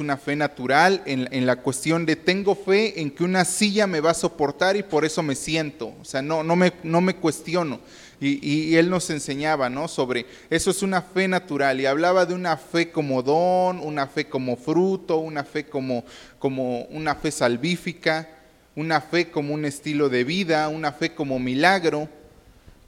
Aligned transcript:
una 0.00 0.16
fe 0.16 0.36
natural 0.36 1.02
en, 1.04 1.44
la 1.44 1.56
cuestión 1.56 2.06
de 2.06 2.16
tengo 2.16 2.54
fe 2.54 3.02
en 3.02 3.10
que 3.10 3.24
una 3.24 3.44
silla 3.44 3.86
me 3.86 4.00
va 4.00 4.12
a 4.12 4.14
soportar 4.14 4.74
y 4.74 4.82
por 4.82 5.04
eso 5.04 5.22
me 5.22 5.34
siento, 5.34 5.92
o 6.00 6.04
sea, 6.06 6.22
no, 6.22 6.42
no, 6.42 6.56
me, 6.56 6.72
no 6.82 7.02
me 7.02 7.16
cuestiono. 7.16 7.78
Y, 8.18 8.74
él 8.76 8.88
nos 8.88 9.10
enseñaba, 9.10 9.68
¿no? 9.68 9.88
Sobre 9.88 10.24
eso 10.48 10.70
es 10.70 10.82
una 10.82 11.02
fe 11.02 11.28
natural 11.28 11.78
y 11.78 11.84
hablaba 11.84 12.24
de 12.24 12.32
una 12.32 12.56
fe 12.56 12.90
como 12.90 13.22
don, 13.22 13.80
una 13.80 14.06
fe 14.06 14.30
como 14.30 14.56
fruto, 14.56 15.18
una 15.18 15.44
fe 15.44 15.66
como, 15.66 16.04
como 16.38 16.84
una 16.84 17.14
fe 17.14 17.30
salvífica, 17.30 18.30
una 18.74 19.02
fe 19.02 19.30
como 19.30 19.52
un 19.52 19.66
estilo 19.66 20.08
de 20.08 20.24
vida, 20.24 20.70
una 20.70 20.92
fe 20.92 21.14
como 21.14 21.38
milagro. 21.38 22.08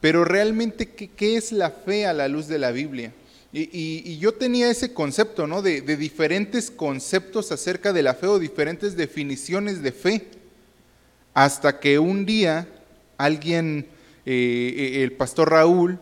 Pero 0.00 0.24
realmente, 0.24 0.88
¿qué, 0.88 1.08
qué 1.08 1.36
es 1.36 1.52
la 1.52 1.70
fe 1.70 2.06
a 2.06 2.14
la 2.14 2.28
luz 2.28 2.46
de 2.46 2.58
la 2.58 2.70
Biblia? 2.70 3.12
Y, 3.56 4.18
yo 4.18 4.34
tenía 4.34 4.68
ese 4.68 4.92
concepto, 4.92 5.46
¿no? 5.46 5.62
De, 5.62 5.80
diferentes 5.80 6.72
conceptos 6.72 7.52
acerca 7.52 7.92
de 7.92 8.02
la 8.02 8.14
fe 8.14 8.26
o 8.26 8.40
diferentes 8.40 8.96
definiciones 8.96 9.80
de 9.80 9.92
fe. 9.92 10.26
Hasta 11.34 11.78
que 11.78 12.00
un 12.00 12.26
día 12.26 12.66
alguien, 13.16 13.86
eh, 14.26 14.74
eh, 14.76 15.02
el 15.04 15.12
pastor 15.12 15.52
Raúl, 15.52 16.00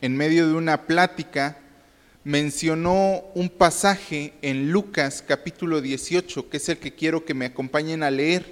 en 0.00 0.16
medio 0.16 0.48
de 0.48 0.54
una 0.54 0.86
plática, 0.86 1.58
mencionó 2.24 3.22
un 3.34 3.50
pasaje 3.50 4.32
en 4.40 4.70
Lucas 4.72 5.22
capítulo 5.26 5.82
18, 5.82 6.48
que 6.48 6.56
es 6.56 6.68
el 6.70 6.78
que 6.78 6.94
quiero 6.94 7.26
que 7.26 7.34
me 7.34 7.44
acompañen 7.44 8.02
a 8.02 8.10
leer. 8.10 8.50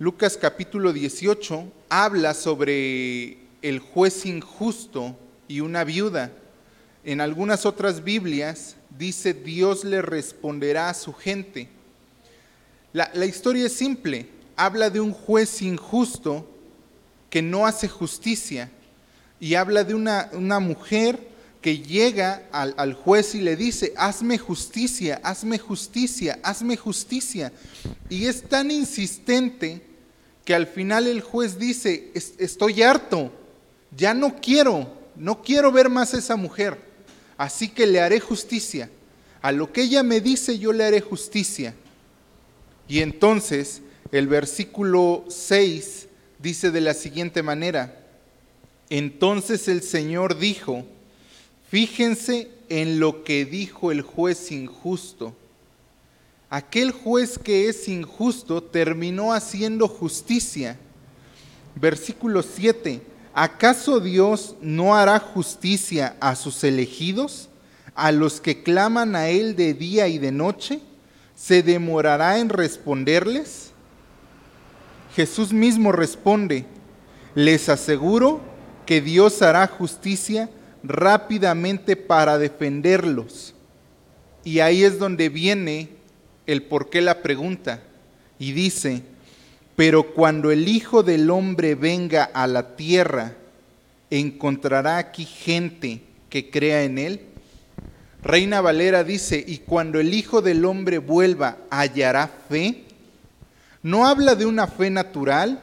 Lucas 0.00 0.36
capítulo 0.36 0.92
18 0.92 1.72
habla 1.88 2.34
sobre 2.34 3.38
el 3.62 3.78
juez 3.78 4.26
injusto 4.26 5.16
y 5.46 5.60
una 5.60 5.84
viuda. 5.84 6.32
En 7.04 7.20
algunas 7.20 7.66
otras 7.66 8.02
Biblias 8.02 8.76
dice 8.98 9.34
Dios 9.34 9.84
le 9.84 10.00
responderá 10.00 10.88
a 10.88 10.94
su 10.94 11.12
gente. 11.12 11.68
La, 12.94 13.26
historia 13.26 13.66
es 13.66 13.74
simple. 13.74 14.28
Habla 14.56 14.88
de 14.88 15.00
un 15.00 15.12
juez 15.12 15.60
injusto 15.60 16.48
que 17.28 17.42
no 17.42 17.66
hace 17.66 17.88
justicia 17.88 18.70
y 19.38 19.54
habla 19.54 19.84
de 19.84 19.94
una, 19.94 20.30
mujer 20.60 21.18
que 21.60 21.78
llega 21.78 22.48
al, 22.52 22.94
juez 22.94 23.34
y 23.34 23.40
le 23.40 23.56
dice, 23.56 23.92
hazme 23.98 24.38
justicia, 24.38 25.20
hazme 25.22 25.58
justicia, 25.58 26.38
hazme 26.42 26.76
justicia. 26.78 27.52
Y 28.08 28.26
es 28.26 28.48
tan 28.48 28.70
insistente 28.70 29.84
que 30.44 30.54
al 30.54 30.66
final 30.66 31.06
el 31.06 31.20
juez 31.20 31.58
dice, 31.58 32.12
estoy 32.14 32.82
harto, 32.82 33.30
ya 33.94 34.14
no 34.14 34.36
quiero, 34.40 34.90
no 35.16 35.42
quiero 35.42 35.70
ver 35.70 35.90
más 35.90 36.14
a 36.14 36.18
esa 36.18 36.36
mujer 36.36 36.93
así 37.36 37.68
que 37.68 37.86
le 37.86 38.00
haré 38.00 38.20
justicia. 38.20 38.90
A 39.42 39.52
lo 39.52 39.72
que 39.72 39.82
ella 39.82 40.02
me 40.02 40.20
dice, 40.20 40.58
yo 40.58 40.72
le 40.72 40.84
haré 40.84 41.00
justicia. 41.00 41.74
Y 42.88 43.00
entonces 43.00 43.82
el 44.12 44.26
versículo 44.26 45.24
6 45.28 46.08
dice 46.38 46.70
de 46.70 46.80
la 46.80 46.94
siguiente 46.94 47.42
manera, 47.42 48.00
entonces 48.90 49.68
el 49.68 49.82
Señor 49.82 50.38
dijo, 50.38 50.84
fíjense 51.70 52.50
en 52.68 53.00
lo 53.00 53.24
que 53.24 53.44
dijo 53.44 53.90
el 53.90 54.02
juez 54.02 54.52
injusto. 54.52 55.34
Aquel 56.50 56.92
juez 56.92 57.38
que 57.38 57.68
es 57.68 57.88
injusto 57.88 58.62
terminó 58.62 59.32
haciendo 59.32 59.88
justicia. 59.88 60.78
Versículo 61.74 62.42
7 62.42 63.13
¿acaso 63.34 64.00
Dios 64.00 64.56
no 64.60 64.94
hará 64.94 65.18
justicia 65.18 66.16
a 66.20 66.36
sus 66.36 66.64
elegidos, 66.64 67.48
a 67.94 68.12
los 68.12 68.40
que 68.40 68.62
claman 68.62 69.16
a 69.16 69.28
Él 69.28 69.56
de 69.56 69.74
día 69.74 70.08
y 70.08 70.18
de 70.18 70.32
noche? 70.32 70.80
¿Se 71.34 71.62
demorará 71.62 72.38
en 72.38 72.48
responderles? 72.48 73.72
Jesús 75.14 75.52
mismo 75.52 75.92
responde, 75.92 76.64
les 77.34 77.68
aseguro 77.68 78.40
que 78.86 79.00
Dios 79.00 79.42
hará 79.42 79.66
justicia 79.66 80.50
rápidamente 80.82 81.96
para 81.96 82.38
defenderlos. 82.38 83.54
Y 84.44 84.60
ahí 84.60 84.84
es 84.84 84.98
donde 84.98 85.28
viene 85.28 85.88
el 86.46 86.62
por 86.62 86.90
qué 86.90 87.00
la 87.00 87.22
pregunta. 87.22 87.82
Y 88.38 88.52
dice, 88.52 89.02
pero 89.76 90.14
cuando 90.14 90.50
el 90.50 90.68
Hijo 90.68 91.02
del 91.02 91.30
Hombre 91.30 91.74
venga 91.74 92.24
a 92.24 92.46
la 92.46 92.76
tierra, 92.76 93.34
¿encontrará 94.10 94.98
aquí 94.98 95.24
gente 95.24 96.02
que 96.28 96.50
crea 96.50 96.84
en 96.84 96.98
Él? 96.98 97.20
Reina 98.22 98.60
Valera 98.60 99.04
dice, 99.04 99.42
y 99.46 99.58
cuando 99.58 100.00
el 100.00 100.14
Hijo 100.14 100.40
del 100.40 100.64
Hombre 100.64 100.98
vuelva, 100.98 101.58
¿hallará 101.70 102.30
fe? 102.48 102.84
No 103.82 104.06
habla 104.06 104.34
de 104.34 104.46
una 104.46 104.66
fe 104.66 104.88
natural, 104.90 105.60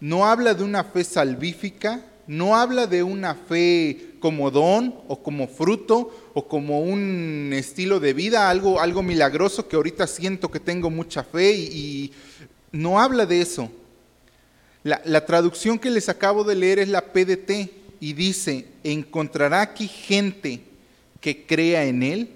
no 0.00 0.26
habla 0.26 0.54
de 0.54 0.64
una 0.64 0.82
fe 0.82 1.04
salvífica, 1.04 2.02
no 2.26 2.56
habla 2.56 2.86
de 2.86 3.02
una 3.02 3.34
fe 3.34 4.14
como 4.18 4.50
don 4.50 4.94
o 5.06 5.22
como 5.22 5.46
fruto 5.46 6.30
o 6.34 6.48
como 6.48 6.80
un 6.80 7.52
estilo 7.52 8.00
de 8.00 8.12
vida, 8.12 8.50
algo, 8.50 8.80
algo 8.80 9.02
milagroso 9.02 9.68
que 9.68 9.76
ahorita 9.76 10.06
siento 10.06 10.50
que 10.50 10.58
tengo 10.58 10.90
mucha 10.90 11.22
fe 11.22 11.52
y, 11.52 12.12
no 12.72 13.00
habla 13.00 13.26
de 13.26 13.40
eso. 13.40 13.70
La, 14.82 15.26
traducción 15.26 15.80
que 15.80 15.90
les 15.90 16.08
acabo 16.08 16.44
de 16.44 16.54
leer 16.54 16.78
es 16.78 16.88
la 16.88 17.12
PDT 17.12 17.72
y 17.98 18.12
dice, 18.12 18.68
encontrará 18.84 19.62
aquí 19.62 19.88
gente 19.88 20.62
que 21.20 21.44
crea 21.44 21.86
en 21.86 22.04
Él, 22.04 22.30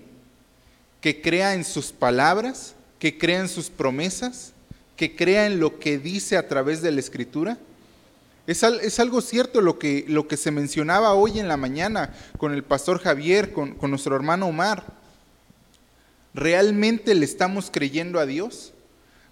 que 1.01 1.23
crea 1.23 1.55
en 1.55 1.65
sus 1.65 1.93
palabras, 1.93 2.75
que 2.99 3.17
crea 3.17 3.39
en 3.39 3.49
sus 3.49 3.71
promesas, 3.71 4.53
que 4.97 5.15
crea 5.15 5.47
en 5.47 5.61
lo 5.61 5.79
que 5.79 5.99
dice 5.99 6.37
a 6.37 6.49
través 6.49 6.83
de 6.83 6.91
la 6.91 6.99
Escritura. 6.99 7.57
Es, 8.49 8.65
algo 8.99 9.21
cierto 9.21 9.61
lo 9.61 9.79
que, 9.79 10.05
lo 10.09 10.27
que, 10.27 10.37
se 10.37 10.51
mencionaba 10.51 11.15
hoy 11.15 11.39
en 11.39 11.47
la 11.47 11.57
mañana 11.57 12.13
con 12.37 12.53
el 12.53 12.65
pastor 12.65 12.99
Javier, 12.99 13.53
con, 13.53 13.77
con 13.77 13.91
nuestro 13.91 14.17
hermano 14.17 14.49
Omar. 14.49 14.85
¿Realmente 16.35 17.15
le 17.15 17.27
estamos 17.27 17.71
creyendo 17.71 18.19
a 18.19 18.27
Dios? 18.27 18.73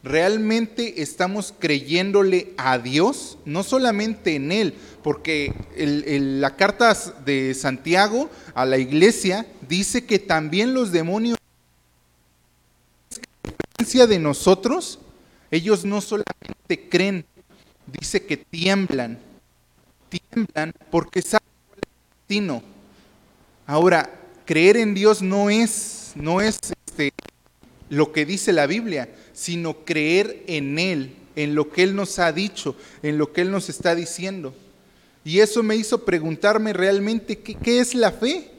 ¿Realmente 0.05 1.03
estamos 1.03 1.53
creyéndole 1.59 2.53
a 2.57 2.79
Dios? 2.79 3.39
No 3.45 3.63
solamente 3.63 4.37
en 4.37 4.53
Él, 4.53 4.75
porque 5.03 5.53
la 5.77 6.57
carta 6.57 6.97
de 7.25 7.55
Santiago 7.55 8.31
a 8.55 8.65
la 8.65 8.79
iglesia 8.79 9.47
dice 9.69 10.05
que 10.05 10.19
también 10.19 10.73
los 10.73 10.93
demonios, 10.93 11.39
de 14.07 14.19
nosotros, 14.19 14.99
ellos 15.51 15.85
no 15.85 16.01
solamente 16.03 16.89
creen, 16.91 17.25
dice 17.87 18.25
que 18.25 18.37
tiemblan, 18.37 19.19
tiemblan 20.11 20.75
porque 20.91 21.23
saben 21.23 21.49
el 21.75 21.81
destino. 22.19 22.63
Ahora, 23.67 24.11
creer 24.45 24.77
en 24.77 24.95
Dios 24.95 25.23
no 25.23 25.49
es, 25.49 26.13
no 26.15 26.41
es 26.43 26.59
este, 26.87 27.13
lo 27.89 28.13
que 28.13 28.27
dice 28.27 28.53
la 28.53 28.67
Biblia, 28.67 29.09
sino 29.39 29.85
creer 29.85 30.43
en 30.49 30.81
Él, 30.81 31.15
en 31.37 31.55
lo 31.55 31.71
que 31.71 31.85
Él 31.85 31.95
nos 31.95 32.19
ha 32.19 32.33
dicho, 32.33 32.75
en 33.05 33.19
lo 33.19 33.33
que 33.33 33.43
Él 33.43 33.53
nos 33.53 33.69
está 33.69 33.95
diciendo. 33.95 34.53
Y 35.25 35.39
eso 35.39 35.63
me 35.63 35.77
hizo 35.77 36.05
preguntarme 36.05 36.73
realmente 36.73 37.39
qué, 37.39 37.79
es 37.79 37.95
la 37.95 38.11
fe. 38.11 38.51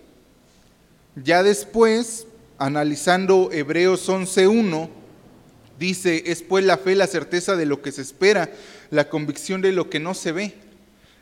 Ya 1.22 1.44
después, 1.44 2.28
analizando 2.58 3.50
Hebreos 3.52 4.08
11.1, 4.08 4.88
dice, 5.78 6.24
es 6.28 6.44
pues 6.44 6.64
la 6.64 6.78
fe 6.78 6.96
la 6.96 7.08
certeza 7.08 7.58
de 7.58 7.66
lo 7.66 7.82
que 7.82 7.92
se 7.92 8.02
espera, 8.02 8.50
la 8.90 9.10
convicción 9.10 9.62
de 9.62 9.74
lo 9.74 9.90
que 9.90 10.00
no 10.00 10.14
se 10.14 10.32
ve. 10.32 10.54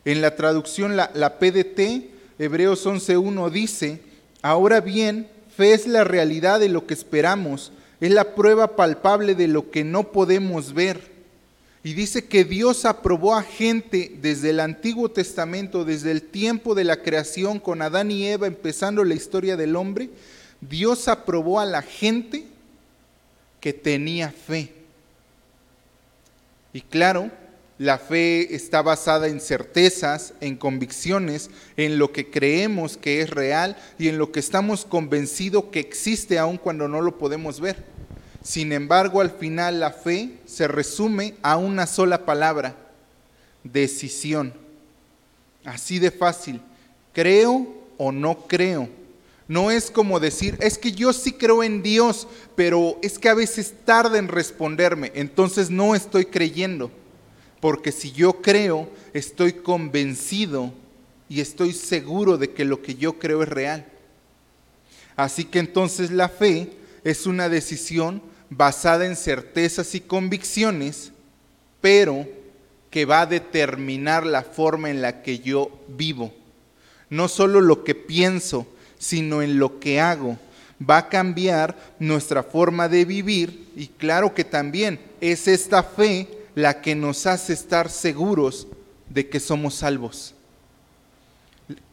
En 0.05 0.21
la 0.21 0.35
traducción, 0.35 0.95
la, 0.95 1.09
la 1.15 1.39
PDT, 1.39 2.11
Hebreos 2.37 2.85
11.1 2.85 3.49
dice, 3.49 4.01
ahora 4.43 4.81
bien, 4.81 5.27
fe 5.55 5.73
es 5.73 5.87
la 5.87 6.03
realidad 6.03 6.59
de 6.59 6.69
lo 6.69 6.85
que 6.85 6.93
esperamos 6.93 7.71
es 7.99 8.11
la 8.11 8.35
prueba 8.35 8.75
palpable 8.75 9.35
de 9.35 9.47
lo 9.47 9.71
que 9.71 9.83
no 9.83 10.11
podemos 10.11 10.73
ver. 10.73 11.17
Y 11.83 11.93
dice 11.93 12.25
que 12.25 12.43
Dios 12.43 12.85
aprobó 12.85 13.35
a 13.35 13.43
gente 13.43 14.17
desde 14.21 14.49
el 14.49 14.59
Antiguo 14.59 15.09
Testamento, 15.09 15.85
desde 15.85 16.11
el 16.11 16.21
tiempo 16.21 16.75
de 16.75 16.83
la 16.83 17.01
creación 17.01 17.59
con 17.59 17.81
Adán 17.81 18.11
y 18.11 18.27
Eva, 18.27 18.47
empezando 18.47 19.03
la 19.03 19.15
historia 19.15 19.55
del 19.55 19.75
hombre. 19.75 20.09
Dios 20.59 21.07
aprobó 21.07 21.59
a 21.59 21.65
la 21.65 21.81
gente 21.81 22.45
que 23.61 23.73
tenía 23.73 24.31
fe. 24.31 24.73
Y 26.73 26.81
claro, 26.81 27.31
la 27.77 27.99
fe 27.99 28.55
está 28.55 28.81
basada 28.81 29.27
en 29.27 29.39
certezas, 29.39 30.33
en 30.41 30.55
convicciones, 30.55 31.51
en 31.75 31.99
lo 31.99 32.11
que 32.11 32.29
creemos 32.31 32.97
que 32.97 33.21
es 33.21 33.29
real 33.29 33.77
y 33.99 34.07
en 34.07 34.17
lo 34.17 34.31
que 34.31 34.39
estamos 34.39 34.83
convencidos 34.83 35.65
que 35.65 35.79
existe 35.79 36.39
aun 36.39 36.57
cuando 36.57 36.87
no 36.87 37.01
lo 37.01 37.19
podemos 37.19 37.59
ver. 37.59 37.85
Sin 38.43 38.71
embargo, 38.71 39.21
al 39.21 39.29
final 39.29 39.79
la 39.79 39.91
fe 39.91 40.31
se 40.45 40.67
resume 40.67 41.35
a 41.43 41.57
una 41.57 41.85
sola 41.85 42.25
palabra, 42.25 42.75
decisión. 43.63 44.53
Así 45.63 45.99
de 45.99 46.11
fácil. 46.11 46.61
¿Creo 47.13 47.67
o 47.97 48.11
no 48.11 48.47
creo? 48.47 48.89
No 49.47 49.69
es 49.69 49.91
como 49.91 50.19
decir, 50.19 50.57
es 50.61 50.77
que 50.77 50.91
yo 50.91 51.13
sí 51.13 51.31
creo 51.31 51.63
en 51.63 51.83
Dios, 51.83 52.27
pero 52.55 52.97
es 53.01 53.19
que 53.19 53.29
a 53.29 53.33
veces 53.33 53.73
tarda 53.85 54.17
en 54.17 54.27
responderme, 54.27 55.11
entonces 55.15 55.69
no 55.69 55.95
estoy 55.95 56.25
creyendo. 56.25 56.91
Porque 57.59 57.91
si 57.91 58.11
yo 58.11 58.41
creo, 58.41 58.89
estoy 59.13 59.53
convencido 59.53 60.71
y 61.29 61.41
estoy 61.41 61.73
seguro 61.73 62.37
de 62.37 62.51
que 62.51 62.65
lo 62.65 62.81
que 62.81 62.95
yo 62.95 63.19
creo 63.19 63.43
es 63.43 63.49
real. 63.49 63.85
Así 65.15 65.45
que 65.45 65.59
entonces 65.59 66.11
la 66.11 66.29
fe 66.29 66.71
es 67.03 67.25
una 67.25 67.49
decisión 67.49 68.21
basada 68.49 69.05
en 69.05 69.15
certezas 69.15 69.95
y 69.95 70.01
convicciones, 70.01 71.11
pero 71.81 72.27
que 72.91 73.05
va 73.05 73.21
a 73.21 73.25
determinar 73.25 74.25
la 74.25 74.43
forma 74.43 74.89
en 74.89 75.01
la 75.01 75.21
que 75.23 75.39
yo 75.39 75.71
vivo. 75.87 76.33
No 77.09 77.27
solo 77.27 77.61
lo 77.61 77.83
que 77.83 77.95
pienso, 77.95 78.67
sino 78.97 79.41
en 79.41 79.59
lo 79.59 79.79
que 79.79 79.99
hago. 79.99 80.37
Va 80.79 80.97
a 80.97 81.09
cambiar 81.09 81.75
nuestra 81.99 82.43
forma 82.43 82.87
de 82.87 83.05
vivir 83.05 83.67
y 83.75 83.87
claro 83.87 84.33
que 84.33 84.43
también 84.43 84.99
es 85.19 85.47
esta 85.47 85.81
fe 85.81 86.27
la 86.57 86.81
que 86.81 86.95
nos 86.95 87.27
hace 87.27 87.53
estar 87.53 87.91
seguros 87.91 88.65
de 89.11 89.29
que 89.29 89.39
somos 89.39 89.75
salvos. 89.75 90.33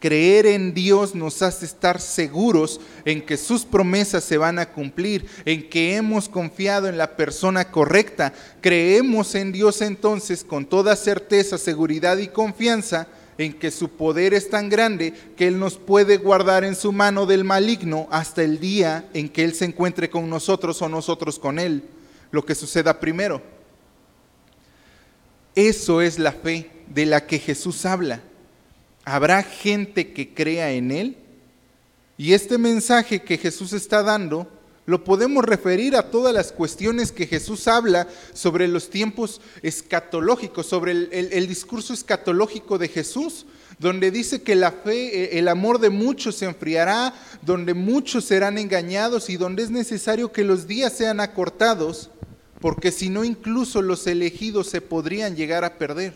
Creer 0.01 0.47
en 0.47 0.73
Dios 0.73 1.15
nos 1.15 1.43
hace 1.43 1.67
estar 1.67 2.01
seguros 2.01 2.81
en 3.05 3.21
que 3.21 3.37
sus 3.37 3.67
promesas 3.67 4.25
se 4.25 4.39
van 4.39 4.59
a 4.59 4.73
cumplir, 4.73 5.27
en 5.45 5.69
que 5.69 5.97
hemos 5.97 6.31
confiado 6.31 6.89
en 6.89 6.97
la 6.97 7.15
persona 7.15 7.71
correcta. 7.71 8.33
Creemos 8.63 9.35
en 9.35 9.53
Dios 9.53 9.83
entonces 9.83 10.43
con 10.43 10.65
toda 10.65 10.97
certeza, 10.97 11.59
seguridad 11.59 12.17
y 12.17 12.29
confianza 12.29 13.07
en 13.37 13.53
que 13.53 13.71
su 13.71 13.91
poder 13.91 14.33
es 14.33 14.49
tan 14.49 14.71
grande 14.71 15.13
que 15.37 15.47
Él 15.47 15.59
nos 15.59 15.77
puede 15.77 16.17
guardar 16.17 16.65
en 16.65 16.75
su 16.75 16.91
mano 16.91 17.27
del 17.27 17.45
maligno 17.45 18.09
hasta 18.11 18.43
el 18.43 18.61
día 18.61 19.11
en 19.13 19.29
que 19.29 19.45
Él 19.45 19.53
se 19.53 19.67
encuentre 19.67 20.09
con 20.09 20.31
nosotros 20.31 20.81
o 20.81 20.89
nosotros 20.89 21.39
con 21.39 21.59
Él, 21.59 21.83
lo 22.31 22.47
que 22.47 22.55
suceda 22.55 22.99
primero. 22.99 23.54
Eso 25.55 26.01
es 26.01 26.19
la 26.19 26.33
fe 26.33 26.71
de 26.89 27.07
la 27.07 27.27
que 27.27 27.39
Jesús 27.39 27.87
habla. 27.87 28.21
¿Habrá 29.05 29.43
gente 29.43 30.13
que 30.13 30.35
crea 30.35 30.73
en 30.73 30.91
Él? 30.91 31.17
Y 32.17 32.33
este 32.33 32.59
mensaje 32.59 33.23
que 33.23 33.39
Jesús 33.39 33.73
está 33.73 34.03
dando 34.03 34.49
lo 34.87 35.03
podemos 35.03 35.45
referir 35.45 35.97
a 35.97 36.11
todas 36.11 36.35
las 36.35 36.53
cuestiones 36.53 37.11
que 37.11 37.27
Jesús 37.27 37.69
habla 37.69 38.07
sobre 38.35 38.69
los 38.69 38.91
tiempos 38.91 39.41
escatológicos, 39.63 40.67
sobre 40.67 40.93
el, 40.93 41.47
discurso 41.47 41.95
escatológico 41.95 42.77
de 42.77 42.89
Jesús, 42.89 43.47
donde 43.79 44.11
dice 44.11 44.43
que 44.43 44.55
la 44.55 44.73
fe, 44.73 45.37
e, 45.37 45.39
el 45.39 45.49
amor 45.49 45.79
de 45.79 45.89
muchos 45.89 46.37
se 46.37 46.45
enfriará, 46.45 47.15
donde 47.41 47.73
muchos 47.73 48.27
serán 48.27 48.59
engañados 48.59 49.31
y 49.31 49.39
donde 49.39 49.63
es 49.63 49.71
necesario 49.71 50.33
que 50.33 50.45
los 50.45 50.67
días 50.67 50.93
sean 50.93 51.19
acortados, 51.19 52.11
porque 52.65 52.93
si 52.93 53.11
no 53.11 53.25
incluso 53.25 53.83
los 53.83 54.07
elegidos 54.07 54.71
se 54.71 54.81
podrían 54.81 55.37
llegar 55.37 55.65
a 55.65 55.77
perder. 55.77 56.15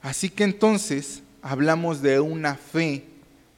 Así 0.00 0.30
que 0.30 0.42
entonces 0.42 1.20
hablamos 1.42 2.00
de 2.00 2.18
una 2.18 2.54
fe 2.54 3.04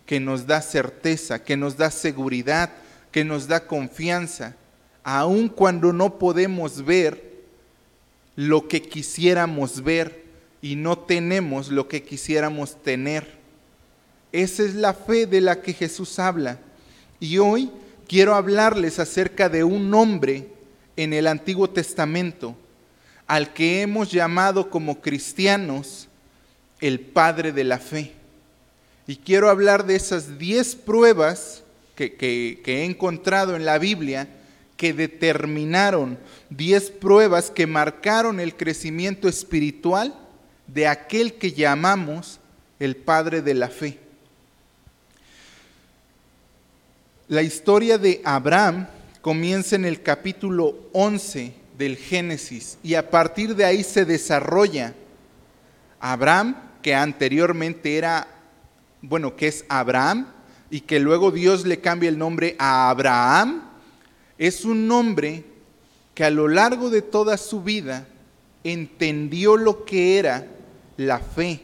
que 0.04 0.18
nos 0.18 0.48
da 0.48 0.60
certeza, 0.60 1.44
que 1.44 1.56
nos 1.56 1.76
da 1.76 1.92
seguridad, 1.92 2.72
que 3.12 3.22
nos 3.22 3.46
da 3.46 3.68
confianza, 3.68 4.56
aun 5.04 5.48
cuando 5.48 5.92
no 5.92 6.18
podemos 6.18 6.84
ver 6.84 7.44
lo 8.34 8.66
que 8.66 8.82
quisiéramos 8.82 9.84
ver 9.84 10.24
y 10.60 10.74
no 10.74 10.98
tenemos 10.98 11.68
lo 11.68 11.86
que 11.86 12.02
quisiéramos 12.02 12.82
tener. 12.82 13.38
Esa 14.32 14.64
es 14.64 14.74
la 14.74 14.92
fe 14.92 15.24
de 15.26 15.40
la 15.40 15.62
que 15.62 15.72
Jesús 15.72 16.18
habla. 16.18 16.58
Y 17.20 17.38
hoy 17.38 17.70
quiero 18.08 18.34
hablarles 18.34 18.98
acerca 18.98 19.48
de 19.48 19.62
un 19.62 19.94
hombre 19.94 20.57
en 20.98 21.12
el 21.12 21.28
Antiguo 21.28 21.70
Testamento 21.70 22.56
al 23.28 23.52
que 23.52 23.82
hemos 23.82 24.10
llamado 24.10 24.68
como 24.68 25.00
cristianos 25.00 26.08
el 26.80 26.98
Padre 26.98 27.52
de 27.52 27.62
la 27.62 27.78
Fe. 27.78 28.14
Y 29.06 29.16
quiero 29.16 29.48
hablar 29.48 29.86
de 29.86 29.94
esas 29.94 30.38
diez 30.38 30.74
pruebas 30.74 31.62
que, 31.94 32.60
he 32.66 32.84
encontrado 32.84 33.54
en 33.54 33.64
la 33.64 33.78
Biblia 33.78 34.28
que 34.76 34.92
determinaron, 34.92 36.18
diez 36.50 36.90
pruebas 36.90 37.50
que 37.52 37.68
marcaron 37.68 38.40
el 38.40 38.56
crecimiento 38.56 39.28
espiritual 39.28 40.14
de 40.66 40.88
aquel 40.88 41.34
que 41.34 41.52
llamamos 41.52 42.40
el 42.80 42.96
Padre 42.96 43.40
de 43.40 43.54
la 43.54 43.68
Fe. 43.68 44.00
La 47.28 47.42
historia 47.42 47.98
de 47.98 48.20
Abraham 48.24 48.88
comienza 49.20 49.76
en 49.76 49.84
el 49.84 50.02
capítulo 50.02 50.74
11 50.92 51.54
del 51.76 51.96
Génesis 51.96 52.78
y 52.82 52.94
a 52.94 53.10
partir 53.10 53.54
de 53.54 53.64
ahí 53.64 53.84
se 53.84 54.04
desarrolla. 54.04 54.94
Abraham 56.00 56.68
que 56.82 56.94
anteriormente 56.94 57.96
era, 57.96 58.26
bueno, 59.02 59.36
que 59.36 59.48
es 59.48 59.64
Abraham, 59.68 60.28
y 60.70 60.80
que 60.80 61.00
luego 61.00 61.30
Dios 61.30 61.64
le 61.66 61.80
cambia 61.80 62.08
el 62.08 62.18
nombre 62.18 62.56
a 62.58 62.90
Abraham, 62.90 63.62
es 64.36 64.64
un 64.64 64.86
nombre 64.86 65.44
que 66.14 66.24
a 66.24 66.30
lo 66.30 66.48
largo 66.48 66.90
de 66.90 67.02
toda 67.02 67.36
su 67.36 67.62
vida 67.62 68.06
entendió 68.64 69.56
lo 69.56 69.84
que 69.84 70.18
era 70.18 70.46
la 70.96 71.18
fe. 71.20 71.62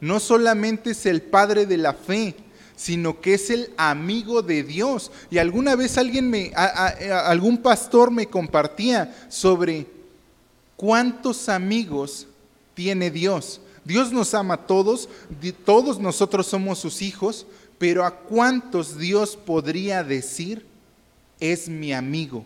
No 0.00 0.20
solamente 0.20 0.90
es 0.90 1.06
el 1.06 1.22
padre 1.22 1.66
de 1.66 1.78
la 1.78 1.94
fe, 1.94 2.34
sino 2.76 3.20
que 3.20 3.34
es 3.34 3.50
el 3.50 3.70
amigo 3.76 4.42
de 4.42 4.62
Dios. 4.62 5.10
Y 5.30 5.38
alguna 5.38 5.76
vez 5.76 5.96
alguien 5.98 6.28
me, 6.28 6.52
algún 6.54 7.58
pastor 7.58 8.10
me 8.10 8.26
compartía 8.26 9.14
sobre 9.28 9.86
cuántos 10.76 11.48
amigos 11.48 12.26
tiene 12.74 13.10
Dios. 13.10 13.60
Dios 13.84 14.12
nos 14.12 14.34
ama 14.34 14.54
a 14.54 14.66
todos, 14.66 15.08
todos 15.64 15.98
nosotros 15.98 16.46
somos 16.46 16.78
sus 16.78 17.02
hijos, 17.02 17.46
pero 17.78 18.04
¿a 18.04 18.10
cuántos 18.10 18.98
Dios 18.98 19.36
podría 19.36 20.02
decir 20.02 20.64
es 21.38 21.68
mi 21.68 21.92
amigo 21.92 22.44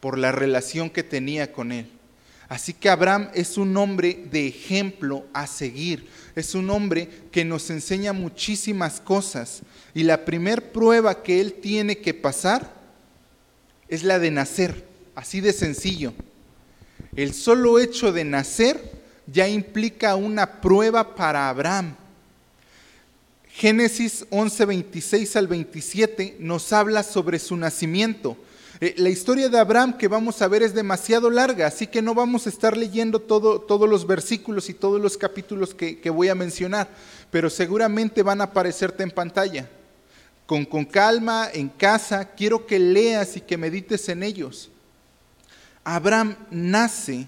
por 0.00 0.18
la 0.18 0.32
relación 0.32 0.88
que 0.88 1.02
tenía 1.02 1.52
con 1.52 1.72
él? 1.72 1.90
Así 2.54 2.72
que 2.72 2.88
Abraham 2.88 3.30
es 3.34 3.58
un 3.58 3.76
hombre 3.76 4.26
de 4.30 4.46
ejemplo 4.46 5.26
a 5.32 5.48
seguir, 5.48 6.06
es 6.36 6.54
un 6.54 6.70
hombre 6.70 7.08
que 7.32 7.44
nos 7.44 7.68
enseña 7.68 8.12
muchísimas 8.12 9.00
cosas. 9.00 9.62
Y 9.92 10.04
la 10.04 10.24
primer 10.24 10.70
prueba 10.70 11.20
que 11.24 11.40
él 11.40 11.54
tiene 11.54 11.98
que 11.98 12.14
pasar 12.14 12.72
es 13.88 14.04
la 14.04 14.20
de 14.20 14.30
nacer, 14.30 14.86
así 15.16 15.40
de 15.40 15.52
sencillo. 15.52 16.14
El 17.16 17.34
solo 17.34 17.80
hecho 17.80 18.12
de 18.12 18.22
nacer 18.22 18.80
ya 19.26 19.48
implica 19.48 20.14
una 20.14 20.60
prueba 20.60 21.16
para 21.16 21.48
Abraham. 21.48 21.96
Génesis 23.48 24.26
11, 24.30 24.64
26 24.64 25.34
al 25.34 25.48
27 25.48 26.36
nos 26.38 26.72
habla 26.72 27.02
sobre 27.02 27.40
su 27.40 27.56
nacimiento. 27.56 28.36
Eh, 28.84 28.94
la 28.98 29.08
historia 29.08 29.48
de 29.48 29.58
Abraham 29.58 29.96
que 29.96 30.08
vamos 30.08 30.42
a 30.42 30.48
ver 30.48 30.62
es 30.62 30.74
demasiado 30.74 31.30
larga, 31.30 31.66
así 31.66 31.86
que 31.86 32.02
no 32.02 32.14
vamos 32.14 32.44
a 32.44 32.50
estar 32.50 32.76
leyendo 32.76 33.18
todo, 33.18 33.58
todos 33.58 33.88
los 33.88 34.06
versículos 34.06 34.68
y 34.68 34.74
todos 34.74 35.00
los 35.00 35.16
capítulos 35.16 35.74
que, 35.74 36.00
que, 36.00 36.10
voy 36.10 36.28
a 36.28 36.34
mencionar, 36.34 36.90
pero 37.30 37.48
seguramente 37.48 38.22
van 38.22 38.42
a 38.42 38.44
aparecerte 38.44 39.02
en 39.02 39.10
pantalla. 39.10 39.70
Con, 40.44 40.66
con 40.66 40.84
calma, 40.84 41.48
en 41.50 41.70
casa, 41.70 42.26
quiero 42.34 42.66
que 42.66 42.78
leas 42.78 43.38
y 43.38 43.40
que 43.40 43.56
medites 43.56 44.06
en 44.10 44.22
ellos. 44.22 44.70
Abraham 45.82 46.36
nace 46.50 47.26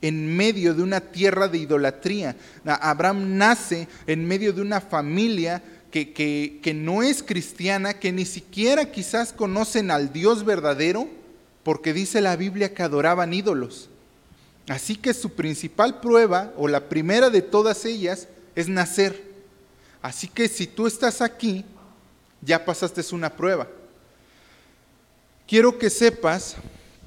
en 0.00 0.34
medio 0.34 0.72
de 0.72 0.82
una 0.82 1.00
tierra 1.00 1.46
de 1.46 1.58
idolatría. 1.58 2.36
Abraham 2.64 3.36
nace 3.36 3.86
en 4.06 4.26
medio 4.26 4.54
de 4.54 4.62
una 4.62 4.80
familia 4.80 5.62
que, 5.90 6.60
que, 6.62 6.74
no 6.74 7.02
es 7.02 7.22
cristiana, 7.22 7.98
que 7.98 8.12
ni 8.12 8.24
siquiera 8.24 8.92
quizás 8.92 9.32
conocen 9.32 9.90
al 9.90 10.12
Dios 10.12 10.44
verdadero, 10.44 11.08
porque 11.62 11.92
dice 11.92 12.20
la 12.20 12.36
Biblia 12.36 12.74
que 12.74 12.82
adoraban 12.82 13.34
ídolos. 13.34 13.88
Así 14.68 14.94
que 14.94 15.12
su 15.14 15.30
principal 15.30 16.00
prueba, 16.00 16.52
o 16.56 16.68
la 16.68 16.88
primera 16.88 17.28
de 17.28 17.42
todas 17.42 17.84
ellas, 17.84 18.28
es 18.54 18.68
nacer. 18.68 19.30
Así 20.00 20.28
que 20.28 20.48
si 20.48 20.66
tú 20.66 20.86
estás 20.86 21.20
aquí, 21.20 21.64
ya 22.40 22.64
pasaste 22.64 23.02
una 23.12 23.30
prueba. 23.30 23.68
Quiero 25.46 25.78
que 25.78 25.90
sepas 25.90 26.56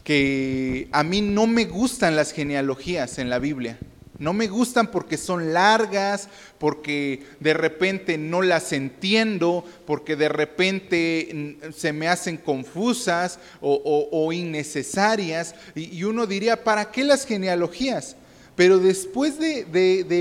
que 0.04 0.90
a 0.92 1.04
mí 1.04 1.22
no 1.22 1.48
me 1.48 1.66
gustan 1.66 2.16
las 2.16 2.34
genealogías 2.34 3.18
en 3.18 3.30
la 3.30 3.40
Biblia. 3.40 3.80
No 4.24 4.32
me 4.32 4.48
gustan 4.48 4.88
porque 4.88 5.18
son 5.18 5.52
largas, 5.52 6.30
porque 6.58 7.26
de 7.42 7.54
repente 7.54 8.18
no 8.18 8.42
las 8.42 8.72
entiendo, 8.72 9.66
porque 9.86 10.16
de 10.16 10.30
repente 10.30 11.58
se 11.76 11.92
me 11.92 12.08
hacen 12.08 12.38
confusas 12.38 13.38
o, 13.60 14.32
innecesarias. 14.32 15.56
Y, 15.76 16.06
uno 16.06 16.26
diría, 16.26 16.64
¿para 16.64 16.90
qué 16.90 17.04
las 17.04 17.26
genealogías? 17.26 18.16
Pero 18.56 18.78
después 18.78 19.40
de, 19.40 19.66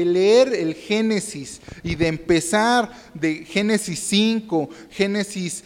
leer 0.07 0.55
el 0.55 0.75
Génesis 0.75 1.61
y 1.83 1.97
de 1.97 2.07
empezar 2.07 2.91
de 3.13 3.45
Génesis 3.45 3.99
5, 3.99 4.71
Génesis 4.91 5.65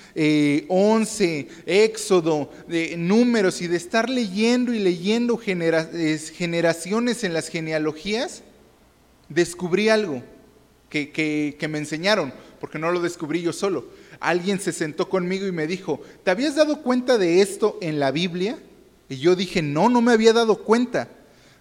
11, 0.68 1.38
eh, 1.38 1.49
Éxodo, 1.85 2.50
de 2.66 2.96
números 2.96 3.62
y 3.62 3.68
de 3.68 3.76
estar 3.76 4.11
leyendo 4.11 4.75
y 4.75 4.80
leyendo 4.80 5.38
generaciones 5.38 7.23
en 7.23 7.35
las 7.35 7.49
genealogías, 7.49 8.42
descubrí 9.28 9.88
algo 9.88 10.23
que 10.88 11.68
me 11.70 11.78
enseñaron, 11.78 12.32
porque 12.58 12.78
no 12.78 12.90
lo 12.90 13.00
descubrí 13.00 13.42
yo 13.42 13.52
solo. 13.52 13.87
Alguien 14.18 14.58
se 14.61 14.73
sentó 14.73 15.08
conmigo 15.08 15.46
y 15.46 15.52
me 15.52 15.66
dijo, 15.66 16.00
¿te 16.25 16.30
habías 16.30 16.56
dado 16.56 16.82
cuenta 16.82 17.18
de 17.18 17.42
esto 17.42 17.78
en 17.80 18.00
la 18.00 18.11
Biblia? 18.11 18.58
Y 19.08 19.18
yo 19.18 19.37
dije, 19.37 19.62
no, 19.62 19.88
no 19.88 20.00
me 20.00 20.12
había 20.12 20.32
dado 20.32 20.64
cuenta. 20.64 21.08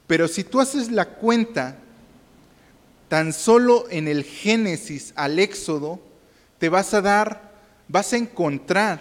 Pero 0.07 0.27
si 0.27 0.43
tú 0.43 0.59
haces 0.59 0.91
la 0.91 1.05
cuenta, 1.05 1.77
tan 3.07 3.33
solo 3.33 3.85
en 3.89 4.07
el 4.07 4.23
Génesis 4.23 5.13
al 5.15 5.39
Éxodo, 5.39 5.99
te 6.59 6.69
vas 6.69 6.93
a 6.93 7.01
dar, 7.01 7.51
vas 7.87 8.13
a 8.13 8.17
encontrar 8.17 8.99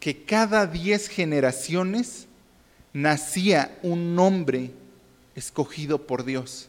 que 0.00 0.24
cada 0.24 0.66
diez 0.66 1.08
generaciones 1.08 2.26
nacía 2.92 3.78
un 3.82 4.18
hombre 4.18 4.72
escogido 5.34 6.06
por 6.06 6.24
Dios, 6.24 6.68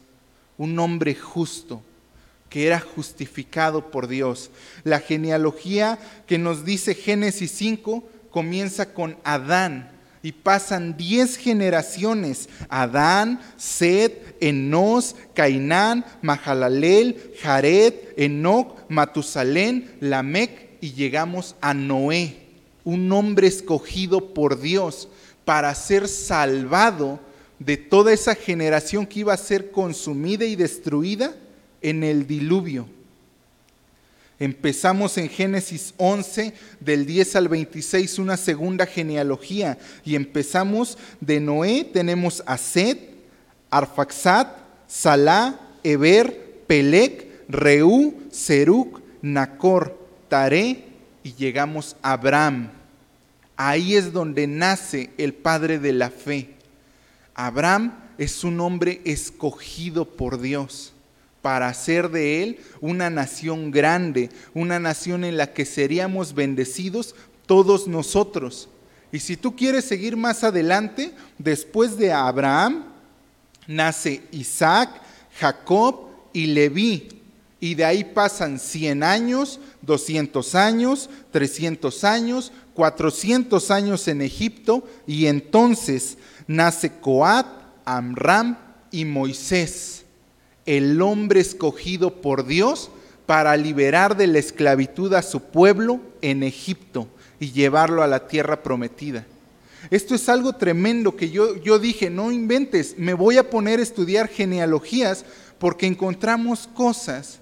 un 0.56 0.78
hombre 0.78 1.14
justo, 1.14 1.82
que 2.50 2.66
era 2.66 2.80
justificado 2.80 3.90
por 3.90 4.08
Dios. 4.08 4.50
La 4.84 5.00
genealogía 5.00 5.98
que 6.26 6.38
nos 6.38 6.64
dice 6.64 6.94
Génesis 6.94 7.50
5 7.52 8.02
comienza 8.30 8.92
con 8.94 9.18
Adán 9.24 9.97
y 10.22 10.32
pasan 10.32 10.96
diez 10.96 11.36
generaciones. 11.36 12.48
Adán, 12.68 13.40
Sed, 13.56 14.12
Enos, 14.40 15.16
Cainán, 15.34 16.04
Mahalalel, 16.22 17.32
Jared, 17.40 17.94
Enoch, 18.16 18.76
Matusalén, 18.88 19.96
Lamec 20.00 20.68
y 20.80 20.92
llegamos 20.92 21.56
a 21.60 21.74
Noé, 21.74 22.36
un 22.84 23.10
hombre 23.12 23.46
escogido 23.46 24.32
por 24.32 24.60
Dios 24.60 25.08
para 25.44 25.74
ser 25.74 26.08
salvado 26.08 27.20
de 27.58 27.76
toda 27.76 28.12
esa 28.12 28.34
generación 28.34 29.06
que 29.06 29.20
iba 29.20 29.32
a 29.32 29.38
ser 29.38 29.70
consumida 29.70 30.44
y 30.44 30.56
destruida 30.56 31.34
en 31.80 32.04
el 32.04 32.26
diluvio. 32.26 32.86
Empezamos 34.40 35.18
en 35.18 35.28
Génesis 35.28 35.94
11, 35.96 36.52
del 36.78 37.06
10 37.06 37.36
al 37.36 37.48
26, 37.48 38.20
una 38.20 38.36
segunda 38.36 38.86
genealogía. 38.86 39.78
Y 40.04 40.14
empezamos 40.14 40.96
de 41.20 41.40
Noé, 41.40 41.84
tenemos 41.92 42.44
a 42.46 42.56
Set, 42.56 43.00
Arfaxat, 43.70 44.56
Salá, 44.86 45.58
Eber, 45.82 46.62
Pelec, 46.68 47.26
Reú, 47.48 48.14
Seruc, 48.30 49.00
Nacor, 49.22 49.98
Taré 50.28 50.84
y 51.24 51.34
llegamos 51.34 51.96
a 52.00 52.12
Abraham. 52.12 52.70
Ahí 53.56 53.96
es 53.96 54.12
donde 54.12 54.46
nace 54.46 55.10
el 55.18 55.34
padre 55.34 55.80
de 55.80 55.92
la 55.92 56.10
fe. 56.10 56.50
Abraham 57.34 57.92
es 58.18 58.44
un 58.44 58.60
hombre 58.60 59.00
escogido 59.04 60.04
por 60.04 60.40
Dios 60.40 60.92
para 61.42 61.68
hacer 61.68 62.10
de 62.10 62.42
él 62.42 62.58
una 62.80 63.10
nación 63.10 63.70
grande, 63.70 64.30
una 64.54 64.78
nación 64.78 65.24
en 65.24 65.36
la 65.36 65.52
que 65.52 65.64
seríamos 65.64 66.34
bendecidos 66.34 67.14
todos 67.46 67.86
nosotros. 67.86 68.68
Y 69.12 69.20
si 69.20 69.36
tú 69.36 69.56
quieres 69.56 69.84
seguir 69.84 70.16
más 70.16 70.44
adelante, 70.44 71.12
después 71.38 71.96
de 71.96 72.12
Abraham, 72.12 72.84
nace 73.66 74.22
Isaac, 74.32 74.90
Jacob 75.38 76.08
y 76.32 76.46
Leví. 76.46 77.08
Y 77.60 77.74
de 77.74 77.84
ahí 77.84 78.04
pasan 78.04 78.58
100 78.58 79.02
años, 79.02 79.58
200 79.82 80.54
años, 80.54 81.10
300 81.32 82.04
años, 82.04 82.52
400 82.74 83.70
años 83.70 84.06
en 84.08 84.22
Egipto. 84.22 84.86
Y 85.06 85.26
entonces 85.26 86.18
nace 86.46 86.92
Coat, 87.00 87.46
Amram 87.84 88.56
y 88.90 89.04
Moisés 89.04 89.97
el 90.68 91.00
hombre 91.00 91.40
escogido 91.40 92.20
por 92.20 92.46
Dios 92.46 92.90
para 93.24 93.56
liberar 93.56 94.18
de 94.18 94.26
la 94.26 94.38
esclavitud 94.38 95.14
a 95.14 95.22
su 95.22 95.40
pueblo 95.40 95.98
en 96.20 96.42
Egipto 96.42 97.08
y 97.40 97.52
llevarlo 97.52 98.02
a 98.02 98.06
la 98.06 98.28
tierra 98.28 98.62
prometida. 98.62 99.26
Esto 99.90 100.14
es 100.14 100.28
algo 100.28 100.52
tremendo 100.52 101.16
que 101.16 101.30
yo, 101.30 101.56
yo 101.56 101.78
dije, 101.78 102.10
no 102.10 102.30
inventes, 102.30 102.96
me 102.98 103.14
voy 103.14 103.38
a 103.38 103.48
poner 103.48 103.80
a 103.80 103.82
estudiar 103.82 104.28
genealogías 104.28 105.24
porque 105.58 105.86
encontramos 105.86 106.68
cosas 106.74 107.38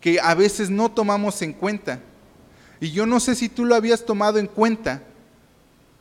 que 0.00 0.20
a 0.20 0.34
veces 0.36 0.70
no 0.70 0.92
tomamos 0.92 1.42
en 1.42 1.54
cuenta. 1.54 1.98
Y 2.80 2.92
yo 2.92 3.04
no 3.04 3.18
sé 3.18 3.34
si 3.34 3.48
tú 3.48 3.64
lo 3.64 3.74
habías 3.74 4.04
tomado 4.04 4.38
en 4.38 4.46
cuenta, 4.46 5.02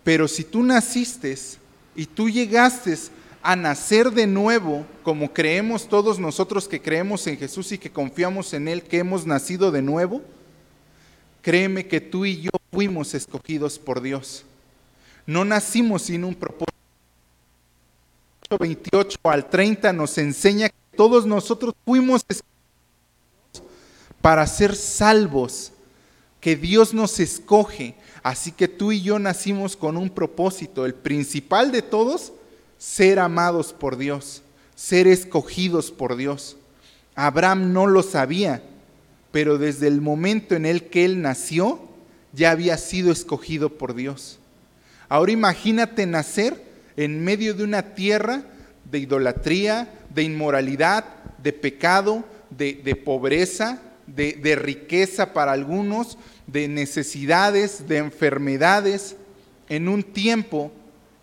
pero 0.04 0.28
si 0.28 0.44
tú 0.44 0.62
naciste 0.62 1.36
y 1.96 2.06
tú 2.06 2.30
llegaste 2.30 2.96
a 3.44 3.58
nacer 3.58 4.12
de 4.12 4.26
nuevo, 4.26 4.86
como 5.04 5.34
creemos 5.34 5.90
todos 5.90 6.18
nosotros 6.18 6.70
que 6.70 6.82
creemos 6.82 7.28
en 7.28 7.38
Jesús 7.38 7.74
y 7.74 7.78
que 7.78 7.92
confiamos 7.92 8.54
en 8.54 8.70
Él, 8.70 8.84
que 8.84 9.00
hemos 9.00 9.26
nacido 9.26 9.70
de 9.70 9.82
nuevo, 9.82 10.22
créeme 11.42 11.86
que 11.86 12.00
tú 12.00 12.24
y 12.24 12.42
yo 12.42 12.52
fuimos 12.72 13.14
escogidos 13.14 13.78
por 13.78 14.02
Dios. 14.02 14.46
No 15.26 15.44
nacimos 15.44 16.04
sin 16.04 16.24
un 16.24 16.36
propósito. 16.36 16.72
28 18.58 19.20
al 19.24 19.50
30 19.50 19.92
nos 19.92 20.18
enseña 20.18 20.70
que 20.70 20.76
todos 20.96 21.26
nosotros 21.26 21.74
fuimos 21.86 22.24
escogidos 22.30 22.54
para 24.22 24.48
ser 24.48 24.74
salvos, 24.74 25.74
que 26.40 26.56
Dios 26.56 26.94
nos 26.94 27.20
escoge. 27.20 27.96
Así 28.22 28.54
que 28.54 28.70
tú 28.70 28.94
y 28.94 29.02
yo 29.02 29.20
nacimos 29.20 29.76
con 29.76 29.98
un 29.98 30.10
propósito. 30.10 30.86
El 30.86 30.94
principal 30.94 31.74
de 31.74 31.82
todos 31.82 32.32
ser 32.84 33.18
amados 33.18 33.72
por 33.72 33.96
Dios, 33.96 34.44
ser 34.76 35.08
escogidos 35.08 35.90
por 35.90 36.18
Dios. 36.18 36.58
Abraham 37.16 37.72
no 37.72 37.88
lo 37.88 38.04
sabía, 38.04 38.62
pero 39.32 39.58
desde 39.58 39.88
el 39.88 40.02
momento 40.02 40.54
en 40.54 40.66
el 40.66 40.90
que 40.90 41.06
él 41.06 41.22
nació, 41.22 41.80
ya 42.34 42.52
había 42.52 42.78
sido 42.78 43.14
escogido 43.14 43.78
por 43.78 43.96
Dios. 43.96 44.38
Ahora 45.08 45.32
imagínate 45.32 46.06
nacer 46.06 46.62
en 46.98 47.24
medio 47.24 47.54
de 47.54 47.64
una 47.64 47.96
tierra 47.96 48.44
de 48.92 49.00
idolatría, 49.00 49.88
de 50.14 50.24
inmoralidad, 50.24 51.06
de 51.42 51.54
pecado, 51.54 52.26
de, 52.50 52.96
pobreza, 52.98 53.82
de, 54.08 54.34
de 54.34 54.58
riqueza 54.58 55.34
para 55.34 55.54
algunos, 55.54 56.18
de 56.48 56.68
necesidades, 56.68 57.88
de 57.88 58.00
enfermedades, 58.00 59.16
en 59.70 59.88
un 59.88 60.04
tiempo 60.04 60.74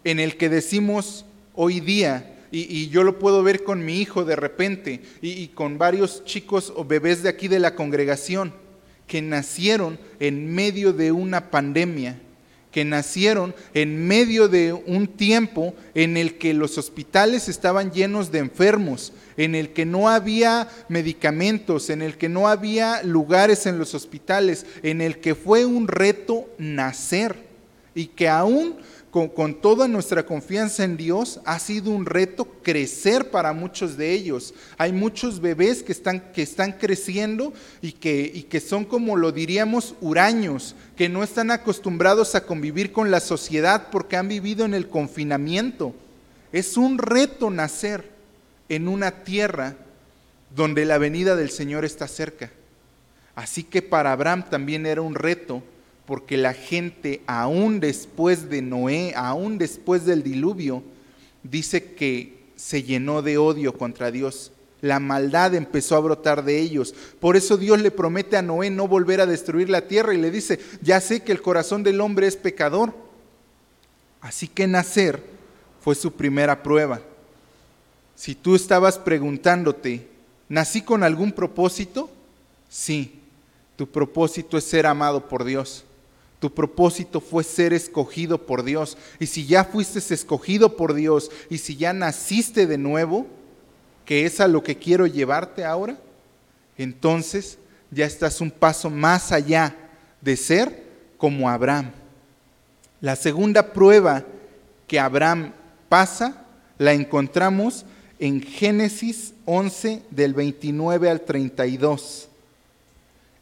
en 0.05 0.19
el 0.19 0.38
que 0.38 0.49
decimos, 0.49 1.26
hoy 1.62 1.81
día, 1.81 2.38
y, 2.50 2.88
yo 2.88 3.05
lo 3.05 3.19
puedo 3.19 3.43
ver 3.43 3.64
con 3.64 3.85
mi 3.85 4.00
hijo 4.00 4.25
de 4.25 4.35
repente, 4.35 5.02
y, 5.21 5.49
con 5.49 5.76
varios 5.76 6.25
chicos 6.25 6.73
o 6.75 6.87
bebés 6.87 7.23
de 7.23 7.29
aquí 7.29 7.49
de 7.49 7.59
la 7.59 7.75
congregación, 7.75 8.55
que 9.07 9.21
nacieron 9.21 9.99
en 10.21 10.50
medio 10.55 10.95
de 10.95 11.12
una 11.12 11.50
pandemia, 11.50 12.19
que 12.73 12.87
nacieron 12.87 13.55
en 13.75 14.07
medio 14.09 14.49
de 14.49 14.73
un 14.73 15.07
tiempo 15.07 15.75
en 15.95 16.17
el 16.17 16.38
que 16.38 16.55
los 16.55 16.79
hospitales 16.79 17.47
estaban 17.50 17.93
llenos 17.93 18.33
de 18.33 18.38
enfermos, 18.38 19.12
en 19.37 19.55
el 19.55 19.75
que 19.75 19.85
no 19.85 20.09
había 20.09 20.67
medicamentos, 20.88 21.90
en 21.90 22.00
el 22.00 22.17
que 22.17 22.31
no 22.31 22.49
había 22.49 23.02
lugares 23.02 23.67
en 23.67 23.79
los 23.79 23.95
hospitales, 23.95 24.64
en 24.83 25.02
el 25.02 25.19
que 25.19 25.35
fue 25.35 25.67
un 25.67 25.88
reto 25.88 26.49
nacer 26.57 27.50
y 27.95 28.07
que 28.07 28.31
aún 28.31 28.76
con, 29.11 29.61
toda 29.61 29.88
nuestra 29.88 30.25
confianza 30.25 30.85
en 30.85 30.97
Dios, 30.97 31.40
ha 31.45 31.59
sido 31.59 31.90
un 31.90 32.07
reto 32.07 32.45
crecer 32.62 33.31
para 33.31 33.52
muchos 33.52 33.97
de 33.97 34.12
ellos. 34.12 34.55
Hay 34.79 34.93
muchos 34.93 35.40
bebés 35.40 35.83
que 35.83 35.90
están, 35.90 36.33
que 36.33 36.43
están 36.43 36.73
creciendo 36.73 37.52
y 37.83 37.93
que, 37.93 38.31
y 38.33 38.45
que 38.45 38.61
son 38.61 38.85
como 38.85 39.17
lo 39.17 39.33
diríamos 39.33 39.95
huraños, 40.00 40.76
que 40.97 41.09
no 41.09 41.25
están 41.25 41.50
acostumbrados 41.50 42.35
a 42.35 42.47
convivir 42.47 42.93
con 42.93 43.11
la 43.11 43.21
sociedad 43.21 43.88
porque 43.90 44.17
han 44.17 44.29
vivido 44.29 44.64
en 44.64 44.75
el 44.75 44.88
confinamiento. 44.88 45.93
Es 46.52 46.76
un 46.76 46.99
reto 46.99 47.50
nacer 47.50 48.09
en 48.69 48.87
una 48.87 49.25
tierra 49.25 49.75
donde 50.55 50.85
la 50.85 50.99
venida 50.99 51.35
del 51.35 51.50
Señor 51.50 51.85
está 51.85 52.07
cerca. 52.07 52.50
Así 53.35 53.64
que 53.64 53.83
para 53.83 54.12
Abraham 54.12 54.45
también 54.49 54.87
era 54.87 55.00
un 55.00 55.14
reto 55.17 55.62
porque 56.11 56.37
la 56.37 56.55
gente, 56.55 57.23
aún 57.29 57.79
después 57.79 58.50
de 58.50 58.62
Noé, 58.62 59.12
aún 59.14 59.59
después 59.59 60.05
del 60.05 60.25
diluvio, 60.25 60.83
dice 61.45 61.95
que 61.95 62.47
se 62.57 62.83
llenó 62.83 63.23
de 63.23 63.38
odio 63.38 63.79
contra 63.79 64.11
Dios. 64.11 64.50
La 64.81 64.99
maldad 64.99 65.55
empezó 65.55 65.95
a 65.95 66.00
brotar 66.00 66.43
de 66.43 66.59
ellos. 66.59 66.97
Por 67.21 67.37
eso 67.37 67.57
Dios 67.57 67.81
le 67.81 67.93
promete 67.93 68.37
a 68.37 68.43
Noé 68.43 68.71
no 68.71 68.88
volver 68.88 69.21
a 69.21 69.26
destruir 69.26 69.71
la 69.71 69.87
tierra 69.87 70.12
y 70.12 70.17
le 70.17 70.33
dice, 70.33 70.59
ya 70.83 71.00
sé 71.00 71.23
que 71.23 71.31
el 71.31 71.43
corazón 71.43 71.85
del 71.85 72.00
hombre 72.00 72.26
es 72.26 72.35
pecador. 72.35 72.93
Así 74.21 74.49
que 74.49 74.67
nacer 74.67 75.23
fue 75.81 75.95
su 75.95 76.11
primera 76.11 76.64
prueba. 76.64 77.00
Si 78.17 78.35
tú 78.35 78.57
estabas 78.57 78.99
preguntándote, 78.99 80.09
¿nací 80.49 80.83
con 80.83 81.05
algún 81.05 81.31
propósito? 81.31 82.11
Sí, 82.69 83.21
tu 83.76 83.88
propósito 83.88 84.59
es 84.59 84.64
ser 84.64 84.87
amado 84.87 85.29
por 85.29 85.45
Dios. 85.45 85.85
Tu 86.40 86.52
propósito 86.52 87.20
fue 87.20 87.44
ser 87.44 87.75
escogido 87.75 88.47
por 88.47 88.64
Dios. 88.64 88.97
Y 89.20 89.26
si 89.26 89.47
ya 89.47 89.62
fuiste 89.62 89.99
escogido 89.99 90.75
por 90.75 90.94
Dios 90.94 91.30
y 91.50 91.59
si 91.59 91.76
ya 91.76 91.92
naciste 91.92 92.66
de 92.66 92.78
nuevo, 92.78 93.26
que 94.06 94.25
es 94.25 94.40
a 94.40 94.49
lo 94.49 94.62
que 94.62 94.76
quiero 94.76 95.06
llevarte 95.06 95.64
ahora, 95.64 95.99
entonces 96.78 97.59
ya 97.90 98.06
estás 98.06 98.40
un 98.40 98.50
paso 98.50 98.88
más 98.88 99.32
allá 99.32 99.76
de 100.23 100.37
ser 100.37 100.82
como 101.18 101.50
Abraham. 101.50 101.92
La 103.02 103.16
segunda 103.16 103.73
prueba 103.73 104.25
que 104.87 104.99
Abraham 104.99 105.52
pasa 105.90 106.47
la 106.78 106.94
encontramos 106.94 107.85
en 108.18 108.40
Génesis 108.40 109.35
11 109.44 110.02
del 110.11 110.32
29 110.32 111.11
al 111.11 111.20
32. 111.20 112.28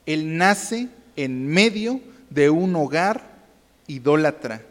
Él 0.05 0.37
nace 0.37 0.88
en 1.14 1.47
medio 1.47 2.00
de 2.30 2.50
un 2.50 2.75
hogar 2.76 3.38
idólatra. 3.87 4.62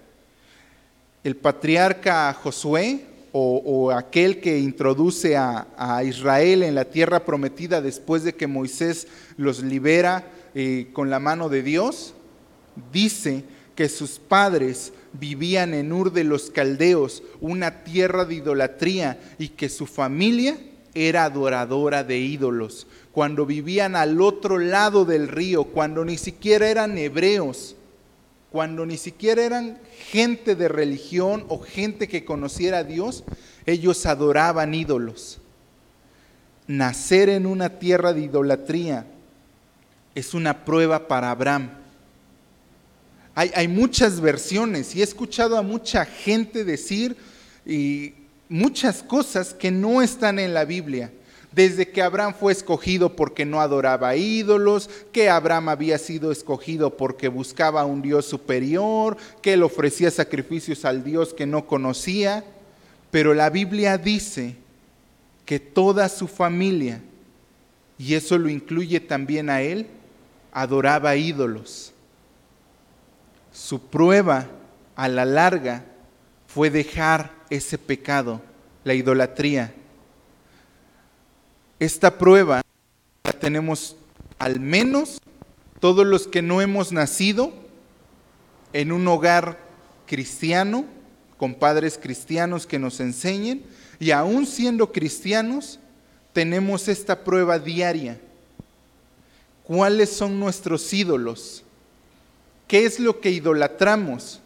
El 1.24 1.36
patriarca 1.36 2.34
Josué, 2.34 3.06
o, 3.40 3.92
aquel 3.92 4.40
que 4.40 4.58
introduce 4.58 5.38
a, 5.38 6.02
Israel 6.04 6.64
en 6.64 6.74
la 6.74 6.86
tierra 6.86 7.24
prometida 7.24 7.82
después 7.82 8.24
de 8.24 8.34
que 8.34 8.48
Moisés 8.48 9.08
los 9.36 9.62
libera 9.62 10.26
eh, 10.56 10.88
con 10.94 11.10
la 11.10 11.20
mano 11.20 11.50
de 11.50 11.62
Dios, 11.62 12.16
dice 12.92 13.44
que 13.76 13.90
sus 13.90 14.18
padres 14.18 14.92
vivían 15.14 15.74
en 15.74 15.92
Ur 15.92 16.12
de 16.12 16.24
los 16.24 16.50
Caldeos, 16.50 17.22
una 17.40 17.84
tierra 17.84 18.26
de 18.26 18.36
idolatría, 18.36 19.20
y 19.38 19.50
que 19.50 19.70
su 19.70 19.86
familia 19.86 20.58
era 20.96 21.26
adoradora 21.26 22.04
de 22.04 22.18
ídolos. 22.18 22.88
Cuando 23.18 23.48
vivían 23.48 23.96
al 23.96 24.22
otro 24.22 24.60
lado 24.60 25.04
del 25.04 25.28
río, 25.28 25.64
cuando 25.64 26.06
ni 26.06 26.20
siquiera 26.20 26.70
eran 26.70 27.00
hebreos, 27.00 27.76
cuando 28.52 28.86
ni 28.86 28.96
siquiera 28.96 29.44
eran 29.44 29.80
gente 30.12 30.56
de 30.56 30.68
religión 30.68 31.44
o 31.48 31.58
gente 31.58 32.08
que 32.08 32.24
conociera 32.24 32.78
a 32.78 32.84
Dios, 32.84 33.24
ellos 33.66 34.06
adoraban 34.06 34.76
ídolos. 34.76 35.40
Nacer 36.68 37.30
en 37.30 37.48
una 37.48 37.80
tierra 37.80 38.14
de 38.14 38.22
idolatría 38.22 39.08
es 40.14 40.36
una 40.36 40.64
prueba 40.64 41.08
para 41.08 41.32
Abraham. 41.32 41.72
Hay, 43.34 43.68
muchas 43.68 44.22
versiones 44.22 44.96
y 44.96 45.02
he 45.02 45.04
escuchado 45.04 45.58
a 45.58 45.64
mucha 45.64 46.06
gente 46.06 46.64
decir 46.64 47.18
y 47.66 48.14
muchas 48.48 49.02
cosas 49.02 49.56
que 49.56 49.72
no 49.72 50.04
están 50.04 50.38
en 50.38 50.54
la 50.54 50.66
Biblia 50.66 51.12
desde 51.58 51.90
que 51.90 52.04
Abraham 52.04 52.36
fue 52.40 52.52
escogido 52.52 53.16
porque 53.16 53.44
no 53.44 53.60
adoraba 53.60 54.16
ídolos, 54.16 54.92
que 55.12 55.28
Abraham 55.28 55.70
había 55.70 55.98
sido 55.98 56.32
escogido 56.32 56.96
porque 56.96 57.30
buscaba 57.30 57.84
un 57.84 58.04
Dios 58.04 58.28
superior, 58.28 59.18
que 59.42 59.54
él 59.54 59.64
ofrecía 59.64 60.12
sacrificios 60.12 60.86
al 60.86 61.04
Dios 61.04 61.34
que 61.34 61.48
no 61.48 61.66
conocía. 61.66 62.46
Pero 63.10 63.34
la 63.34 63.50
Biblia 63.50 63.98
dice 63.98 64.56
que 65.46 65.60
toda 65.60 66.10
su 66.10 66.28
familia, 66.28 67.02
y 67.98 68.14
eso 68.14 68.38
lo 68.38 68.50
incluye 68.50 69.00
también 69.00 69.50
a 69.50 69.64
él, 69.64 69.88
adoraba 70.52 71.16
ídolos. 71.16 71.92
Su 73.52 73.82
prueba 73.82 74.46
a 74.96 75.08
la 75.08 75.26
larga 75.26 75.86
fue 76.46 76.70
dejar 76.70 77.32
ese 77.50 77.80
pecado, 77.80 78.42
la 78.84 78.94
idolatría 78.94 79.74
esta 81.80 82.18
prueba 82.18 82.62
la 83.24 83.34
tenemos 83.34 83.96
al 84.40 84.60
menos 84.60 85.22
todos 85.80 86.06
los 86.06 86.28
que 86.28 86.42
no 86.42 86.62
hemos 86.62 86.92
nacido 86.92 87.54
en 88.74 88.92
un 88.92 89.08
hogar 89.08 89.60
cristiano, 90.08 90.86
con 91.38 91.54
padres 91.54 92.00
cristianos 92.02 92.66
que 92.66 92.80
nos 92.80 93.00
enseñen, 93.00 93.64
y 94.00 94.12
aún 94.12 94.48
siendo 94.48 94.92
cristianos, 94.92 95.80
tenemos 96.34 96.88
esta 96.88 97.24
prueba 97.24 97.60
diaria. 97.60 98.20
¿Cuáles 99.64 100.10
son 100.10 100.40
nuestros 100.40 100.92
ídolos? 100.94 101.64
¿Qué 102.68 102.86
es 102.86 103.00
lo 103.00 103.20
que 103.20 103.32
idolatramos? 103.32 104.42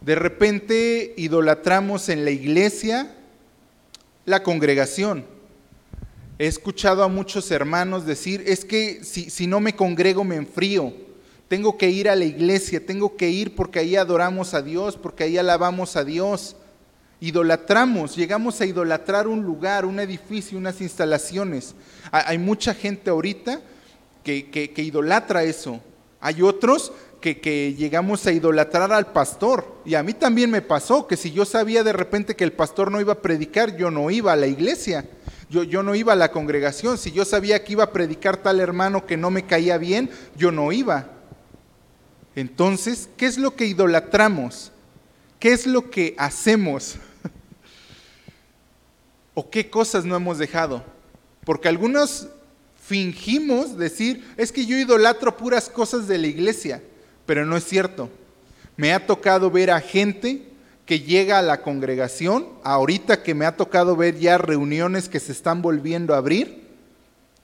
De 0.00 0.14
repente 0.14 1.14
idolatramos 1.16 2.08
en 2.08 2.24
la 2.24 2.30
iglesia 2.30 3.14
la 4.24 4.42
congregación 4.42 5.26
He 6.40 6.46
escuchado 6.46 7.02
a 7.02 7.08
muchos 7.08 7.50
hermanos 7.50 8.06
decir, 8.06 8.42
es 8.46 8.64
que 8.64 9.04
si, 9.04 9.46
no 9.46 9.60
me 9.60 9.76
congrego 9.76 10.24
me 10.24 10.36
enfrío. 10.36 10.90
Tengo 11.48 11.76
que 11.76 11.90
ir 11.90 12.08
a 12.08 12.16
la 12.16 12.24
iglesia, 12.24 12.86
tengo 12.86 13.14
que 13.14 13.28
ir 13.28 13.54
porque 13.54 13.80
ahí 13.80 13.94
adoramos 13.94 14.54
a 14.54 14.62
Dios, 14.62 14.96
porque 14.96 15.24
ahí 15.24 15.36
alabamos 15.36 15.96
a 15.96 16.04
Dios. 16.04 16.56
Idolatramos, 17.20 18.16
llegamos 18.16 18.58
a 18.62 18.64
idolatrar 18.64 19.28
un 19.28 19.42
lugar, 19.42 19.84
un 19.84 20.00
edificio, 20.00 20.56
unas 20.56 20.80
instalaciones. 20.80 21.74
Hay 22.10 22.38
mucha 22.38 22.72
gente 22.72 23.10
ahorita 23.10 23.60
que, 24.24 24.48
que, 24.50 24.82
idolatra 24.82 25.42
eso. 25.42 25.78
Hay 26.22 26.40
otros 26.40 26.90
que, 27.20 27.74
llegamos 27.74 28.26
a 28.26 28.32
idolatrar 28.32 28.92
al 28.92 29.12
pastor. 29.12 29.80
Y 29.84 29.94
a 29.94 30.02
mí 30.02 30.14
también 30.14 30.50
me 30.50 30.62
pasó 30.62 31.06
que 31.06 31.16
si 31.16 31.30
yo 31.30 31.44
sabía 31.44 31.84
de 31.84 31.92
repente 31.92 32.34
que 32.34 32.44
el 32.44 32.52
pastor 32.52 32.90
no 32.90 33.00
iba 33.00 33.12
a 33.12 33.22
predicar, 33.22 33.76
yo 33.76 33.90
no 33.90 34.10
iba 34.10 34.32
a 34.32 34.36
la 34.36 34.46
iglesia. 34.46 35.08
Yo, 35.50 35.82
no 35.82 35.96
iba 35.96 36.12
a 36.12 36.16
la 36.16 36.30
congregación. 36.30 36.96
Si 36.96 37.10
yo 37.10 37.24
sabía 37.24 37.64
que 37.64 37.72
iba 37.72 37.82
a 37.82 37.92
predicar 37.92 38.36
tal 38.36 38.60
hermano 38.60 39.04
que 39.04 39.16
no 39.16 39.30
me 39.30 39.46
caía 39.46 39.78
bien, 39.78 40.08
yo 40.36 40.52
no 40.52 40.70
iba. 40.70 41.10
Entonces, 42.36 43.08
¿qué 43.16 43.26
es 43.26 43.36
lo 43.36 43.56
que 43.56 43.66
idolatramos? 43.66 44.70
¿Qué 45.40 45.52
es 45.52 45.66
lo 45.66 45.90
que 45.90 46.14
hacemos? 46.18 46.94
¿O 49.34 49.50
qué 49.50 49.68
cosas 49.68 50.04
no 50.04 50.14
hemos 50.14 50.38
dejado? 50.38 50.84
Porque 51.44 51.66
algunos 51.66 52.28
fingimos 52.80 53.76
decir, 53.76 54.24
es 54.36 54.52
que 54.52 54.66
yo 54.66 54.76
idolatro 54.76 55.36
puras 55.36 55.68
cosas 55.68 56.06
de 56.06 56.18
la 56.18 56.28
iglesia, 56.28 56.80
pero 57.30 57.46
no 57.46 57.56
es 57.56 57.62
cierto. 57.62 58.08
Me 58.76 58.92
ha 58.92 59.06
tocado 59.06 59.52
ver 59.52 59.70
a 59.70 59.80
gente 59.80 60.48
que 60.84 60.98
llega 60.98 61.38
a 61.38 61.42
la 61.42 61.62
congregación, 61.62 62.48
ahorita 62.64 63.22
que 63.22 63.36
me 63.36 63.46
ha 63.46 63.56
tocado 63.56 63.94
ver 63.94 64.18
ya 64.18 64.36
reuniones 64.36 65.08
que 65.08 65.20
se 65.20 65.30
están 65.30 65.62
volviendo 65.62 66.12
a 66.12 66.16
abrir 66.16 66.66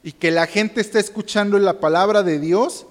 y 0.03 0.11
que 0.11 0.33
la 0.33 0.49
gente 0.49 0.81
está 0.81 0.99
escuchando 0.99 1.57
la 1.61 1.79
palabra 1.79 2.25
de 2.25 2.40
Dios, 2.40 2.85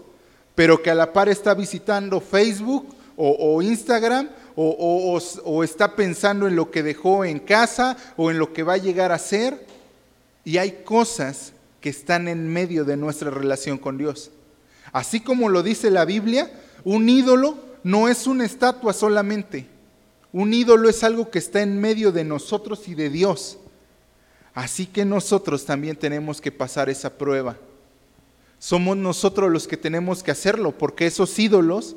pero 0.55 0.81
que 0.81 0.89
a 0.89 0.95
la 0.95 1.11
par 1.11 1.27
está 1.27 1.53
visitando 1.53 2.21
Facebook 2.21 2.95
o, 3.17 3.61
Instagram 3.61 4.29
o, 4.55 5.19
o 5.43 5.63
está 5.65 5.97
pensando 5.97 6.47
en 6.47 6.55
lo 6.55 6.71
que 6.71 6.81
dejó 6.81 7.25
en 7.25 7.39
casa 7.39 7.97
o 8.15 8.31
en 8.31 8.39
lo 8.39 8.53
que 8.53 8.63
va 8.63 8.75
a 8.75 8.77
llegar 8.77 9.11
a 9.11 9.19
ser. 9.19 9.67
Y 10.45 10.59
hay 10.59 10.83
cosas 10.85 11.51
que 11.81 11.89
están 11.89 12.29
en 12.29 12.47
medio 12.47 12.85
de 12.85 12.95
nuestra 12.95 13.31
relación 13.31 13.77
con 13.77 13.97
Dios. 13.97 14.31
Así 14.93 15.19
como 15.19 15.49
lo 15.49 15.61
dice 15.61 15.91
la 15.91 16.05
Biblia, 16.05 16.49
un 16.85 17.09
ídolo 17.09 17.57
no 17.83 18.07
es 18.07 18.25
una 18.25 18.45
estatua 18.45 18.93
solamente 18.93 19.75
un 20.35 20.53
ídolo 20.53 20.89
es 20.89 21.01
algo 21.05 21.31
que 21.31 21.39
está 21.39 21.61
en 21.61 21.79
medio 21.79 22.11
de 22.11 22.25
nosotros 22.25 22.89
y 22.89 22.93
de 22.93 23.09
Dios. 23.09 23.57
Así 24.53 24.85
que 24.85 25.05
nosotros 25.05 25.65
también 25.65 25.95
tenemos 25.95 26.41
que 26.41 26.51
pasar 26.51 26.89
esa 26.89 27.17
prueba. 27.17 27.55
Somos 28.59 28.97
nosotros 28.97 29.49
los 29.49 29.65
que 29.65 29.77
tenemos 29.77 30.23
que 30.23 30.31
hacerlo, 30.31 30.77
porque 30.77 31.05
esos 31.05 31.39
ídolos 31.39 31.95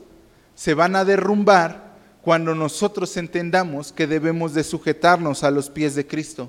se 0.55 0.75
van 0.75 0.95
a 0.95 1.05
derrumbar 1.05 1.97
cuando 2.23 2.55
nosotros 2.55 3.17
entendamos 3.17 3.93
que 3.93 4.07
debemos 4.07 4.55
de 4.55 4.63
sujetarnos 4.63 5.43
a 5.43 5.51
los 5.51 5.69
pies 5.69 5.97
de 5.97 6.07
Cristo. 6.07 6.49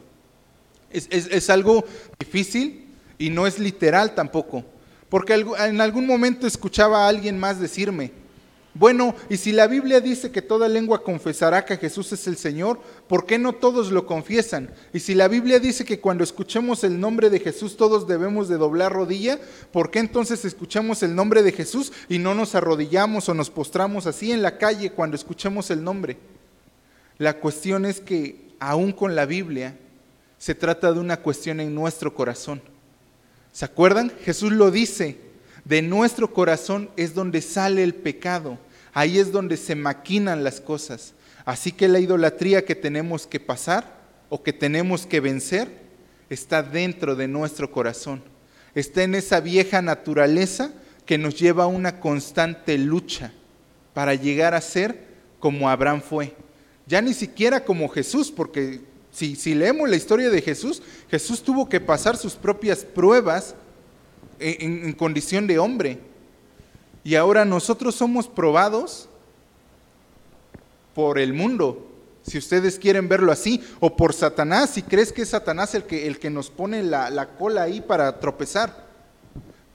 Es, 0.92 1.08
es 1.10 1.50
algo 1.50 1.84
difícil 2.20 2.88
y 3.18 3.32
no 3.32 3.48
es 3.48 3.58
literal 3.58 4.14
tampoco, 4.14 4.64
porque 5.10 5.34
en 5.34 5.82
algún 5.82 6.06
momento 6.06 6.46
escuchaba 6.46 7.06
a 7.06 7.08
alguien 7.08 7.40
más 7.40 7.60
decirme, 7.60 8.19
bueno, 8.80 9.14
y 9.30 9.36
si 9.36 9.52
la 9.52 9.68
Biblia 9.68 10.00
dice 10.00 10.32
que 10.32 10.42
toda 10.42 10.70
lengua 10.70 11.04
confesará 11.04 11.66
que 11.66 11.76
Jesús 11.76 12.14
es 12.14 12.26
el 12.28 12.38
Señor, 12.38 12.80
¿por 13.10 13.26
qué 13.26 13.38
no 13.38 13.52
todos 13.52 13.92
lo 13.92 14.06
confiesan? 14.06 14.74
Y 14.94 15.02
si 15.02 15.16
la 15.16 15.28
Biblia 15.28 15.60
dice 15.60 15.84
que 15.84 16.00
cuando 16.00 16.24
escuchemos 16.24 16.86
el 16.86 16.98
nombre 16.98 17.30
de 17.30 17.42
Jesús 17.42 17.76
todos 17.76 18.08
debemos 18.08 18.48
de 18.48 18.56
doblar 18.56 18.94
rodilla, 18.94 19.38
¿por 19.74 19.92
qué 19.92 20.00
entonces 20.00 20.46
escuchamos 20.46 21.04
el 21.04 21.14
nombre 21.14 21.44
de 21.44 21.52
Jesús 21.52 21.92
y 22.08 22.20
no 22.20 22.34
nos 22.34 22.56
arrodillamos 22.56 23.28
o 23.28 23.34
nos 23.34 23.50
postramos 23.50 24.08
así 24.08 24.32
en 24.32 24.42
la 24.42 24.58
calle 24.58 24.92
cuando 24.94 25.18
escuchemos 25.18 25.70
el 25.72 25.84
nombre? 25.84 26.16
La 27.18 27.42
cuestión 27.42 27.86
es 27.86 28.00
que 28.00 28.48
aún 28.62 28.94
con 28.94 29.14
la 29.14 29.26
Biblia 29.26 29.78
se 30.38 30.56
trata 30.56 30.94
de 30.94 31.02
una 31.02 31.18
cuestión 31.18 31.60
en 31.60 31.76
nuestro 31.76 32.16
corazón. 32.16 32.62
¿Se 33.52 33.66
acuerdan? 33.66 34.10
Jesús 34.24 34.54
lo 34.54 34.72
dice, 34.72 35.18
de 35.66 35.82
nuestro 35.82 36.34
corazón 36.34 36.90
es 36.96 37.14
donde 37.14 37.42
sale 37.42 37.84
el 37.84 37.94
pecado, 37.94 38.58
ahí 38.94 39.20
es 39.20 39.32
donde 39.32 39.58
se 39.58 39.76
maquinan 39.76 40.44
las 40.44 40.62
cosas. 40.62 41.14
Así 41.46 41.72
que 41.72 41.88
la 41.88 42.00
idolatría 42.00 42.66
que 42.66 42.76
tenemos 42.76 43.26
que 43.26 43.40
pasar 43.40 44.00
o 44.30 44.44
que 44.44 44.54
tenemos 44.54 45.06
que 45.06 45.20
vencer 45.20 45.68
está 46.30 46.62
dentro 46.62 47.16
de 47.16 47.28
nuestro 47.28 47.72
corazón. 47.72 48.22
Está 48.76 49.04
en 49.04 49.16
esa 49.16 49.40
vieja 49.40 49.82
naturaleza 49.82 50.72
que 51.06 51.18
nos 51.18 51.40
lleva 51.40 51.64
a 51.64 51.68
una 51.68 52.00
constante 52.00 52.78
lucha 52.78 53.34
para 53.94 54.14
llegar 54.14 54.54
a 54.54 54.62
ser 54.62 55.08
como 55.40 55.70
Abraham 55.70 56.02
fue. 56.02 56.36
Ya 56.86 57.02
ni 57.02 57.14
siquiera 57.14 57.66
como 57.66 57.90
Jesús, 57.90 58.32
porque 58.32 58.82
si, 59.12 59.56
leemos 59.56 59.90
la 59.90 59.96
historia 59.96 60.30
de 60.30 60.42
Jesús, 60.42 60.84
Jesús 61.10 61.42
tuvo 61.42 61.68
que 61.68 61.80
pasar 61.80 62.16
sus 62.16 62.36
propias 62.36 62.86
pruebas 62.86 63.56
en 64.40 64.94
condición 64.94 65.48
de 65.48 65.58
hombre. 65.60 66.09
Y 67.10 67.16
ahora 67.16 67.44
nosotros 67.44 67.96
somos 67.96 68.28
probados 68.28 69.10
por 70.94 71.18
el 71.18 71.34
mundo, 71.34 71.90
si 72.22 72.38
ustedes 72.38 72.78
quieren 72.78 73.10
verlo 73.10 73.32
así, 73.32 73.64
o 73.80 73.96
por 73.98 74.14
Satanás, 74.14 74.70
si 74.70 74.84
crees 74.84 75.12
que 75.12 75.24
es 75.24 75.30
Satanás 75.30 75.74
el 75.74 75.86
que, 75.86 76.06
el 76.06 76.20
que 76.20 76.30
nos 76.30 76.52
pone 76.52 76.84
la, 76.84 77.10
la 77.10 77.30
cola 77.30 77.64
ahí 77.64 77.82
para 77.82 78.20
tropezar. 78.20 78.86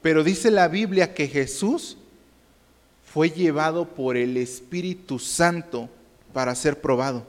Pero 0.01 0.23
dice 0.23 0.53
la 0.53 0.69
Biblia 0.69 1.13
que 1.13 1.27
Jesús 1.27 1.97
fue 3.13 3.31
llevado 3.31 3.89
por 3.89 4.17
el 4.17 4.37
Espíritu 4.37 5.19
Santo 5.19 5.89
para 6.33 6.55
ser 6.55 6.81
probado. 6.81 7.27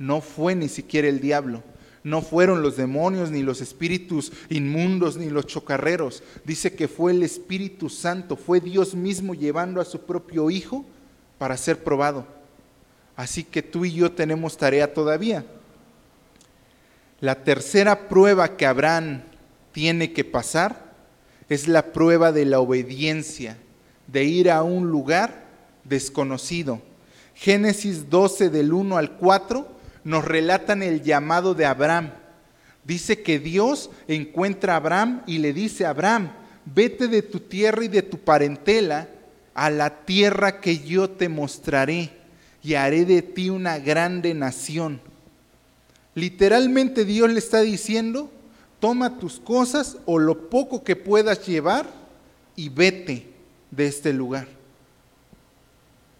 No 0.00 0.20
fue 0.20 0.56
ni 0.56 0.68
siquiera 0.68 1.06
el 1.06 1.20
diablo. 1.20 1.62
No 2.04 2.20
fueron 2.20 2.60
los 2.60 2.76
demonios, 2.76 3.30
ni 3.30 3.42
los 3.42 3.62
espíritus 3.62 4.30
inmundos, 4.50 5.16
ni 5.16 5.30
los 5.30 5.46
chocarreros. 5.46 6.22
Dice 6.44 6.74
que 6.74 6.86
fue 6.86 7.12
el 7.12 7.22
Espíritu 7.22 7.88
Santo, 7.88 8.36
fue 8.36 8.60
Dios 8.60 8.94
mismo 8.94 9.34
llevando 9.34 9.80
a 9.80 9.86
su 9.86 10.02
propio 10.02 10.50
Hijo 10.50 10.84
para 11.38 11.56
ser 11.56 11.82
probado. 11.82 12.26
Así 13.16 13.42
que 13.42 13.62
tú 13.62 13.86
y 13.86 13.92
yo 13.92 14.12
tenemos 14.12 14.58
tarea 14.58 14.92
todavía. 14.92 15.46
La 17.20 17.42
tercera 17.42 18.06
prueba 18.06 18.56
que 18.56 18.66
Abraham 18.66 19.22
tiene 19.72 20.12
que 20.12 20.24
pasar 20.24 20.92
es 21.48 21.68
la 21.68 21.92
prueba 21.92 22.32
de 22.32 22.44
la 22.44 22.60
obediencia, 22.60 23.56
de 24.08 24.24
ir 24.24 24.50
a 24.50 24.62
un 24.62 24.90
lugar 24.90 25.46
desconocido. 25.84 26.82
Génesis 27.34 28.10
12 28.10 28.50
del 28.50 28.74
1 28.74 28.98
al 28.98 29.12
4 29.16 29.73
nos 30.04 30.24
relatan 30.24 30.82
el 30.82 31.02
llamado 31.02 31.54
de 31.54 31.66
Abraham. 31.66 32.12
Dice 32.84 33.22
que 33.22 33.38
Dios 33.38 33.90
encuentra 34.06 34.74
a 34.74 34.76
Abraham 34.76 35.22
y 35.26 35.38
le 35.38 35.52
dice 35.52 35.86
a 35.86 35.90
Abraham, 35.90 36.30
vete 36.66 37.08
de 37.08 37.22
tu 37.22 37.40
tierra 37.40 37.84
y 37.84 37.88
de 37.88 38.02
tu 38.02 38.18
parentela 38.18 39.08
a 39.54 39.70
la 39.70 40.04
tierra 40.04 40.60
que 40.60 40.80
yo 40.80 41.08
te 41.08 41.28
mostraré 41.28 42.10
y 42.62 42.74
haré 42.74 43.04
de 43.04 43.22
ti 43.22 43.50
una 43.50 43.78
grande 43.78 44.34
nación. 44.34 45.00
Literalmente 46.14 47.04
Dios 47.04 47.30
le 47.30 47.38
está 47.38 47.60
diciendo, 47.60 48.30
toma 48.80 49.18
tus 49.18 49.40
cosas 49.40 49.96
o 50.04 50.18
lo 50.18 50.50
poco 50.50 50.84
que 50.84 50.96
puedas 50.96 51.46
llevar 51.46 51.86
y 52.56 52.68
vete 52.68 53.26
de 53.70 53.86
este 53.86 54.12
lugar. 54.12 54.46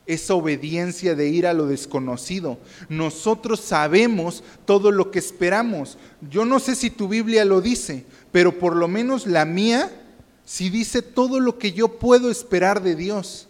Esa 0.06 0.34
obediencia 0.34 1.14
de 1.14 1.28
ir 1.28 1.46
a 1.46 1.54
lo 1.54 1.66
desconocido. 1.66 2.58
Nosotros 2.88 3.60
sabemos 3.60 4.44
todo 4.66 4.90
lo 4.90 5.10
que 5.10 5.18
esperamos. 5.18 5.96
Yo 6.30 6.44
no 6.44 6.58
sé 6.58 6.74
si 6.74 6.90
tu 6.90 7.08
Biblia 7.08 7.44
lo 7.44 7.60
dice, 7.60 8.04
pero 8.30 8.58
por 8.58 8.76
lo 8.76 8.88
menos 8.88 9.26
la 9.26 9.44
mía 9.44 9.90
sí 10.44 10.68
dice 10.68 11.02
todo 11.02 11.40
lo 11.40 11.58
que 11.58 11.72
yo 11.72 11.98
puedo 11.98 12.30
esperar 12.30 12.82
de 12.82 12.94
Dios. 12.94 13.48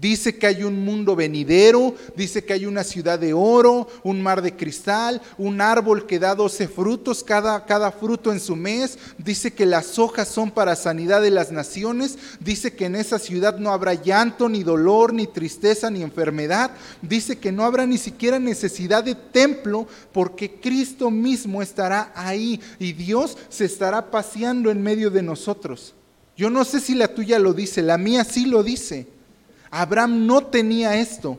Dice 0.00 0.36
que 0.36 0.46
hay 0.46 0.62
un 0.62 0.84
mundo 0.84 1.16
venidero, 1.16 1.94
dice 2.16 2.44
que 2.44 2.52
hay 2.52 2.66
una 2.66 2.84
ciudad 2.84 3.18
de 3.18 3.32
oro, 3.32 3.88
un 4.02 4.20
mar 4.20 4.42
de 4.42 4.54
cristal, 4.54 5.22
un 5.38 5.62
árbol 5.62 6.06
que 6.06 6.18
da 6.18 6.34
doce 6.34 6.68
frutos, 6.68 7.24
cada, 7.24 7.64
cada, 7.64 7.90
fruto 7.92 8.30
en 8.30 8.40
su 8.40 8.56
mes. 8.56 8.98
Dice 9.16 9.54
que 9.54 9.64
las 9.64 9.98
hojas 9.98 10.28
son 10.28 10.50
para 10.50 10.76
sanidad 10.76 11.22
de 11.22 11.30
las 11.30 11.50
naciones. 11.50 12.18
Dice 12.40 12.74
que 12.74 12.84
en 12.84 12.96
esa 12.96 13.18
ciudad 13.18 13.58
no 13.58 13.70
habrá 13.70 13.94
llanto, 13.94 14.50
ni 14.50 14.62
dolor, 14.62 15.14
ni 15.14 15.26
tristeza, 15.26 15.90
ni 15.90 16.02
enfermedad. 16.02 16.72
Dice 17.00 17.38
que 17.38 17.52
no 17.52 17.64
habrá 17.64 17.86
ni 17.86 17.96
siquiera 17.96 18.38
necesidad 18.38 19.02
de 19.02 19.14
templo 19.14 19.86
porque 20.12 20.60
Cristo 20.60 21.10
mismo 21.10 21.62
estará 21.62 22.12
ahí 22.14 22.60
y 22.78 22.92
Dios 22.92 23.38
se 23.48 23.64
estará 23.64 24.10
paseando 24.10 24.70
en 24.70 24.82
medio 24.82 25.10
de 25.10 25.22
nosotros. 25.22 25.94
Yo 26.36 26.50
no 26.50 26.66
sé 26.66 26.80
si 26.80 26.94
la 26.94 27.08
tuya 27.08 27.38
lo 27.38 27.54
dice, 27.54 27.80
la 27.80 27.96
mía 27.96 28.24
sí 28.24 28.44
lo 28.44 28.62
dice. 28.62 29.15
Abraham 29.76 30.26
no 30.26 30.46
tenía 30.46 30.96
esto, 30.96 31.38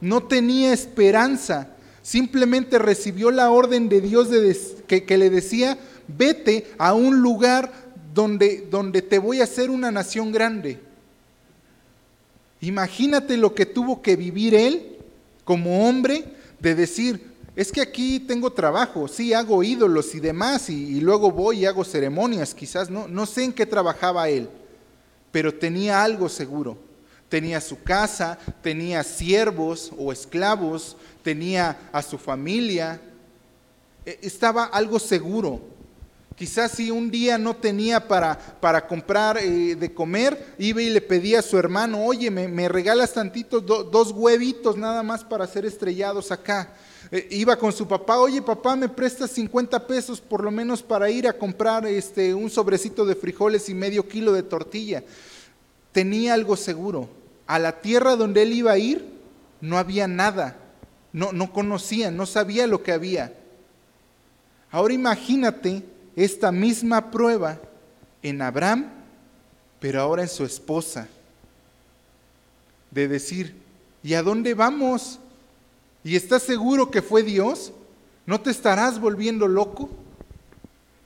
no 0.00 0.22
tenía 0.22 0.72
esperanza, 0.72 1.68
simplemente 2.00 2.78
recibió 2.78 3.30
la 3.30 3.50
orden 3.50 3.90
de 3.90 4.00
Dios 4.00 4.28
que, 4.86 5.18
le 5.18 5.28
decía, 5.28 5.78
vete 6.08 6.72
a 6.78 6.94
un 6.94 7.20
lugar 7.20 7.70
donde, 8.14 8.66
donde 8.70 9.02
te 9.02 9.18
voy 9.18 9.40
a 9.40 9.44
hacer 9.44 9.68
una 9.68 9.90
nación 9.90 10.32
grande. 10.32 10.80
Imagínate 12.62 13.36
lo 13.36 13.54
que 13.54 13.66
tuvo 13.66 14.00
que 14.00 14.16
vivir 14.16 14.54
él 14.54 14.96
como 15.44 15.86
hombre 15.86 16.24
de 16.60 16.74
decir, 16.74 17.34
es 17.54 17.70
que 17.70 17.82
aquí 17.82 18.18
tengo 18.18 18.50
trabajo, 18.50 19.08
sí, 19.08 19.34
hago 19.34 19.62
ídolos 19.62 20.14
y 20.14 20.20
demás, 20.20 20.70
y, 20.70 20.96
y, 20.96 21.00
luego 21.00 21.30
voy 21.30 21.58
y 21.58 21.66
hago 21.66 21.84
ceremonias, 21.84 22.54
quizás 22.54 22.88
no, 22.88 23.06
no 23.08 23.26
sé 23.26 23.44
en 23.44 23.52
qué 23.52 23.66
trabajaba 23.66 24.30
él, 24.30 24.48
pero 25.30 25.52
tenía 25.52 26.02
algo 26.02 26.30
seguro 26.30 26.78
tenía 27.34 27.60
su 27.60 27.82
casa, 27.82 28.38
tenía 28.62 29.02
siervos 29.02 29.90
o 29.98 30.12
esclavos, 30.12 30.96
tenía 31.24 31.76
a 31.90 32.00
su 32.00 32.16
familia, 32.16 33.00
e, 34.06 34.20
estaba 34.22 34.66
algo 34.66 35.00
seguro. 35.00 35.60
Quizás 36.36 36.70
si 36.70 36.92
un 36.92 37.10
día 37.10 37.36
no 37.36 37.56
tenía 37.56 38.06
para, 38.06 38.38
para 38.38 38.86
comprar 38.86 39.38
eh, 39.38 39.74
de 39.74 39.92
comer, 39.92 40.54
iba 40.58 40.80
y 40.80 40.90
le 40.90 41.00
pedía 41.00 41.40
a 41.40 41.42
su 41.42 41.58
hermano, 41.58 42.04
oye, 42.04 42.30
me, 42.30 42.68
regalas 42.68 43.12
tantitos, 43.12 43.66
dos 43.66 44.12
huevitos 44.12 44.76
nada 44.76 45.02
más 45.02 45.24
para 45.24 45.48
ser 45.48 45.66
estrellados 45.66 46.30
acá. 46.30 46.72
E, 47.10 47.26
iba 47.32 47.56
con 47.56 47.72
su 47.72 47.88
papá, 47.88 48.16
oye 48.16 48.42
papá, 48.42 48.76
me 48.76 48.88
prestas 48.88 49.32
50 49.32 49.88
pesos 49.88 50.20
por 50.20 50.44
lo 50.44 50.52
menos 50.52 50.84
para 50.84 51.10
ir 51.10 51.26
a 51.26 51.32
comprar 51.32 51.84
este, 51.84 52.32
un 52.32 52.48
sobrecito 52.48 53.04
de 53.04 53.16
frijoles 53.16 53.68
y 53.68 53.74
medio 53.74 54.06
kilo 54.06 54.32
de 54.32 54.44
tortilla. 54.44 55.02
Tenía 55.90 56.34
algo 56.34 56.56
seguro 56.56 57.23
a 57.46 57.58
la 57.58 57.80
tierra 57.80 58.16
donde 58.16 58.42
él 58.42 58.52
iba 58.52 58.72
a 58.72 58.78
ir, 58.78 59.12
no 59.60 59.78
había 59.78 60.06
nada. 60.08 60.56
No, 61.12 61.32
no 61.32 61.52
conocía, 61.52 62.10
no 62.10 62.26
sabía 62.26 62.66
lo 62.66 62.82
que 62.82 62.92
había. 62.92 63.32
Ahora 64.70 64.94
imagínate 64.94 65.84
esta 66.16 66.50
misma 66.50 67.10
prueba 67.10 67.60
en 68.22 68.42
Abraham, 68.42 68.90
pero 69.78 70.00
ahora 70.00 70.22
en 70.22 70.28
su 70.28 70.44
esposa. 70.44 71.08
De 72.90 73.06
decir, 73.06 73.54
¿y 74.02 74.14
a 74.14 74.22
dónde 74.22 74.54
vamos? 74.54 75.20
¿Y 76.02 76.16
estás 76.16 76.42
seguro 76.42 76.90
que 76.90 77.02
fue 77.02 77.22
Dios? 77.22 77.72
¿No 78.26 78.40
te 78.40 78.50
estarás 78.50 79.00
volviendo 79.00 79.46
loco? 79.46 79.90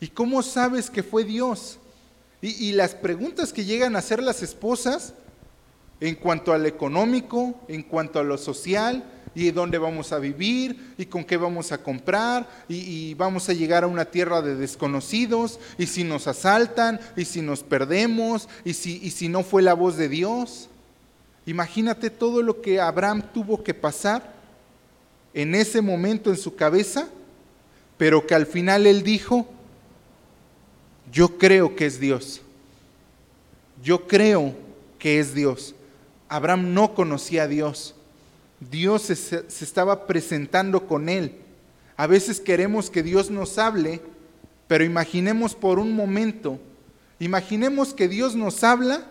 ¿Y 0.00 0.08
cómo 0.08 0.42
sabes 0.42 0.90
que 0.90 1.02
fue 1.02 1.24
Dios? 1.24 1.78
Y, 2.40 2.68
y 2.68 2.72
las 2.72 2.94
preguntas 2.94 3.52
que 3.52 3.64
llegan 3.64 3.96
a 3.96 3.98
hacer 3.98 4.22
las 4.22 4.42
esposas, 4.42 5.12
en 6.00 6.14
cuanto 6.14 6.52
al 6.52 6.66
económico, 6.66 7.54
en 7.68 7.82
cuanto 7.82 8.18
a 8.18 8.24
lo 8.24 8.38
social, 8.38 9.04
y 9.34 9.50
dónde 9.50 9.78
vamos 9.78 10.12
a 10.12 10.18
vivir, 10.18 10.94
y 10.98 11.06
con 11.06 11.24
qué 11.24 11.36
vamos 11.36 11.72
a 11.72 11.78
comprar, 11.78 12.48
y, 12.68 13.14
vamos 13.14 13.48
a 13.48 13.52
llegar 13.52 13.84
a 13.84 13.88
una 13.88 14.04
tierra 14.04 14.42
de 14.42 14.56
desconocidos, 14.56 15.60
y 15.78 15.86
si 15.86 16.04
nos 16.04 16.26
asaltan, 16.26 17.00
y 17.16 17.24
si 17.24 17.40
nos 17.40 17.62
perdemos, 17.62 18.48
y 18.64 18.74
si, 18.74 19.00
y 19.02 19.10
si 19.10 19.28
no 19.28 19.42
fue 19.42 19.62
la 19.62 19.74
voz 19.74 19.96
de 19.96 20.08
Dios. 20.08 20.68
Imagínate 21.46 22.10
todo 22.10 22.42
lo 22.42 22.60
que 22.60 22.80
Abraham 22.80 23.22
tuvo 23.32 23.62
que 23.62 23.74
pasar 23.74 24.34
en 25.34 25.54
ese 25.54 25.80
momento 25.80 26.30
en 26.30 26.36
su 26.36 26.54
cabeza, 26.56 27.08
pero 27.96 28.26
que 28.26 28.34
al 28.34 28.46
final 28.46 28.86
él 28.86 29.02
dijo, 29.02 29.46
yo 31.12 31.38
creo 31.38 31.74
que 31.74 31.86
es 31.86 32.00
Dios. 32.00 32.42
Yo 33.82 34.06
creo 34.06 34.54
que 34.98 35.20
es 35.20 35.34
Dios. 35.34 35.74
Abraham 36.28 36.74
no 36.74 36.94
conocía 36.94 37.44
a 37.44 37.48
Dios. 37.48 37.94
Dios 38.60 39.02
se, 39.02 39.44
estaba 39.48 40.06
presentando 40.06 40.86
con 40.86 41.08
él. 41.08 41.36
A 41.96 42.06
veces 42.06 42.40
queremos 42.40 42.90
que 42.90 43.02
Dios 43.02 43.30
nos 43.30 43.58
hable, 43.58 44.00
pero 44.66 44.84
imaginemos 44.84 45.54
por 45.54 45.78
un 45.78 45.92
momento, 45.92 46.60
imaginemos 47.18 47.94
que 47.94 48.08
Dios 48.08 48.36
nos 48.36 48.62
habla 48.62 49.06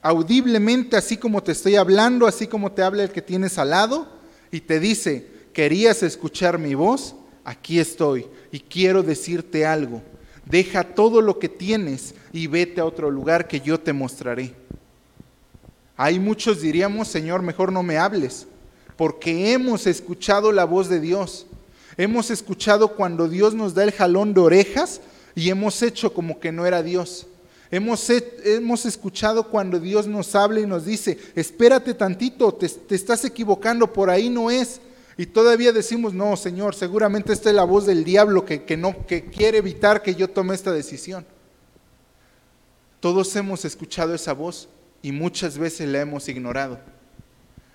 audiblemente, 0.00 0.96
así 0.96 1.16
como 1.16 1.42
te 1.42 1.52
estoy 1.52 1.76
hablando, 1.76 2.26
así 2.26 2.46
como 2.46 2.72
te 2.72 2.82
habla 2.82 3.04
el 3.04 3.10
que 3.10 3.22
tienes 3.22 3.58
al 3.58 3.70
lado, 3.70 4.08
y 4.50 4.60
te 4.60 4.80
dice, 4.80 5.26
¿querías 5.52 6.02
escuchar 6.02 6.58
mi 6.58 6.74
voz? 6.74 7.14
Aquí 7.44 7.80
estoy 7.80 8.26
y 8.50 8.60
quiero 8.60 9.02
decirte 9.02 9.66
algo. 9.66 10.02
Deja 10.44 10.84
todo 10.84 11.20
lo 11.20 11.38
que 11.38 11.48
tienes 11.48 12.14
y 12.32 12.46
vete 12.46 12.80
a 12.80 12.84
otro 12.84 13.10
lugar 13.10 13.48
que 13.48 13.60
yo 13.60 13.80
te 13.80 13.92
mostraré. 13.92 14.54
Hay 15.96 16.18
muchos 16.18 16.60
diríamos, 16.60 17.08
Señor, 17.08 17.42
mejor 17.42 17.72
no 17.72 17.82
me 17.82 17.98
hables, 17.98 18.46
porque 18.96 19.52
hemos 19.52 19.86
escuchado 19.86 20.52
la 20.52 20.64
voz 20.64 20.88
de 20.88 21.00
Dios. 21.00 21.46
Hemos 21.96 22.30
escuchado 22.30 22.94
cuando 22.94 23.28
Dios 23.28 23.54
nos 23.54 23.74
da 23.74 23.84
el 23.84 23.92
jalón 23.92 24.32
de 24.32 24.40
orejas 24.40 25.00
y 25.34 25.50
hemos 25.50 25.82
hecho 25.82 26.14
como 26.14 26.40
que 26.40 26.52
no 26.52 26.66
era 26.66 26.82
Dios. 26.82 27.26
Hemos, 27.70 28.08
hemos 28.10 28.84
escuchado 28.84 29.48
cuando 29.48 29.80
Dios 29.80 30.06
nos 30.06 30.34
habla 30.34 30.60
y 30.60 30.66
nos 30.66 30.84
dice, 30.84 31.18
espérate 31.34 31.94
tantito, 31.94 32.52
te, 32.52 32.68
te 32.68 32.94
estás 32.94 33.24
equivocando, 33.24 33.92
por 33.92 34.10
ahí 34.10 34.28
no 34.28 34.50
es. 34.50 34.80
Y 35.16 35.26
todavía 35.26 35.72
decimos, 35.72 36.14
no, 36.14 36.36
Señor, 36.36 36.74
seguramente 36.74 37.32
esta 37.32 37.50
es 37.50 37.56
la 37.56 37.64
voz 37.64 37.86
del 37.86 38.04
diablo 38.04 38.44
que, 38.44 38.64
que, 38.64 38.76
no, 38.76 39.06
que 39.06 39.26
quiere 39.26 39.58
evitar 39.58 40.02
que 40.02 40.14
yo 40.14 40.28
tome 40.28 40.54
esta 40.54 40.72
decisión. 40.72 41.26
Todos 43.00 43.34
hemos 43.36 43.64
escuchado 43.64 44.14
esa 44.14 44.32
voz 44.32 44.68
y 45.02 45.12
muchas 45.12 45.58
veces 45.58 45.88
la 45.88 46.00
hemos 46.00 46.28
ignorado. 46.28 46.78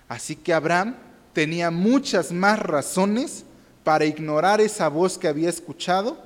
Así 0.08 0.34
que 0.34 0.54
Abraham 0.54 0.96
tenía 1.34 1.70
muchas 1.70 2.32
más 2.32 2.58
razones 2.58 3.44
para 3.84 4.06
ignorar 4.06 4.60
esa 4.60 4.88
voz 4.88 5.18
que 5.18 5.28
había 5.28 5.50
escuchado, 5.50 6.18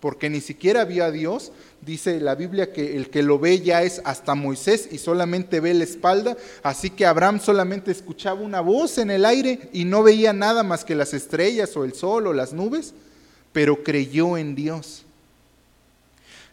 porque 0.00 0.30
ni 0.30 0.40
siquiera 0.40 0.84
vio 0.84 1.04
a 1.04 1.10
Dios. 1.10 1.50
Dice 1.80 2.20
la 2.20 2.34
Biblia 2.34 2.72
que 2.72 2.96
el 2.96 3.10
que 3.10 3.22
lo 3.22 3.38
ve 3.38 3.60
ya 3.60 3.82
es 3.82 4.00
hasta 4.04 4.34
Moisés 4.34 4.88
y 4.90 4.98
solamente 4.98 5.60
ve 5.60 5.74
la 5.74 5.84
espalda. 5.84 6.36
Así 6.62 6.90
que 6.90 7.06
Abraham 7.06 7.40
solamente 7.40 7.90
escuchaba 7.90 8.40
una 8.40 8.60
voz 8.60 8.98
en 8.98 9.10
el 9.10 9.24
aire 9.24 9.68
y 9.72 9.84
no 9.84 10.02
veía 10.02 10.32
nada 10.32 10.62
más 10.62 10.84
que 10.84 10.94
las 10.94 11.14
estrellas 11.14 11.76
o 11.76 11.84
el 11.84 11.94
sol 11.94 12.26
o 12.26 12.32
las 12.32 12.52
nubes, 12.52 12.94
pero 13.52 13.82
creyó 13.82 14.36
en 14.36 14.54
Dios. 14.54 15.04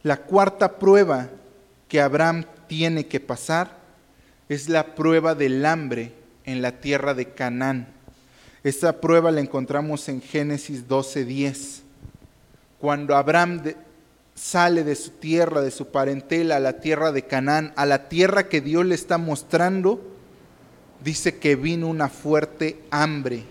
La 0.04 0.18
cuarta 0.18 0.80
prueba 0.80 1.30
que 1.88 2.02
Abraham 2.02 2.46
tiene 2.68 3.06
que 3.06 3.20
pasar 3.20 3.81
es 4.54 4.68
la 4.68 4.96
prueba 4.96 5.34
del 5.34 5.66
hambre 5.66 6.12
en 6.44 6.62
la 6.62 6.82
tierra 6.82 7.14
de 7.14 7.30
Canaán. 7.30 7.88
Esa 8.66 9.00
prueba 9.00 9.32
la 9.32 9.40
encontramos 9.40 10.10
en 10.10 10.22
Génesis 10.22 10.90
12:10. 10.90 11.84
Cuando 12.78 13.16
Abraham 13.16 13.62
sale 14.36 14.84
de 14.84 14.96
su 14.96 15.12
tierra, 15.12 15.62
de 15.62 15.72
su 15.72 15.88
parentela, 15.88 16.58
a 16.58 16.60
la 16.60 16.82
tierra 16.82 17.14
de 17.14 17.24
Canaán, 17.24 17.72
a 17.78 17.86
la 17.86 18.10
tierra 18.10 18.50
que 18.50 18.60
Dios 18.60 18.86
le 18.86 18.94
está 18.94 19.18
mostrando, 19.18 20.02
dice 21.02 21.38
que 21.38 21.56
vino 21.56 21.88
una 21.88 22.10
fuerte 22.10 22.78
hambre, 22.92 23.44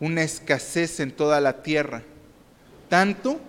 una 0.00 0.22
escasez 0.22 1.00
en 1.00 1.12
toda 1.12 1.40
la 1.40 1.62
tierra. 1.62 2.02
Tanto 2.90 3.40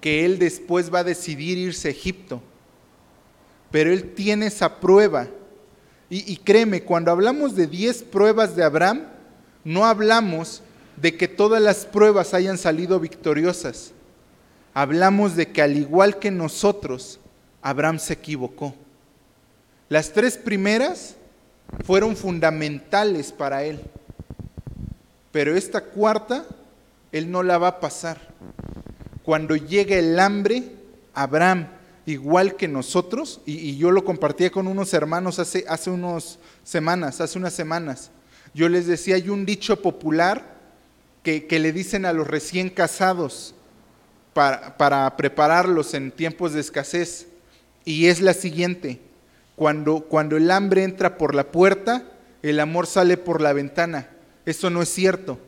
que 0.00 0.24
él 0.24 0.40
después 0.40 0.92
va 0.92 1.00
a 1.00 1.04
decidir 1.04 1.56
irse 1.56 1.86
a 1.86 1.92
Egipto. 1.92 2.42
Pero 3.70 3.92
él 3.92 4.12
tiene 4.14 4.46
esa 4.46 4.80
prueba 4.80 5.28
y, 6.14 6.36
créeme, 6.36 6.82
cuando 6.82 7.10
hablamos 7.10 7.56
de 7.56 7.66
10 7.66 8.02
pruebas 8.02 8.54
de 8.54 8.62
Abraham, 8.62 9.04
no 9.64 9.86
hablamos 9.86 10.62
de 10.98 11.16
que 11.16 11.26
todas 11.26 11.62
las 11.62 11.86
pruebas 11.86 12.34
hayan 12.34 12.58
salido 12.58 13.00
victoriosas. 13.00 13.92
Hablamos 14.74 15.36
de 15.36 15.50
que 15.52 15.62
al 15.62 15.74
igual 15.74 16.18
que 16.18 16.30
nosotros, 16.30 17.18
Abraham 17.62 17.98
se 17.98 18.12
equivocó. 18.12 18.74
Las 19.88 20.12
tres 20.12 20.36
primeras 20.36 21.16
fueron 21.82 22.14
fundamentales 22.14 23.32
para 23.32 23.64
él. 23.64 23.80
Pero 25.30 25.56
esta 25.56 25.80
cuarta, 25.80 26.44
él 27.10 27.30
no 27.30 27.42
la 27.42 27.56
va 27.56 27.68
a 27.68 27.80
pasar. 27.80 28.20
Cuando 29.22 29.56
llegue 29.56 29.98
el 29.98 30.20
hambre, 30.20 30.72
Abraham 31.14 31.68
igual 32.06 32.56
que 32.56 32.68
nosotros, 32.68 33.40
y, 33.46 33.76
yo 33.76 33.90
lo 33.90 34.04
compartía 34.04 34.50
con 34.50 34.66
unos 34.66 34.92
hermanos 34.94 35.38
hace, 35.38 35.64
hace 35.68 35.90
unas 35.90 36.38
semanas, 36.64 37.20
hace 37.20 37.38
unas 37.38 37.52
semanas. 37.52 38.10
Yo 38.54 38.68
les 38.68 38.86
decía, 38.86 39.16
hay 39.16 39.28
un 39.28 39.46
dicho 39.46 39.80
popular 39.80 40.56
que, 41.22 41.46
le 41.50 41.72
dicen 41.72 42.04
a 42.04 42.12
los 42.12 42.26
recién 42.26 42.68
casados 42.68 43.54
para, 44.34 44.76
para, 44.76 45.16
prepararlos 45.16 45.94
en 45.94 46.10
tiempos 46.10 46.52
de 46.52 46.60
escasez, 46.60 47.28
y 47.84 48.06
es 48.06 48.20
la 48.20 48.34
siguiente, 48.34 49.00
cuando, 49.56 50.00
cuando 50.00 50.36
el 50.36 50.50
hambre 50.50 50.84
entra 50.84 51.18
por 51.18 51.34
la 51.34 51.50
puerta, 51.50 52.04
el 52.42 52.58
amor 52.60 52.86
sale 52.86 53.16
por 53.16 53.40
la 53.40 53.52
ventana. 53.52 54.10
Eso 54.44 54.70
no 54.70 54.82
es 54.82 54.88
cierto. 54.88 55.38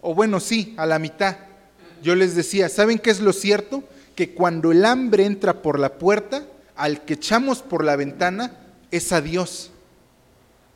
O 0.00 0.14
bueno, 0.14 0.40
sí, 0.40 0.74
a 0.78 0.86
la 0.86 0.98
mitad. 0.98 1.36
Yo 2.02 2.14
les 2.14 2.34
decía, 2.34 2.68
¿saben 2.68 2.98
qué 2.98 3.10
es 3.10 3.20
lo 3.20 3.32
cierto? 3.32 3.84
Que 4.20 4.34
cuando 4.34 4.70
el 4.70 4.84
hambre 4.84 5.24
entra 5.24 5.62
por 5.62 5.78
la 5.78 5.94
puerta, 5.94 6.46
al 6.76 7.06
que 7.06 7.14
echamos 7.14 7.62
por 7.62 7.82
la 7.82 7.96
ventana 7.96 8.54
es 8.90 9.12
a 9.12 9.22
Dios. 9.22 9.70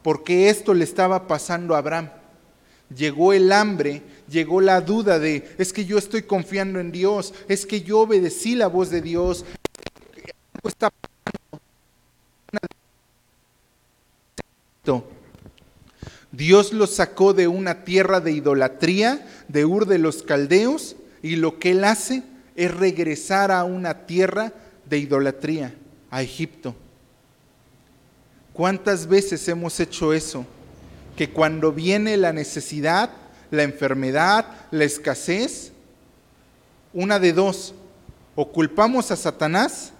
Porque 0.03 0.49
esto 0.49 0.73
le 0.73 0.83
estaba 0.83 1.29
pasando 1.29 1.75
a 1.75 1.79
Abraham. 1.79 2.09
Llegó 2.97 3.35
el 3.35 3.53
hambre, 3.53 4.01
llegó 4.31 4.63
la 4.63 4.81
duda 4.81 5.19
de, 5.19 5.47
es 5.59 5.75
que 5.75 5.85
yo 5.85 5.99
estoy 5.99 6.23
confiando 6.23 6.81
en 6.81 6.91
Dios, 6.91 7.35
es 7.47 7.67
que 7.67 7.83
yo 7.83 8.01
obedecí 8.01 8.55
la 8.55 8.67
voz 8.67 8.89
de 8.89 9.03
Dios. 9.03 9.45
Dios 16.33 16.73
lo 16.73 16.87
sacó 16.87 17.35
de 17.35 17.47
una 17.47 17.85
tierra 17.85 18.21
de 18.21 18.33
idolatría, 18.33 19.29
de 19.49 19.67
Ur 19.67 19.85
de 19.85 19.99
los 19.99 20.23
Caldeos, 20.23 20.97
y 21.21 21.37
lo 21.37 21.59
que 21.59 21.73
él 21.73 21.85
hace 21.85 22.23
es 22.55 22.75
regresar 22.75 23.51
a 23.51 23.65
una 23.65 24.07
tierra 24.07 24.53
de 24.85 24.99
idolatría, 24.99 25.75
a 26.11 26.23
Egipto. 26.23 26.75
¿Cuántas 28.53 29.07
veces 29.07 29.47
hemos 29.49 29.81
hecho 29.81 30.13
eso? 30.13 30.47
Que 31.17 31.31
cuando 31.31 31.73
viene 31.73 32.17
la 32.17 32.33
necesidad, 32.33 33.11
la 33.51 33.65
enfermedad, 33.65 34.47
la 34.71 34.85
escasez, 34.85 35.73
una 36.93 37.19
de 37.19 37.33
dos, 37.33 37.75
o 38.37 38.51
culpamos 38.51 39.11
a 39.11 39.17
Satanás 39.17 39.93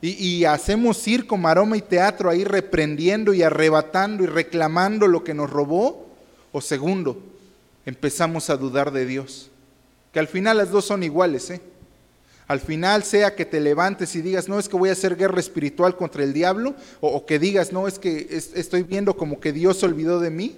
y, 0.00 0.44
hacemos 0.44 0.98
circo, 0.98 1.36
maroma 1.36 1.76
y 1.76 1.82
teatro 1.82 2.30
ahí 2.30 2.44
reprendiendo 2.44 3.34
y 3.34 3.42
arrebatando 3.42 4.22
y 4.22 4.26
reclamando 4.26 5.08
lo 5.08 5.24
que 5.24 5.34
nos 5.34 5.50
robó, 5.50 6.06
o 6.52 6.60
segundo, 6.60 7.20
empezamos 7.84 8.50
a 8.50 8.56
dudar 8.56 8.92
de 8.92 9.06
Dios. 9.06 9.50
Que 10.12 10.20
al 10.20 10.28
final 10.28 10.58
las 10.58 10.70
dos 10.70 10.84
son 10.84 11.02
iguales, 11.02 11.50
¿eh? 11.50 11.60
Al 12.48 12.60
final, 12.60 13.02
sea 13.02 13.34
que 13.34 13.44
te 13.44 13.60
levantes 13.60 14.14
y 14.14 14.22
digas, 14.22 14.48
no 14.48 14.58
es 14.58 14.68
que 14.68 14.76
voy 14.76 14.88
a 14.88 14.92
hacer 14.92 15.16
guerra 15.16 15.40
espiritual 15.40 15.96
contra 15.96 16.22
el 16.22 16.32
diablo, 16.32 16.76
o, 17.00 17.26
que 17.26 17.38
digas, 17.38 17.72
no 17.72 17.88
es 17.88 17.98
que 17.98 18.28
estoy 18.54 18.84
viendo 18.84 19.16
como 19.16 19.40
que 19.40 19.52
Dios 19.52 19.80
se 19.80 19.86
olvidó 19.86 20.20
de 20.20 20.30
mí, 20.30 20.56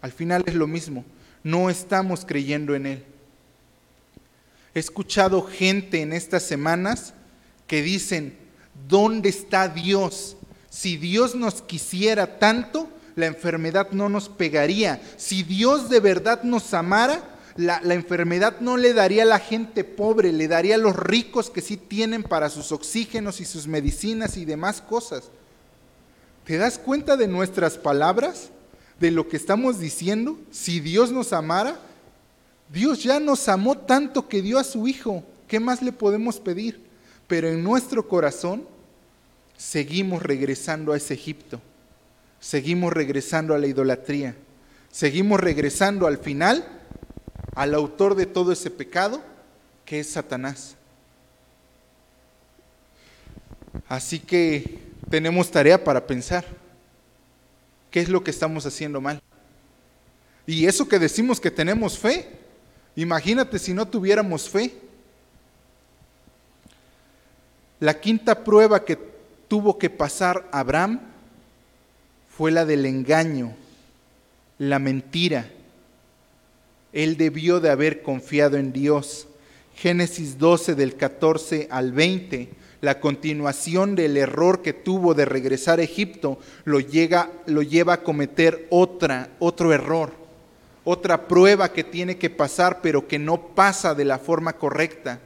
al 0.00 0.12
final 0.12 0.44
es 0.46 0.54
lo 0.54 0.68
mismo, 0.68 1.04
no 1.42 1.70
estamos 1.70 2.24
creyendo 2.24 2.74
en 2.76 2.86
Él. 2.86 3.04
He 4.74 4.78
escuchado 4.78 5.42
gente 5.42 6.02
en 6.02 6.12
estas 6.12 6.44
semanas 6.44 7.14
que 7.66 7.82
dicen, 7.82 8.36
¿dónde 8.88 9.30
está 9.30 9.68
Dios? 9.68 10.36
Si 10.68 10.96
Dios 10.96 11.34
nos 11.34 11.62
quisiera 11.62 12.38
tanto, 12.38 12.88
la 13.16 13.26
enfermedad 13.26 13.88
no 13.90 14.08
nos 14.08 14.28
pegaría. 14.28 15.00
Si 15.16 15.42
Dios 15.42 15.88
de 15.88 15.98
verdad 15.98 16.42
nos 16.42 16.74
amara, 16.74 17.35
la, 17.56 17.80
enfermedad 17.94 18.60
no 18.60 18.76
le 18.76 18.92
daría 18.92 19.22
a 19.22 19.26
la 19.26 19.38
gente 19.38 19.84
pobre, 19.84 20.32
le 20.32 20.48
daría 20.48 20.74
a 20.74 20.78
los 20.78 20.96
ricos 20.96 21.50
que 21.50 21.60
sí 21.60 21.76
tienen 21.76 22.22
para 22.22 22.50
sus 22.50 22.72
oxígenos 22.72 23.40
y 23.40 23.44
sus 23.44 23.66
medicinas 23.66 24.36
y 24.36 24.44
demás 24.44 24.80
cosas. 24.80 25.30
¿Te 26.44 26.56
das 26.58 26.78
cuenta 26.78 27.16
de 27.16 27.28
nuestras 27.28 27.76
palabras? 27.78 28.50
¿De 29.00 29.10
lo 29.10 29.28
que 29.28 29.36
estamos 29.36 29.78
diciendo? 29.78 30.38
Si 30.50 30.80
Dios 30.80 31.12
nos 31.12 31.32
amara, 31.32 31.78
Dios 32.72 33.02
ya 33.02 33.20
nos 33.20 33.48
amó 33.48 33.76
tanto 33.76 34.28
que 34.28 34.42
dio 34.42 34.58
a 34.58 34.64
su 34.64 34.86
Hijo. 34.88 35.24
¿Qué 35.48 35.60
más 35.60 35.82
le 35.82 35.92
podemos 35.92 36.40
pedir? 36.40 36.80
Pero 37.26 37.48
en 37.48 37.62
nuestro 37.62 38.06
corazón 38.08 38.66
seguimos 39.56 40.22
regresando 40.22 40.92
a 40.92 40.96
ese 40.96 41.14
Egipto. 41.14 41.60
Seguimos 42.40 42.92
regresando 42.92 43.54
a 43.54 43.58
la 43.58 43.66
idolatría. 43.66 44.36
Seguimos 44.90 45.40
regresando 45.40 46.06
al 46.06 46.18
final 46.18 46.75
al 47.56 47.74
autor 47.74 48.14
de 48.14 48.26
todo 48.26 48.52
ese 48.52 48.70
pecado, 48.70 49.22
que 49.86 49.98
es 49.98 50.10
Satanás. 50.10 50.76
Así 53.88 54.20
que 54.20 54.78
tenemos 55.08 55.50
tarea 55.50 55.82
para 55.82 56.06
pensar. 56.06 56.44
¿Qué 57.90 58.00
es 58.00 58.10
lo 58.10 58.22
que 58.22 58.30
estamos 58.30 58.66
haciendo 58.66 59.00
mal? 59.00 59.22
Y 60.46 60.66
eso 60.66 60.86
que 60.86 60.98
decimos 60.98 61.40
que 61.40 61.50
tenemos 61.50 61.98
fe, 61.98 62.28
imagínate 62.94 63.58
si 63.58 63.72
no 63.72 63.88
tuviéramos 63.88 64.50
fe. 64.50 64.74
La 67.80 67.98
quinta 67.98 68.44
prueba 68.44 68.84
que 68.84 68.98
tuvo 69.48 69.78
que 69.78 69.88
pasar 69.88 70.46
Abraham 70.52 71.00
fue 72.28 72.50
la 72.50 72.66
del 72.66 72.84
engaño, 72.84 73.56
la 74.58 74.78
mentira 74.78 75.50
él 76.96 77.18
debió 77.18 77.60
de 77.60 77.68
haber 77.68 78.00
confiado 78.00 78.56
en 78.56 78.72
Dios. 78.72 79.28
Génesis 79.74 80.38
12 80.38 80.74
del 80.74 80.96
14 80.96 81.68
al 81.70 81.92
20, 81.92 82.48
la 82.80 83.00
continuación 83.00 83.94
del 83.94 84.16
error 84.16 84.62
que 84.62 84.72
tuvo 84.72 85.12
de 85.12 85.26
regresar 85.26 85.78
a 85.78 85.82
Egipto 85.82 86.38
lo, 86.64 86.80
llega, 86.80 87.30
lo 87.44 87.60
lleva 87.60 87.92
a 87.92 88.02
cometer 88.02 88.66
otra, 88.70 89.28
otro 89.40 89.74
error, 89.74 90.10
otra 90.84 91.28
prueba 91.28 91.70
que 91.70 91.84
tiene 91.84 92.16
que 92.16 92.30
pasar, 92.30 92.80
pero 92.80 93.06
que 93.06 93.18
no 93.18 93.48
pasa 93.48 93.94
de 93.94 94.06
la 94.06 94.18
forma 94.18 94.54
correcta. 94.54 95.20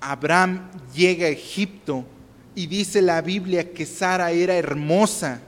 Abraham 0.00 0.68
llega 0.92 1.26
a 1.26 1.30
Egipto 1.30 2.04
y 2.56 2.66
dice 2.66 3.02
la 3.02 3.22
Biblia 3.22 3.72
que 3.72 3.86
Sara 3.86 4.32
era 4.32 4.56
hermosa, 4.56 5.40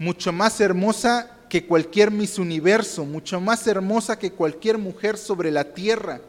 mucho 0.00 0.32
más 0.32 0.60
hermosa 0.60 1.36
que 1.50 1.66
cualquier 1.66 2.10
Miss 2.10 2.38
Universo, 2.38 3.04
mucho 3.04 3.40
más 3.40 3.66
hermosa 3.66 4.18
que 4.18 4.30
cualquier 4.30 4.78
mujer 4.78 5.18
sobre 5.18 5.50
la 5.50 5.74
tierra. 5.74 6.22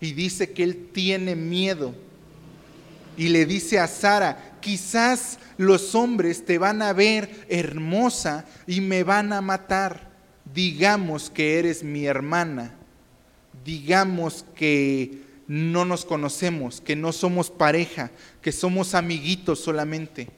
Y 0.00 0.12
dice 0.12 0.50
que 0.50 0.64
él 0.64 0.88
tiene 0.92 1.36
miedo. 1.36 1.94
Y 3.16 3.28
le 3.28 3.46
dice 3.46 3.78
a 3.78 3.86
Sara, 3.86 4.56
quizás 4.60 5.38
los 5.58 5.94
hombres 5.94 6.44
te 6.44 6.58
van 6.58 6.82
a 6.82 6.92
ver 6.94 7.44
hermosa 7.48 8.46
y 8.66 8.80
me 8.80 9.04
van 9.04 9.32
a 9.32 9.42
matar. 9.42 10.10
Digamos 10.52 11.30
que 11.30 11.58
eres 11.58 11.84
mi 11.84 12.06
hermana. 12.06 12.74
Digamos 13.64 14.44
que 14.56 15.22
no 15.46 15.84
nos 15.84 16.06
conocemos, 16.06 16.80
que 16.80 16.96
no 16.96 17.12
somos 17.12 17.50
pareja, 17.50 18.10
que 18.40 18.50
somos 18.50 18.94
amiguitos 18.94 19.60
solamente. 19.60 20.30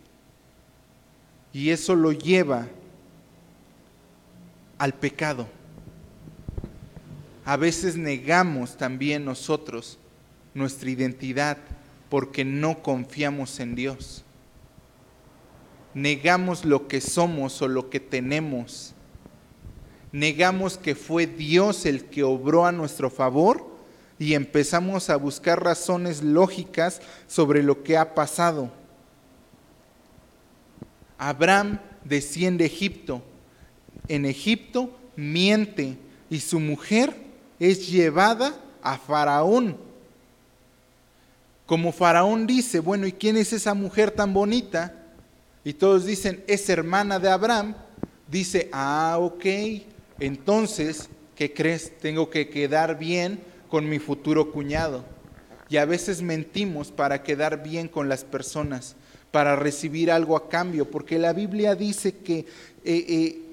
Y 1.53 1.71
eso 1.71 1.95
lo 1.95 2.11
lleva 2.11 2.67
al 4.79 4.95
pecado. 4.95 5.47
A 7.45 7.57
veces 7.57 7.97
negamos 7.97 8.77
también 8.77 9.25
nosotros 9.25 9.99
nuestra 10.55 10.91
identidad 10.91 11.59
porque 12.09 12.45
no 12.45 12.83
confiamos 12.83 13.61
en 13.61 13.75
Dios. 13.75 14.25
Negamos 15.95 16.65
lo 16.65 16.89
que 16.89 17.01
somos 17.01 17.61
o 17.61 17.69
lo 17.69 17.91
que 17.91 18.01
tenemos. 18.01 18.95
Negamos 20.13 20.79
que 20.79 20.95
fue 20.95 21.27
Dios 21.27 21.87
el 21.87 22.05
que 22.05 22.23
obró 22.23 22.67
a 22.67 22.73
nuestro 22.73 23.11
favor 23.11 23.75
y 24.19 24.35
empezamos 24.35 25.11
a 25.11 25.17
buscar 25.17 25.63
razones 25.63 26.23
lógicas 26.23 27.01
sobre 27.27 27.63
lo 27.63 27.83
que 27.83 27.97
ha 27.97 28.15
pasado. 28.15 28.71
Abraham 31.19 31.81
desciende 32.05 32.65
a 32.65 32.69
Egipto. 32.69 33.23
En 34.09 34.25
Egipto 34.25 34.91
miente 35.17 35.97
y 36.31 36.41
su 36.41 36.61
mujer 36.61 37.15
es 37.59 37.91
llevada 37.91 38.55
a 38.83 38.99
Faraón. 38.99 39.77
Como 41.67 41.93
Faraón 41.93 42.47
dice, 42.47 42.81
bueno, 42.81 43.07
¿y 43.07 43.13
quién 43.13 43.37
es 43.37 43.53
esa 43.53 43.73
mujer 43.75 44.11
tan 44.11 44.35
bonita? 44.35 44.95
Y 45.65 45.73
todos 45.73 46.05
dicen, 46.05 46.45
es 46.47 46.69
hermana 46.69 47.19
de 47.19 47.31
Abraham. 47.31 47.75
Dice, 48.29 48.69
ah, 48.73 49.17
ok, 49.19 49.47
entonces, 50.21 51.09
¿qué 51.35 51.55
crees? 51.55 51.99
Tengo 51.99 52.29
que 52.29 52.51
quedar 52.51 52.99
bien 52.99 53.41
con 53.69 53.89
mi 53.89 53.99
futuro 53.99 54.53
cuñado. 54.53 55.05
Y 55.71 55.79
a 55.79 55.87
veces 55.87 56.21
mentimos 56.21 56.91
para 56.91 57.23
quedar 57.23 57.63
bien 57.63 57.89
con 57.89 58.11
las 58.11 58.25
personas, 58.25 58.97
para 59.31 59.57
recibir 59.57 60.11
algo 60.11 60.37
a 60.37 60.51
cambio, 60.51 60.91
porque 60.91 61.19
la 61.19 61.33
Biblia 61.33 61.75
dice 61.75 62.19
que 62.19 62.41
eh, 62.41 62.47
eh, 62.85 63.44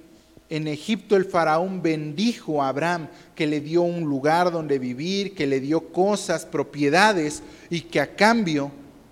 en 0.52 0.68
Egipto 0.68 1.16
el 1.16 1.24
faraón 1.24 1.82
bendijo 1.82 2.62
a 2.62 2.68
Abraham, 2.68 3.08
que 3.36 3.48
le 3.48 3.62
dio 3.62 3.84
un 3.84 4.02
lugar 4.02 4.52
donde 4.52 4.80
vivir, 4.80 5.34
que 5.34 5.48
le 5.48 5.62
dio 5.62 5.94
cosas, 5.94 6.46
propiedades, 6.46 7.42
y 7.70 7.80
que 7.80 8.02
a 8.02 8.18
cambio 8.18 8.70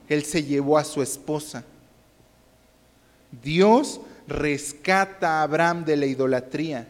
él 0.10 0.26
se 0.26 0.44
llevó 0.44 0.78
a 0.78 0.84
su 0.84 1.02
esposa. 1.02 1.64
Dios 3.42 4.02
rescata 4.28 5.40
a 5.40 5.44
Abraham 5.44 5.86
de 5.86 5.96
la 5.96 6.08
idolatría, 6.08 6.90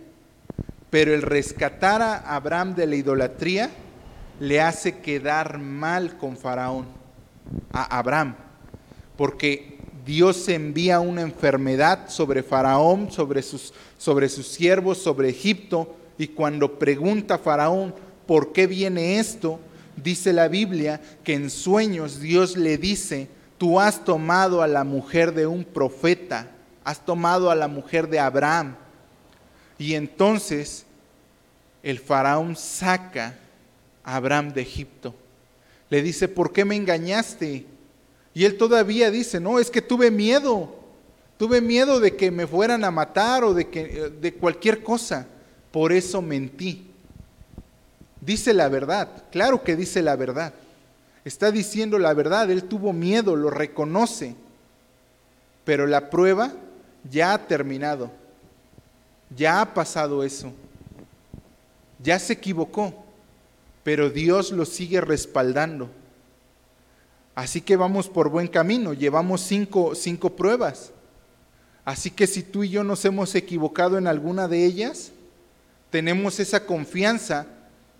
pero 0.89 1.13
el 1.13 1.21
rescatar 1.21 2.01
a 2.01 2.35
Abraham 2.35 2.73
de 2.73 2.87
la 2.87 2.95
idolatría 2.95 3.69
le 4.39 4.61
hace 4.61 4.97
quedar 4.97 5.59
mal 5.59 6.17
con 6.17 6.35
Faraón, 6.35 6.87
a 7.71 7.99
Abraham, 7.99 8.35
porque 9.15 9.77
Dios 10.05 10.47
envía 10.49 10.99
una 10.99 11.21
enfermedad 11.21 12.09
sobre 12.09 12.43
Faraón, 12.43 13.11
sobre 13.11 13.41
sus, 13.41 13.73
sobre 13.97 14.29
sus 14.29 14.47
siervos, 14.47 14.97
sobre 14.97 15.29
Egipto, 15.29 15.95
y 16.17 16.27
cuando 16.27 16.77
pregunta 16.77 17.37
Faraón, 17.37 17.95
¿por 18.25 18.51
qué 18.51 18.67
viene 18.67 19.19
esto? 19.19 19.59
Dice 19.95 20.33
la 20.33 20.47
Biblia 20.47 21.01
que 21.23 21.33
en 21.33 21.49
sueños 21.49 22.19
Dios 22.19 22.57
le 22.57 22.77
dice, 22.77 23.29
tú 23.57 23.79
has 23.79 24.03
tomado 24.03 24.61
a 24.61 24.67
la 24.67 24.83
mujer 24.83 25.33
de 25.33 25.47
un 25.47 25.63
profeta, 25.63 26.51
has 26.83 27.05
tomado 27.05 27.51
a 27.51 27.55
la 27.55 27.67
mujer 27.67 28.09
de 28.09 28.19
Abraham. 28.19 28.75
Y 29.77 29.93
entonces 29.93 30.85
el 31.83 31.99
faraón 31.99 32.55
saca 32.55 33.37
Abraham 34.03 34.53
de 34.53 34.61
Egipto. 34.61 35.15
Le 35.89 36.01
dice, 36.01 36.27
¿por 36.27 36.51
qué 36.51 36.65
me 36.65 36.75
engañaste? 36.75 37.65
Y 38.33 38.45
él 38.45 38.57
todavía 38.57 39.11
dice, 39.11 39.39
no, 39.39 39.59
es 39.59 39.69
que 39.69 39.81
tuve 39.81 40.11
miedo. 40.11 40.75
Tuve 41.37 41.61
miedo 41.61 41.99
de 41.99 42.15
que 42.15 42.31
me 42.31 42.47
fueran 42.47 42.83
a 42.83 42.91
matar 42.91 43.43
o 43.43 43.53
de, 43.53 43.69
que, 43.69 44.11
de 44.21 44.33
cualquier 44.33 44.83
cosa. 44.83 45.27
Por 45.71 45.91
eso 45.91 46.21
mentí. 46.21 46.87
Dice 48.21 48.53
la 48.53 48.67
verdad, 48.67 49.23
claro 49.31 49.63
que 49.63 49.75
dice 49.75 50.01
la 50.01 50.15
verdad. 50.15 50.53
Está 51.23 51.51
diciendo 51.51 51.97
la 51.97 52.13
verdad, 52.13 52.49
él 52.51 52.63
tuvo 52.63 52.91
miedo, 52.91 53.35
lo 53.35 53.49
reconoce. 53.49 54.35
Pero 55.63 55.87
la 55.87 56.09
prueba 56.09 56.51
ya 57.09 57.33
ha 57.33 57.47
terminado. 57.47 58.11
Ya 59.35 59.61
ha 59.61 59.73
pasado 59.73 60.23
eso. 60.23 60.51
Ya 62.01 62.19
se 62.19 62.33
equivocó 62.33 63.05
pero 63.89 64.11
Dios 64.11 64.51
lo 64.51 64.65
sigue 64.65 65.01
respaldando. 65.01 65.89
Así 67.39 67.61
que 67.61 67.77
vamos 67.77 68.09
por 68.09 68.27
buen 68.27 68.49
camino, 68.49 68.91
llevamos 68.91 69.39
cinco, 69.39 69.95
cinco 69.95 70.35
pruebas. 70.35 70.91
Así 71.85 72.11
que 72.11 72.27
si 72.27 72.43
tú 72.43 72.65
y 72.65 72.69
yo 72.69 72.83
nos 72.83 73.05
hemos 73.05 73.33
equivocado 73.33 73.97
en 73.97 74.07
alguna 74.07 74.49
de 74.49 74.65
ellas, 74.65 75.13
tenemos 75.89 76.41
esa 76.41 76.65
confianza 76.65 77.47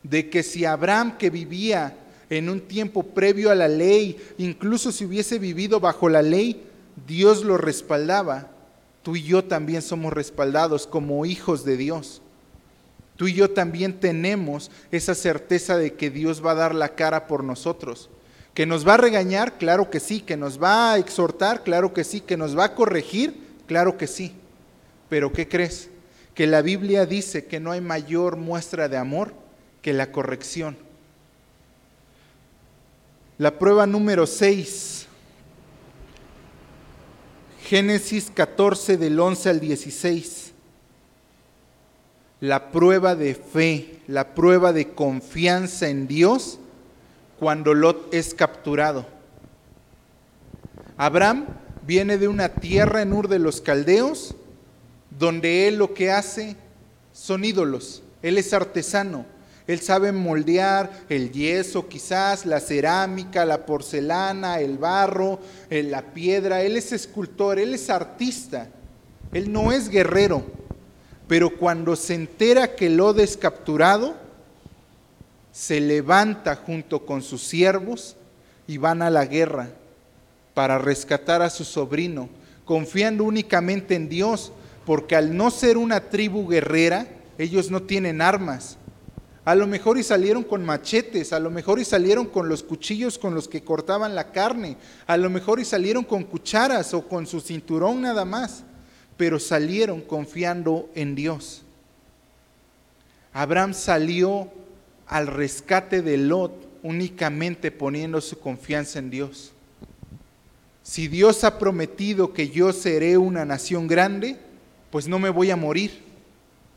de 0.04 0.30
que 0.30 0.43
si 0.43 0.65
Abraham 0.65 1.17
que 1.17 1.30
vivía 1.30 1.95
en 2.30 2.49
un 2.49 2.60
tiempo 2.60 3.02
previo 3.02 3.49
a 3.49 3.56
la 3.56 3.69
ley, 3.69 4.17
incluso 4.38 4.91
si 4.91 5.06
hubiese 5.06 5.39
vivido 5.39 5.80
bajo 5.80 6.10
la 6.10 6.21
ley, 6.21 6.67
Dios 7.08 7.45
lo 7.45 7.58
respaldaba, 7.58 8.49
tú 9.04 9.15
y 9.15 9.23
yo 9.23 9.45
también 9.45 9.82
somos 9.82 10.12
respaldados 10.12 10.86
como 10.86 11.25
hijos 11.25 11.63
de 11.63 11.78
Dios. 11.78 12.21
Tú 13.15 13.30
y 13.30 13.36
yo 13.36 13.52
también 13.52 14.02
tenemos 14.02 14.69
esa 14.91 15.15
certeza 15.15 15.78
de 15.78 15.93
que 15.93 16.10
Dios 16.10 16.45
va 16.45 16.52
a 16.52 16.56
dar 16.56 16.75
la 16.75 16.89
cara 16.89 17.25
por 17.25 17.45
nosotros. 17.45 18.10
Que 18.53 18.65
nos 18.65 18.88
va 18.88 18.95
a 18.95 18.97
regañar, 18.97 19.57
claro 19.57 19.89
que 19.89 19.99
sí. 19.99 20.21
Que 20.21 20.38
nos 20.38 20.62
va 20.62 20.93
a 20.93 20.97
exhortar, 20.97 21.63
claro 21.63 21.93
que 21.93 22.03
sí. 22.03 22.21
Que 22.21 22.38
nos 22.38 22.57
va 22.57 22.65
a 22.65 22.75
corregir, 22.75 23.39
claro 23.67 23.97
que 23.97 24.07
sí. 24.07 24.35
Pero 25.07 25.31
¿qué 25.31 25.47
crees? 25.47 25.89
Que 26.33 26.47
la 26.47 26.62
Biblia 26.62 27.05
dice 27.05 27.45
que 27.45 27.59
no 27.59 27.71
hay 27.71 27.81
mayor 27.81 28.38
muestra 28.38 28.88
de 28.89 28.97
amor 28.97 29.33
que 29.81 29.93
la 29.93 30.12
corrección. 30.12 30.77
La 33.38 33.57
prueba 33.57 33.88
número 33.88 34.27
6. 34.27 35.07
Génesis 37.63 38.31
14 38.33 38.97
del 38.97 39.19
11 39.19 39.49
al 39.49 39.59
16 39.59 40.49
la 42.41 42.71
prueba 42.71 43.15
de 43.15 43.35
fe, 43.35 43.99
la 44.07 44.33
prueba 44.33 44.71
de 44.71 44.89
confianza 44.89 45.89
en 45.89 46.07
Dios 46.07 46.59
cuando 47.39 47.73
Lot 47.73 48.13
es 48.13 48.34
capturado. 48.34 49.06
Abraham 50.97 51.45
viene 51.88 52.17
de 52.17 52.28
una 52.28 52.49
tierra 52.49 53.02
en 53.02 53.13
Ur 53.13 53.30
de 53.30 53.39
los 53.39 53.62
Caldeos, 53.62 54.36
donde 55.17 55.67
él 55.67 55.78
lo 55.78 55.93
que 55.93 56.12
hace 56.12 56.58
son 57.13 57.45
ídolos. 57.45 58.04
Él 58.21 58.38
es 58.38 58.54
artesano. 58.54 59.25
Él 59.65 59.80
sabe 59.80 60.12
moldear 60.12 61.06
el 61.10 61.32
yeso, 61.32 61.88
quizás 61.88 62.45
la 62.45 62.60
cerámica, 62.60 63.45
la 63.45 63.65
porcelana, 63.65 64.60
el 64.60 64.78
barro, 64.78 65.39
eh, 65.70 65.84
la 65.84 66.01
piedra. 66.13 66.63
Él 66.63 66.76
es 66.76 66.91
escultor, 66.91 67.59
él 67.59 67.74
es 67.76 67.89
artista. 67.89 68.68
Él 69.32 69.51
no 69.51 69.72
es 69.72 69.89
guerrero. 69.89 70.43
Pero 71.28 71.55
cuando 71.55 71.95
se 71.95 72.16
entera 72.16 72.76
que 72.76 72.89
Lod 72.89 73.20
es 73.20 73.38
capturado, 73.38 74.16
se 75.60 75.82
levanta 75.82 76.55
junto 76.55 77.05
con 77.05 77.22
sus 77.22 77.43
siervos 77.43 78.16
y 78.66 78.78
van 78.78 79.01
a 79.01 79.10
la 79.10 79.26
guerra 79.26 79.70
para 80.53 80.78
rescatar 80.78 81.41
a 81.41 81.49
su 81.49 81.66
sobrino, 81.66 82.30
confiando 82.64 83.26
únicamente 83.26 83.95
en 83.95 84.07
Dios, 84.07 84.53
porque 84.86 85.18
al 85.18 85.36
no 85.36 85.51
ser 85.51 85.78
una 85.78 85.99
tribu 85.99 86.47
guerrera, 86.47 87.07
ellos 87.38 87.70
no 87.70 87.84
tienen 87.84 88.22
armas. 88.22 88.78
A 89.43 89.53
lo 89.53 89.68
mejor 89.68 89.97
y 89.97 90.03
salieron 90.03 90.43
con 90.43 90.64
machetes, 90.64 91.34
a 91.34 91.39
lo 91.39 91.49
mejor 91.51 91.80
y 91.80 91.84
salieron 91.84 92.28
con 92.28 92.47
los 92.47 92.64
cuchillos 92.64 93.18
con 93.18 93.36
los 93.36 93.49
que 93.49 93.62
cortaban 93.62 94.16
la 94.16 94.32
carne, 94.32 94.78
a 95.07 95.18
lo 95.18 95.30
mejor 95.30 95.60
y 95.60 95.66
salieron 95.66 96.05
con 96.05 96.24
cucharas 96.24 96.93
o 96.93 97.05
con 97.05 97.28
su 97.28 97.41
cinturón 97.41 98.01
nada 98.01 98.24
más 98.24 98.64
pero 99.20 99.38
salieron 99.38 99.99
confiando 99.99 100.89
en 100.95 101.14
Dios. 101.14 101.64
Abraham 103.34 103.74
salió 103.74 104.49
al 105.10 105.28
rescate 105.28 106.01
de 106.01 106.18
Lot 106.18 106.70
únicamente 106.84 107.72
poniendo 107.72 108.22
su 108.22 108.39
confianza 108.39 108.99
en 108.99 109.10
Dios. 109.10 109.51
Si 110.84 111.07
Dios 111.07 111.43
ha 111.43 111.60
prometido 111.60 112.32
que 112.32 112.49
yo 112.49 112.72
seré 112.72 113.18
una 113.18 113.43
nación 113.43 113.88
grande, 113.88 114.38
pues 114.91 115.07
no 115.07 115.20
me 115.20 115.30
voy 115.30 115.51
a 115.51 115.55
morir, 115.55 115.99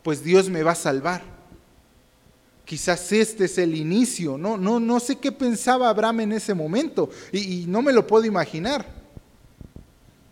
pues 0.02 0.24
Dios 0.24 0.50
me 0.50 0.62
va 0.62 0.72
a 0.72 0.76
salvar. 0.76 1.22
Quizás 2.64 3.12
este 3.12 3.44
es 3.44 3.58
el 3.58 3.76
inicio, 3.76 4.38
no, 4.38 4.56
no, 4.56 4.80
no 4.80 4.98
sé 4.98 5.16
qué 5.16 5.30
pensaba 5.30 5.88
Abraham 5.88 6.20
en 6.20 6.32
ese 6.32 6.54
momento 6.54 7.10
y, 7.32 7.66
no 7.66 7.82
me 7.82 7.92
lo 7.92 8.06
puedo 8.06 8.24
imaginar. 8.24 8.86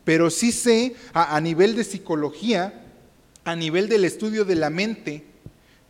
Pero 0.04 0.30
sí 0.30 0.52
sé 0.52 0.94
a, 1.12 1.36
a 1.36 1.40
nivel 1.40 1.76
de 1.76 1.84
psicología, 1.84 2.86
a 3.44 3.54
nivel 3.54 3.88
del 3.88 4.04
estudio 4.04 4.44
de 4.44 4.56
la 4.56 4.70
mente, 4.70 5.24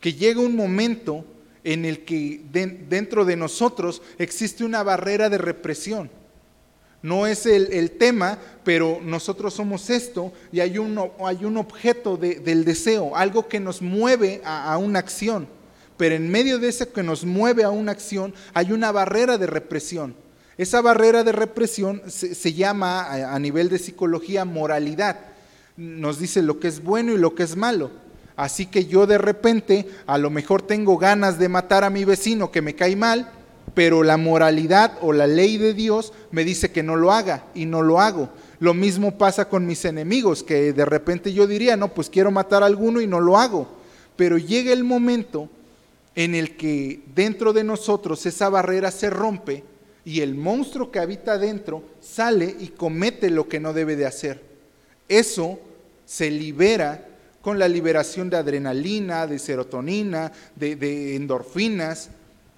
que 0.00 0.14
llega 0.14 0.40
un 0.40 0.56
momento 0.56 1.24
en 1.64 1.84
el 1.84 2.04
que 2.04 2.40
dentro 2.50 3.24
de 3.24 3.36
nosotros 3.36 4.02
existe 4.18 4.64
una 4.64 4.82
barrera 4.82 5.28
de 5.28 5.38
represión. 5.38 6.10
No 7.02 7.26
es 7.26 7.46
el, 7.46 7.92
tema, 7.92 8.38
pero 8.62 9.00
nosotros 9.02 9.54
somos 9.54 9.88
esto 9.88 10.32
y 10.52 10.60
hay 10.60 10.76
un, 10.76 11.10
hay 11.24 11.44
un 11.46 11.56
objeto 11.56 12.18
del 12.18 12.64
deseo, 12.64 13.16
algo 13.16 13.48
que 13.48 13.58
nos 13.58 13.80
mueve 13.80 14.42
a, 14.44 14.76
una 14.76 14.98
acción. 14.98 15.48
Pero 15.96 16.14
en 16.14 16.30
medio 16.30 16.58
de 16.58 16.68
ese 16.68 16.88
que 16.88 17.02
nos 17.02 17.24
mueve 17.24 17.64
a 17.64 17.70
una 17.70 17.92
acción 17.92 18.34
hay 18.52 18.72
una 18.72 18.92
barrera 18.92 19.38
de 19.38 19.46
represión. 19.46 20.14
Esa 20.58 20.82
barrera 20.82 21.24
de 21.24 21.32
represión 21.32 22.02
se, 22.06 22.52
llama 22.52 23.34
a 23.34 23.38
nivel 23.38 23.70
de 23.70 23.78
psicología 23.78 24.44
moralidad. 24.44 25.18
Nos 25.78 26.18
dice 26.18 26.42
lo 26.42 26.60
que 26.60 26.68
es 26.68 26.82
bueno 26.82 27.14
y 27.14 27.18
lo 27.18 27.34
que 27.34 27.44
es 27.44 27.56
malo. 27.56 27.90
Así 28.40 28.64
que 28.64 28.86
yo 28.86 29.06
de 29.06 29.18
repente 29.18 29.86
a 30.06 30.16
lo 30.16 30.30
mejor 30.30 30.62
tengo 30.62 30.96
ganas 30.96 31.38
de 31.38 31.50
matar 31.50 31.84
a 31.84 31.90
mi 31.90 32.06
vecino 32.06 32.50
que 32.50 32.62
me 32.62 32.74
cae 32.74 32.96
mal, 32.96 33.30
pero 33.74 34.02
la 34.02 34.16
moralidad 34.16 34.96
o 35.02 35.12
la 35.12 35.26
ley 35.26 35.58
de 35.58 35.74
Dios 35.74 36.14
me 36.30 36.42
dice 36.42 36.72
que 36.72 36.82
no 36.82 36.96
lo 36.96 37.12
haga 37.12 37.44
y 37.54 37.66
no 37.66 37.82
lo 37.82 38.00
hago. 38.00 38.30
Lo 38.58 38.72
mismo 38.72 39.18
pasa 39.18 39.50
con 39.50 39.66
mis 39.66 39.84
enemigos, 39.84 40.42
que 40.42 40.72
de 40.72 40.86
repente 40.86 41.34
yo 41.34 41.46
diría, 41.46 41.76
no, 41.76 41.88
pues 41.88 42.08
quiero 42.08 42.30
matar 42.30 42.62
a 42.62 42.66
alguno 42.66 43.02
y 43.02 43.06
no 43.06 43.20
lo 43.20 43.36
hago. 43.36 43.68
Pero 44.16 44.38
llega 44.38 44.72
el 44.72 44.84
momento 44.84 45.50
en 46.14 46.34
el 46.34 46.56
que 46.56 47.02
dentro 47.14 47.52
de 47.52 47.62
nosotros 47.62 48.24
esa 48.24 48.48
barrera 48.48 48.90
se 48.90 49.10
rompe 49.10 49.64
y 50.02 50.22
el 50.22 50.34
monstruo 50.34 50.90
que 50.90 50.98
habita 50.98 51.36
dentro 51.36 51.82
sale 52.00 52.56
y 52.58 52.68
comete 52.68 53.28
lo 53.28 53.48
que 53.48 53.60
no 53.60 53.74
debe 53.74 53.96
de 53.96 54.06
hacer. 54.06 54.42
Eso 55.10 55.58
se 56.06 56.30
libera 56.30 57.06
con 57.42 57.58
la 57.58 57.68
liberación 57.68 58.30
de 58.30 58.36
adrenalina, 58.36 59.26
de 59.26 59.38
serotonina, 59.38 60.32
de, 60.56 61.16
endorfinas, 61.16 62.10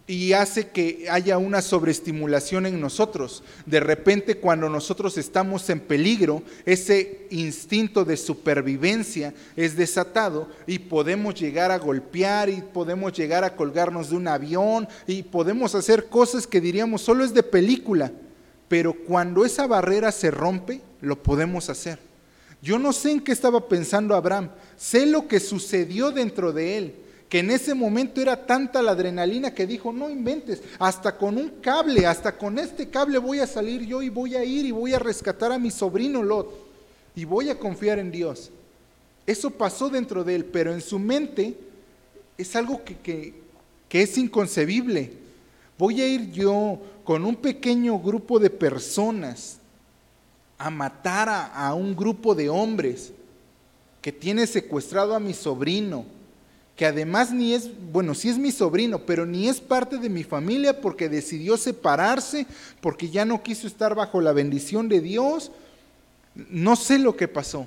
y 0.04 0.32
hace 0.32 0.68
que 0.68 1.06
haya 1.08 1.38
una 1.38 1.62
sobreestimulación 1.62 2.66
en 2.66 2.80
nosotros. 2.80 3.44
De 3.66 3.78
repente 3.78 4.36
cuando 4.36 4.68
nosotros 4.68 5.16
estamos 5.16 5.70
en 5.70 5.78
peligro, 5.78 6.42
ese 6.66 7.26
instinto 7.30 8.04
de 8.04 8.16
supervivencia 8.16 9.32
es 9.54 9.76
desatado 9.76 10.48
y 10.66 10.80
podemos 10.80 11.36
llegar 11.36 11.70
a 11.70 11.78
golpear 11.78 12.50
y 12.50 12.60
podemos 12.60 13.12
llegar 13.12 13.44
a 13.44 13.54
colgarnos 13.54 14.10
de 14.10 14.16
un 14.16 14.26
avión 14.26 14.88
y 15.06 15.22
podemos 15.22 15.76
hacer 15.76 16.08
cosas 16.08 16.48
que 16.48 16.60
diríamos 16.60 17.00
solo 17.00 17.24
es 17.24 17.32
de 17.32 17.44
película, 17.44 18.10
pero 18.66 18.92
cuando 18.92 19.44
esa 19.44 19.68
barrera 19.68 20.10
se 20.10 20.32
rompe, 20.32 20.80
lo 21.00 21.22
podemos 21.22 21.70
hacer. 21.70 22.11
Yo 22.62 22.78
no 22.78 22.92
sé 22.92 23.10
en 23.10 23.20
qué 23.20 23.32
estaba 23.32 23.68
pensando 23.68 24.14
Abraham, 24.14 24.48
sé 24.76 25.04
lo 25.04 25.26
que 25.26 25.40
sucedió 25.40 26.12
dentro 26.12 26.52
de 26.52 26.78
él, 26.78 26.94
que 27.28 27.40
en 27.40 27.50
ese 27.50 27.74
momento 27.74 28.20
era 28.20 28.46
tanta 28.46 28.80
la 28.80 28.92
adrenalina 28.92 29.52
que 29.52 29.66
dijo, 29.66 29.92
no 29.92 30.08
inventes, 30.08 30.62
hasta 30.78 31.18
con 31.18 31.38
un 31.38 31.48
cable, 31.60 32.06
hasta 32.06 32.38
con 32.38 32.60
este 32.60 32.88
cable 32.88 33.18
voy 33.18 33.40
a 33.40 33.48
salir 33.48 33.84
yo 33.84 34.00
y 34.00 34.10
voy 34.10 34.36
a 34.36 34.44
ir 34.44 34.64
y 34.64 34.70
voy 34.70 34.94
a 34.94 35.00
rescatar 35.00 35.50
a 35.50 35.58
mi 35.58 35.72
sobrino 35.72 36.22
Lot 36.22 36.54
y 37.16 37.24
voy 37.24 37.50
a 37.50 37.58
confiar 37.58 37.98
en 37.98 38.12
Dios. 38.12 38.52
Eso 39.26 39.50
pasó 39.50 39.88
dentro 39.88 40.22
de 40.22 40.36
él, 40.36 40.44
pero 40.44 40.72
en 40.72 40.80
su 40.80 41.00
mente 41.00 41.56
es 42.38 42.54
algo 42.54 42.82
que, 42.84 43.34
que 43.88 44.02
es 44.02 44.18
inconcebible. 44.18 45.10
Voy 45.76 46.00
a 46.00 46.06
ir 46.06 46.30
yo 46.30 46.78
con 47.02 47.24
un 47.24 47.34
pequeño 47.34 47.98
grupo 47.98 48.38
de 48.38 48.50
personas 48.50 49.58
a 50.62 50.70
matar 50.70 51.28
a, 51.28 51.74
un 51.74 51.96
grupo 51.96 52.36
de 52.36 52.48
hombres 52.48 53.12
que 54.00 54.12
tiene 54.12 54.46
secuestrado 54.46 55.16
a 55.16 55.20
mi 55.20 55.34
sobrino, 55.34 56.04
que 56.76 56.86
además 56.86 57.32
ni 57.32 57.52
es, 57.52 57.68
bueno, 57.92 58.14
sí 58.14 58.28
es 58.28 58.38
mi 58.38 58.52
sobrino, 58.52 59.00
pero 59.00 59.26
ni 59.26 59.48
es 59.48 59.60
parte 59.60 59.98
de 59.98 60.08
mi 60.08 60.22
familia 60.22 60.80
porque 60.80 61.08
decidió 61.08 61.56
separarse, 61.56 62.46
porque 62.80 63.10
ya 63.10 63.24
no 63.24 63.42
quiso 63.42 63.66
estar 63.66 63.96
bajo 63.96 64.20
la 64.20 64.32
bendición 64.32 64.88
de 64.88 65.00
Dios. 65.00 65.50
No 66.34 66.76
sé 66.76 67.00
lo 67.00 67.16
que 67.16 67.26
pasó. 67.26 67.66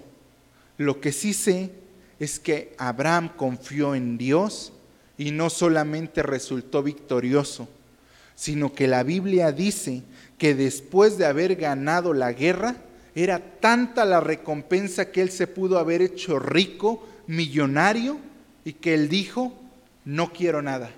Lo 0.78 1.02
que 1.02 1.12
sí 1.12 1.34
sé 1.34 1.72
es 2.18 2.40
que 2.40 2.76
Abraham 2.78 3.30
confió 3.36 3.94
en 3.94 4.18
Dios 4.18 4.72
y 5.18 5.32
no 5.32 5.50
solamente 5.50 6.24
resultó 6.24 6.82
victorioso, 6.82 7.68
sino 8.36 8.72
que 8.72 8.88
la 8.88 9.04
Biblia 9.04 9.52
dice 9.52 10.04
que 10.38 10.56
después 10.56 11.18
de 11.18 11.26
haber 11.26 11.56
ganado 11.56 12.14
la 12.14 12.34
guerra, 12.34 12.76
era 13.16 13.40
tanta 13.40 14.04
la 14.04 14.20
recompensa 14.20 15.10
que 15.10 15.22
él 15.22 15.32
se 15.32 15.48
pudo 15.48 15.80
haber 15.80 16.02
hecho 16.02 16.38
rico, 16.38 17.08
millonario, 17.28 18.18
y 18.66 18.74
que 18.74 18.94
él 18.94 19.08
dijo, 19.08 19.54
no 20.04 20.34
quiero 20.34 20.62
nada. 20.62 20.92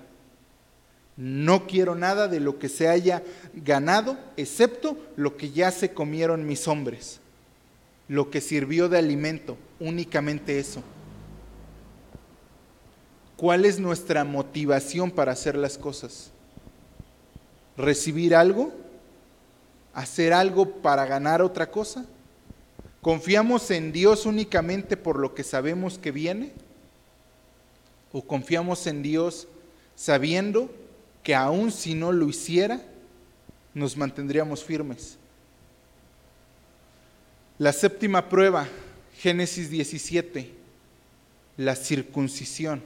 No 1.16 1.66
quiero 1.66 1.94
nada 1.94 2.26
de 2.28 2.40
lo 2.40 2.58
que 2.58 2.68
se 2.68 2.88
haya 2.88 3.22
ganado, 3.54 4.18
excepto 4.36 4.96
lo 5.16 5.36
que 5.36 5.50
ya 5.50 5.70
se 5.70 5.92
comieron 5.92 6.46
mis 6.46 6.66
hombres, 6.66 7.20
lo 8.08 8.30
que 8.30 8.40
sirvió 8.40 8.88
de 8.88 8.98
alimento, 8.98 9.56
únicamente 9.78 10.58
eso. 10.58 10.82
¿Cuál 13.36 13.64
es 13.64 13.78
nuestra 13.78 14.24
motivación 14.24 15.12
para 15.12 15.32
hacer 15.32 15.56
las 15.56 15.78
cosas? 15.78 16.32
¿Recibir 17.76 18.34
algo? 18.34 18.72
Hacer 19.94 20.32
algo 20.32 20.76
para 20.82 21.06
ganar 21.06 21.42
otra 21.42 21.70
cosa? 21.70 22.06
¿Confiamos 23.00 23.70
en 23.70 23.92
Dios 23.92 24.26
únicamente 24.26 24.96
por 24.96 25.18
lo 25.18 25.34
que 25.34 25.44
sabemos 25.44 25.98
que 25.98 26.10
viene? 26.10 26.52
¿O 28.12 28.22
confiamos 28.22 28.86
en 28.86 29.02
Dios 29.02 29.48
sabiendo 29.94 30.70
que 31.22 31.34
aun 31.34 31.70
si 31.70 31.94
no 31.94 32.12
lo 32.12 32.28
hiciera, 32.28 32.80
nos 33.74 33.96
mantendríamos 33.96 34.64
firmes? 34.64 35.18
La 37.58 37.72
séptima 37.72 38.28
prueba, 38.28 38.68
Génesis 39.16 39.68
17, 39.68 40.52
la 41.56 41.74
circuncisión. 41.74 42.82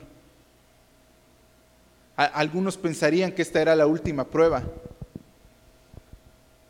Algunos 2.17 2.77
pensarían 2.77 3.33
que 3.33 3.43
esta 3.43 3.61
era 3.61 3.77
la 3.77 3.87
última 3.87 4.25
prueba, 4.25 4.63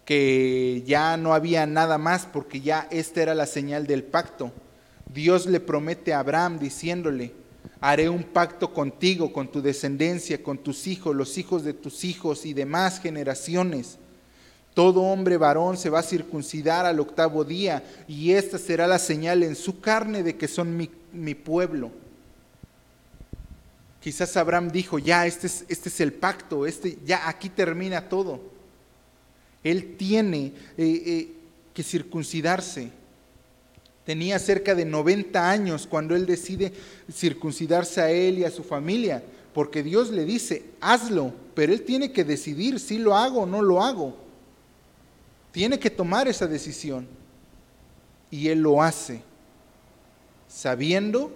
que 0.05 0.83
ya 0.87 1.17
no 1.17 1.35
había 1.35 1.67
nada 1.67 1.99
más 1.99 2.27
porque 2.27 2.61
ya 2.61 2.89
esta 2.91 3.23
era 3.23 3.35
la 3.35 3.47
señal 3.47 3.87
del 3.87 4.03
pacto. 4.03 4.53
Dios 5.13 5.47
le 5.47 5.61
promete 5.61 6.13
a 6.13 6.21
Abraham 6.21 6.59
diciéndole, 6.59 7.33
haré 7.81 8.09
un 8.09 8.23
pacto 8.25 8.73
contigo, 8.73 9.33
con 9.33 9.51
tu 9.51 9.61
descendencia, 9.63 10.43
con 10.43 10.59
tus 10.59 10.87
hijos, 10.87 11.15
los 11.15 11.39
hijos 11.39 11.65
de 11.65 11.75
tus 11.75 12.05
hijos 12.05 12.47
y 12.47 12.55
demás 12.55 13.01
generaciones. 13.01 13.99
Todo 14.75 15.03
hombre 15.03 15.37
varón 15.37 15.77
se 15.77 15.91
va 15.91 15.99
a 15.99 16.05
circuncidar 16.05 16.87
al 16.87 16.99
octavo 16.99 17.45
día 17.45 17.85
y 18.09 18.33
esta 18.33 18.59
será 18.59 18.87
la 18.87 18.99
señal 18.99 19.43
en 19.43 19.55
su 19.55 19.81
carne 19.81 20.23
de 20.23 20.37
que 20.37 20.49
son 20.49 20.77
mi, 20.77 20.91
mi 21.13 21.35
pueblo. 21.35 21.91
Quizás 24.01 24.37
Abraham 24.37 24.71
dijo, 24.73 24.99
ya, 24.99 25.27
este 25.27 25.47
es, 25.47 25.65
este 25.69 25.89
es 25.89 26.01
el 26.01 26.13
pacto, 26.13 26.67
este, 26.67 26.99
ya 27.05 27.29
aquí 27.29 27.49
termina 27.49 28.09
todo. 28.09 28.41
Él 29.65 29.97
tiene 29.97 30.53
eh, 30.77 31.03
eh, 31.07 31.33
que 31.73 31.83
circuncidarse. 31.83 32.91
Tenía 34.05 34.39
cerca 34.39 34.75
de 34.75 34.85
90 34.85 35.49
años 35.51 35.87
cuando 35.87 36.17
él 36.17 36.27
decide 36.27 36.73
circuncidarse 37.11 38.01
a 38.01 38.11
él 38.11 38.39
y 38.41 38.45
a 38.45 38.51
su 38.51 38.65
familia, 38.65 39.23
porque 39.55 39.83
Dios 39.83 40.11
le 40.11 40.25
dice, 40.25 40.65
hazlo, 40.81 41.33
pero 41.55 41.73
él 41.73 41.83
tiene 41.83 42.11
que 42.11 42.25
decidir 42.25 42.81
si 42.81 42.99
lo 42.99 43.17
hago 43.17 43.43
o 43.43 43.47
no 43.47 43.63
lo 43.63 43.83
hago. 43.83 44.17
Tiene 45.53 45.79
que 45.79 45.91
tomar 45.91 46.27
esa 46.27 46.47
decisión. 46.47 47.07
Y 48.31 48.49
él 48.49 48.61
lo 48.61 48.83
hace, 48.83 49.23
sabiendo 50.49 51.31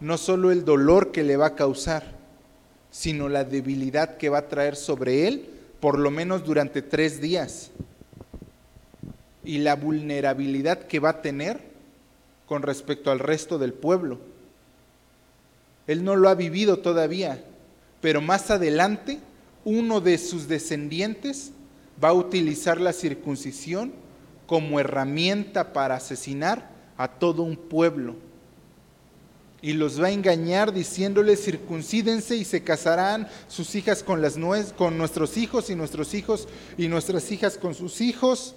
no 0.00 0.16
solo 0.16 0.50
el 0.50 0.64
dolor 0.64 1.12
que 1.12 1.22
le 1.22 1.36
va 1.36 1.48
a 1.48 1.54
causar, 1.54 2.16
sino 2.90 3.28
la 3.28 3.44
debilidad 3.44 4.16
que 4.16 4.30
va 4.30 4.38
a 4.38 4.48
traer 4.48 4.74
sobre 4.76 5.28
él 5.28 5.51
por 5.82 5.98
lo 5.98 6.12
menos 6.12 6.44
durante 6.44 6.80
tres 6.80 7.20
días. 7.20 7.72
Y 9.42 9.58
la 9.58 9.74
vulnerabilidad 9.74 10.86
que 10.86 11.00
va 11.00 11.08
a 11.08 11.22
tener 11.22 11.58
con 12.46 12.62
respecto 12.62 13.10
al 13.10 13.18
resto 13.18 13.58
del 13.58 13.72
pueblo. 13.72 14.20
Él 15.88 16.04
no 16.04 16.14
lo 16.14 16.28
ha 16.28 16.36
vivido 16.36 16.78
todavía, 16.78 17.42
pero 18.00 18.20
más 18.20 18.52
adelante 18.52 19.18
uno 19.64 20.00
de 20.00 20.18
sus 20.18 20.46
descendientes 20.46 21.50
va 22.02 22.10
a 22.10 22.14
utilizar 22.14 22.80
la 22.80 22.92
circuncisión 22.92 23.92
como 24.46 24.78
herramienta 24.78 25.72
para 25.72 25.96
asesinar 25.96 26.70
a 26.96 27.08
todo 27.08 27.42
un 27.42 27.56
pueblo. 27.56 28.14
Y 29.62 29.74
los 29.74 30.02
va 30.02 30.08
a 30.08 30.10
engañar 30.10 30.72
diciéndoles 30.72 31.44
circuncídense 31.44 32.36
y 32.36 32.44
se 32.44 32.64
casarán 32.64 33.28
sus 33.46 33.76
hijas 33.76 34.02
con, 34.02 34.20
las 34.20 34.36
con 34.76 34.98
nuestros 34.98 35.36
hijos 35.36 35.70
y 35.70 35.76
nuestros 35.76 36.14
hijos 36.14 36.48
y 36.76 36.88
nuestras 36.88 37.30
hijas 37.30 37.56
con 37.56 37.74
sus 37.74 38.00
hijos 38.00 38.56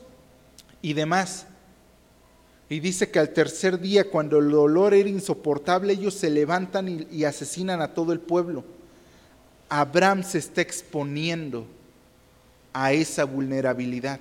y 0.82 0.94
demás. 0.94 1.46
Y 2.68 2.80
dice 2.80 3.12
que 3.12 3.20
al 3.20 3.30
tercer 3.30 3.80
día, 3.80 4.10
cuando 4.10 4.40
el 4.40 4.50
dolor 4.50 4.96
era 4.96 5.08
insoportable, 5.08 5.94
ellos 5.94 6.16
se 6.16 6.32
levantan 6.32 6.90
y, 6.90 7.08
y 7.12 7.24
asesinan 7.24 7.80
a 7.82 7.94
todo 7.94 8.12
el 8.12 8.20
pueblo. 8.20 8.64
Abraham 9.70 10.24
se 10.24 10.40
está 10.40 10.62
exponiendo 10.62 11.68
a 12.74 12.92
esa 12.94 13.24
vulnerabilidad, 13.26 14.20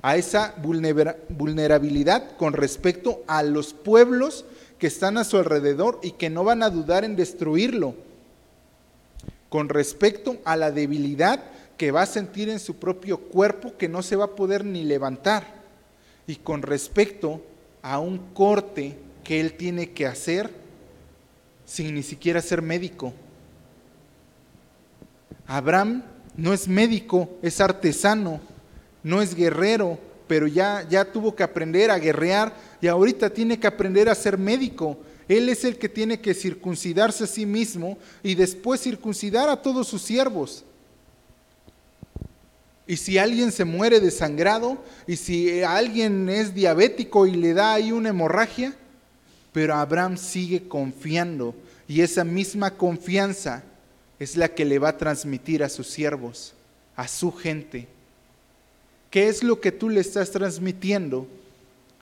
a 0.00 0.16
esa 0.16 0.54
vulnerabilidad 0.58 2.36
con 2.36 2.54
respecto 2.54 3.22
a 3.26 3.42
los 3.42 3.72
pueblos 3.72 4.44
que 4.82 4.88
están 4.88 5.16
a 5.16 5.22
su 5.22 5.36
alrededor 5.36 6.00
y 6.02 6.10
que 6.10 6.28
no 6.28 6.42
van 6.42 6.64
a 6.64 6.68
dudar 6.68 7.04
en 7.04 7.14
destruirlo, 7.14 7.94
con 9.48 9.68
respecto 9.68 10.38
a 10.44 10.56
la 10.56 10.72
debilidad 10.72 11.40
que 11.76 11.92
va 11.92 12.02
a 12.02 12.06
sentir 12.06 12.48
en 12.48 12.58
su 12.58 12.74
propio 12.74 13.18
cuerpo 13.18 13.76
que 13.78 13.88
no 13.88 14.02
se 14.02 14.16
va 14.16 14.24
a 14.24 14.34
poder 14.34 14.64
ni 14.64 14.82
levantar, 14.82 15.46
y 16.26 16.34
con 16.34 16.62
respecto 16.62 17.40
a 17.80 18.00
un 18.00 18.18
corte 18.34 18.98
que 19.22 19.40
él 19.40 19.52
tiene 19.52 19.92
que 19.92 20.04
hacer 20.04 20.50
sin 21.64 21.94
ni 21.94 22.02
siquiera 22.02 22.42
ser 22.42 22.60
médico. 22.60 23.12
Abraham 25.46 26.02
no 26.36 26.52
es 26.52 26.66
médico, 26.66 27.30
es 27.40 27.60
artesano, 27.60 28.40
no 29.04 29.22
es 29.22 29.36
guerrero, 29.36 30.00
pero 30.26 30.46
ya, 30.46 30.86
ya 30.88 31.04
tuvo 31.04 31.34
que 31.34 31.42
aprender 31.42 31.90
a 31.90 31.98
guerrear 31.98 32.54
y 32.80 32.86
ahorita 32.86 33.30
tiene 33.30 33.58
que 33.58 33.66
aprender 33.66 34.08
a 34.08 34.14
ser 34.14 34.38
médico. 34.38 34.98
Él 35.28 35.48
es 35.48 35.64
el 35.64 35.78
que 35.78 35.88
tiene 35.88 36.20
que 36.20 36.34
circuncidarse 36.34 37.24
a 37.24 37.26
sí 37.26 37.46
mismo 37.46 37.98
y 38.22 38.34
después 38.34 38.80
circuncidar 38.80 39.48
a 39.48 39.60
todos 39.60 39.88
sus 39.88 40.02
siervos. 40.02 40.64
Y 42.86 42.96
si 42.96 43.16
alguien 43.16 43.52
se 43.52 43.64
muere 43.64 44.00
desangrado, 44.00 44.82
y 45.06 45.16
si 45.16 45.62
alguien 45.62 46.28
es 46.28 46.52
diabético 46.52 47.26
y 47.26 47.32
le 47.32 47.54
da 47.54 47.74
ahí 47.74 47.92
una 47.92 48.08
hemorragia, 48.08 48.74
pero 49.52 49.74
Abraham 49.74 50.16
sigue 50.16 50.66
confiando 50.66 51.54
y 51.86 52.00
esa 52.00 52.24
misma 52.24 52.70
confianza 52.72 53.62
es 54.18 54.36
la 54.36 54.48
que 54.48 54.64
le 54.64 54.78
va 54.78 54.90
a 54.90 54.96
transmitir 54.96 55.62
a 55.62 55.68
sus 55.68 55.88
siervos, 55.88 56.54
a 56.96 57.06
su 57.06 57.32
gente. 57.32 57.86
¿Qué 59.12 59.28
es 59.28 59.42
lo 59.42 59.60
que 59.60 59.72
tú 59.72 59.90
le 59.90 60.00
estás 60.00 60.30
transmitiendo 60.30 61.28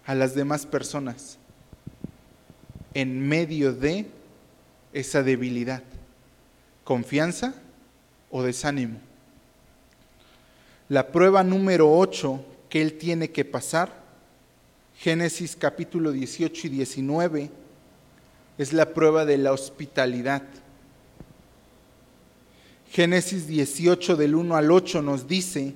a 0.06 0.14
las 0.14 0.36
demás 0.36 0.64
personas 0.64 1.38
en 2.94 3.28
medio 3.28 3.72
de 3.72 4.06
esa 4.92 5.24
debilidad? 5.24 5.82
¿Confianza 6.84 7.52
o 8.30 8.44
desánimo? 8.44 9.00
La 10.88 11.08
prueba 11.08 11.42
número 11.42 11.92
8 11.92 12.44
que 12.68 12.80
él 12.80 12.96
tiene 12.96 13.30
que 13.32 13.44
pasar, 13.44 13.92
Génesis 14.96 15.56
capítulo 15.56 16.12
18 16.12 16.68
y 16.68 16.70
19, 16.70 17.50
es 18.56 18.72
la 18.72 18.94
prueba 18.94 19.24
de 19.24 19.36
la 19.36 19.50
hospitalidad. 19.50 20.44
Génesis 22.92 23.48
18 23.48 24.14
del 24.14 24.36
1 24.36 24.54
al 24.54 24.70
8 24.70 25.02
nos 25.02 25.26
dice 25.26 25.74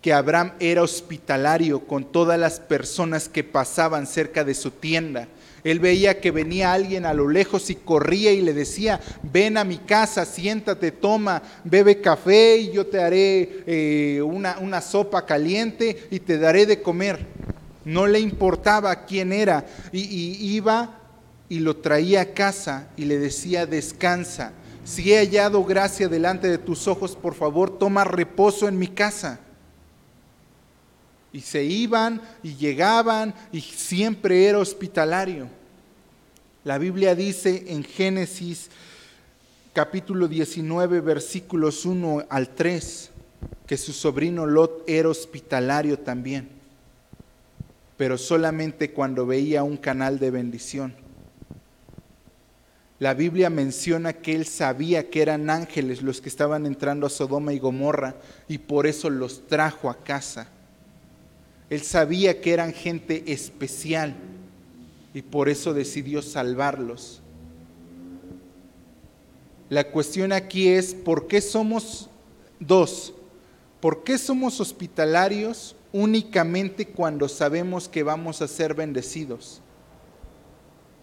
que 0.00 0.12
Abraham 0.12 0.52
era 0.60 0.82
hospitalario 0.82 1.80
con 1.86 2.04
todas 2.04 2.38
las 2.38 2.58
personas 2.60 3.28
que 3.28 3.44
pasaban 3.44 4.06
cerca 4.06 4.44
de 4.44 4.54
su 4.54 4.70
tienda. 4.70 5.28
Él 5.62 5.78
veía 5.78 6.20
que 6.20 6.30
venía 6.30 6.72
alguien 6.72 7.04
a 7.04 7.12
lo 7.12 7.28
lejos 7.28 7.68
y 7.68 7.74
corría 7.74 8.32
y 8.32 8.40
le 8.40 8.54
decía, 8.54 8.98
ven 9.22 9.58
a 9.58 9.64
mi 9.64 9.76
casa, 9.76 10.24
siéntate, 10.24 10.90
toma, 10.90 11.42
bebe 11.64 12.00
café 12.00 12.56
y 12.56 12.72
yo 12.72 12.86
te 12.86 13.02
haré 13.02 13.62
eh, 13.66 14.22
una, 14.22 14.58
una 14.58 14.80
sopa 14.80 15.26
caliente 15.26 16.08
y 16.10 16.20
te 16.20 16.38
daré 16.38 16.64
de 16.64 16.80
comer. 16.80 17.26
No 17.84 18.06
le 18.06 18.20
importaba 18.20 19.04
quién 19.04 19.32
era 19.34 19.66
y, 19.92 20.00
y 20.00 20.54
iba 20.54 20.98
y 21.50 21.58
lo 21.58 21.76
traía 21.76 22.22
a 22.22 22.32
casa 22.32 22.88
y 22.96 23.04
le 23.04 23.18
decía, 23.18 23.66
descansa 23.66 24.52
si 24.84 25.12
he 25.12 25.18
hallado 25.18 25.62
gracia 25.64 26.08
delante 26.08 26.48
de 26.48 26.58
tus 26.58 26.88
ojos, 26.88 27.14
por 27.14 27.34
favor, 27.34 27.78
toma 27.78 28.02
reposo 28.04 28.66
en 28.66 28.78
mi 28.78 28.88
casa. 28.88 29.38
Y 31.32 31.40
se 31.40 31.64
iban 31.64 32.20
y 32.42 32.56
llegaban 32.56 33.34
y 33.52 33.60
siempre 33.60 34.46
era 34.46 34.58
hospitalario. 34.58 35.48
La 36.64 36.78
Biblia 36.78 37.14
dice 37.14 37.64
en 37.68 37.84
Génesis 37.84 38.68
capítulo 39.72 40.28
19 40.28 41.00
versículos 41.00 41.86
1 41.86 42.26
al 42.28 42.48
3 42.50 43.10
que 43.66 43.76
su 43.76 43.92
sobrino 43.92 44.46
Lot 44.46 44.82
era 44.88 45.08
hospitalario 45.08 45.98
también, 46.00 46.48
pero 47.96 48.18
solamente 48.18 48.90
cuando 48.90 49.24
veía 49.24 49.62
un 49.62 49.76
canal 49.76 50.18
de 50.18 50.30
bendición 50.32 50.94
la 53.00 53.14
Biblia 53.14 53.48
menciona 53.48 54.12
que 54.12 54.34
él 54.34 54.44
sabía 54.44 55.08
que 55.08 55.22
eran 55.22 55.48
ángeles 55.48 56.02
los 56.02 56.20
que 56.20 56.28
estaban 56.28 56.66
entrando 56.66 57.06
a 57.06 57.10
Sodoma 57.10 57.54
y 57.54 57.58
Gomorra 57.58 58.16
y 58.46 58.58
por 58.58 58.86
eso 58.86 59.08
los 59.08 59.46
trajo 59.46 59.88
a 59.88 60.04
casa. 60.04 60.48
Él 61.70 61.82
sabía 61.82 62.40
que 62.40 62.52
eran 62.52 62.72
gente 62.72 63.32
especial 63.32 64.16
y 65.14 65.22
por 65.22 65.48
eso 65.48 65.72
decidió 65.72 66.20
salvarlos. 66.20 67.22
La 69.68 69.90
cuestión 69.92 70.32
aquí 70.32 70.68
es, 70.68 70.94
¿por 70.94 71.28
qué 71.28 71.40
somos 71.40 72.10
dos? 72.58 73.14
¿Por 73.80 74.02
qué 74.02 74.18
somos 74.18 74.60
hospitalarios 74.60 75.76
únicamente 75.92 76.86
cuando 76.86 77.28
sabemos 77.28 77.88
que 77.88 78.02
vamos 78.02 78.42
a 78.42 78.48
ser 78.48 78.74
bendecidos? 78.74 79.62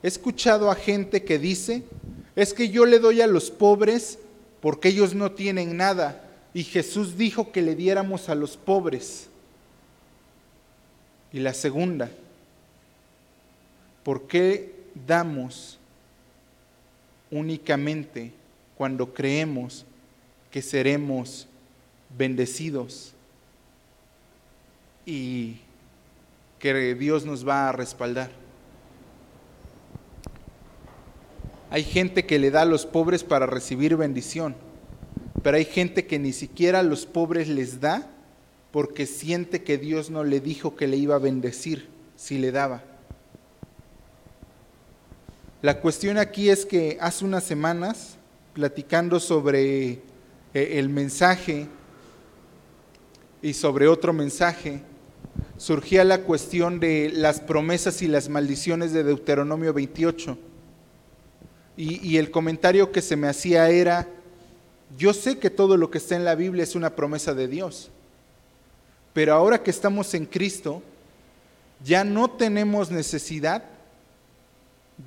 He 0.04 0.08
escuchado 0.10 0.70
a 0.70 0.76
gente 0.76 1.24
que 1.24 1.40
dice, 1.40 1.84
es 2.36 2.54
que 2.54 2.68
yo 2.68 2.86
le 2.86 3.00
doy 3.00 3.22
a 3.22 3.28
los 3.28 3.50
pobres 3.50 4.20
porque 4.60 4.90
ellos 4.90 5.16
no 5.16 5.32
tienen 5.32 5.78
nada 5.78 6.30
y 6.54 6.64
Jesús 6.64 7.18
dijo 7.18 7.54
que 7.54 7.62
le 7.62 7.74
diéramos 7.74 8.28
a 8.28 8.36
los 8.36 8.58
pobres. 8.58 9.30
Y 11.32 11.40
la 11.40 11.54
segunda, 11.54 12.10
¿por 14.04 14.28
qué 14.28 14.74
damos 15.06 15.78
únicamente 17.30 18.32
cuando 18.78 19.14
creemos 19.14 19.86
que 20.50 20.62
seremos 20.62 21.48
bendecidos 22.18 23.14
y 25.06 25.58
que 26.60 26.96
Dios 26.96 27.26
nos 27.26 27.48
va 27.48 27.70
a 27.70 27.72
respaldar? 27.74 28.32
Hay 31.70 31.84
gente 31.84 32.26
que 32.26 32.40
le 32.40 32.50
da 32.50 32.62
a 32.62 32.66
los 32.66 32.86
pobres 32.86 33.26
para 33.26 33.46
recibir 33.46 33.98
bendición, 33.98 34.56
pero 35.44 35.58
hay 35.58 35.66
gente 35.66 36.08
que 36.08 36.18
ni 36.18 36.32
siquiera 36.32 36.80
a 36.80 36.84
los 36.84 37.06
pobres 37.06 37.50
les 37.50 37.82
da 37.82 38.10
porque 38.78 39.08
siente 39.08 39.64
que 39.64 39.80
Dios 39.80 40.12
no 40.12 40.24
le 40.24 40.40
dijo 40.40 40.76
que 40.76 40.86
le 40.86 40.98
iba 40.98 41.16
a 41.16 41.18
bendecir 41.18 41.88
si 42.16 42.38
le 42.38 42.52
daba. 42.52 42.84
La 45.64 45.82
cuestión 45.82 46.20
aquí 46.20 46.52
es 46.52 46.64
que 46.64 46.96
hace 47.02 47.26
unas 47.26 47.44
semanas, 47.44 48.18
platicando 48.54 49.20
sobre 49.20 49.94
eh, 49.94 50.00
el 50.54 50.90
mensaje 50.90 51.68
y 53.42 53.54
sobre 53.54 53.88
otro 53.88 54.14
mensaje, 54.14 54.84
surgía 55.58 56.04
la 56.04 56.22
cuestión 56.22 56.80
de 56.80 57.10
las 57.12 57.40
promesas 57.40 58.04
y 58.04 58.08
las 58.08 58.30
maldiciones 58.30 58.94
de 58.94 59.04
Deuteronomio 59.04 59.74
28. 59.74 60.38
Y, 61.78 62.18
el 62.18 62.30
comentario 62.30 62.92
que 62.92 63.02
se 63.02 63.16
me 63.16 63.28
hacía 63.28 63.72
era, 63.72 64.08
yo 64.96 65.16
sé 65.16 65.40
que 65.40 65.50
todo 65.50 65.78
lo 65.78 65.90
que 65.90 65.98
está 65.98 66.16
en 66.16 66.26
la 66.26 66.36
Biblia 66.36 66.62
es 66.62 66.76
una 66.76 66.96
promesa 66.96 67.34
de 67.34 67.48
Dios, 67.48 67.90
pero 69.18 69.34
ahora 69.34 69.64
que 69.64 69.72
estamos 69.72 70.14
en 70.14 70.28
Cristo, 70.28 70.84
ya 71.84 72.04
no 72.04 72.30
tenemos 72.30 72.92
necesidad 72.92 73.64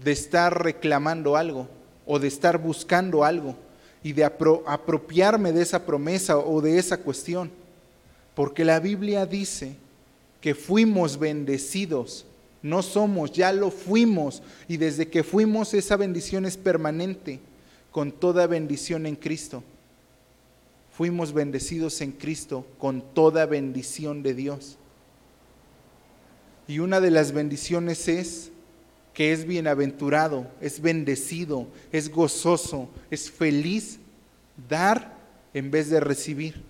de 0.03 0.11
estar 0.11 0.65
reclamando 0.65 1.37
algo 1.37 1.69
o 2.05 2.19
de 2.19 2.27
estar 2.27 2.59
buscando 2.59 3.23
algo 3.23 3.55
y 4.03 4.13
de 4.13 4.25
apropiarme 4.25 5.53
de 5.53 5.63
esa 5.63 5.87
promesa 5.87 6.39
o 6.39 6.61
de 6.61 6.77
esa 6.77 6.97
cuestión, 6.97 7.53
porque 8.35 8.65
la 8.65 8.81
Biblia 8.81 9.27
dice 9.27 9.77
que 10.41 10.57
fuimos 10.57 11.17
bendecidos 11.17 12.27
no 12.63 12.83
somos, 12.83 13.31
ya 13.31 13.53
lo 13.53 13.71
fuimos. 13.71 14.43
Y 14.67 14.77
desde 14.77 15.09
que 15.09 15.23
fuimos 15.23 15.73
esa 15.73 15.97
bendición 15.97 16.47
es 16.47 16.57
permanente. 16.57 17.39
con 17.93 18.11
toda 18.11 18.49
bendición 18.49 19.07
en 19.07 19.15
Cristo. 19.15 19.63
Fuimos 21.01 21.33
bendecidos 21.33 22.03
en 22.03 22.13
Cristo 22.13 22.67
con 22.77 23.01
toda 23.01 23.47
bendición 23.47 24.23
de 24.23 24.35
Dios. 24.35 24.77
Y 26.69 26.81
una 26.81 27.01
de 27.01 27.11
las 27.11 27.33
bendiciones 27.33 28.07
es 28.07 28.51
que 29.15 29.33
es 29.33 29.47
bienaventurado, 29.47 30.47
es 30.61 30.83
bendecido, 30.83 31.67
es 31.91 32.11
gozoso, 32.11 32.91
es 33.11 33.31
feliz 33.31 33.99
dar 34.69 35.17
en 35.55 35.71
vez 35.71 35.89
de 35.89 36.01
recibir. 36.01 36.63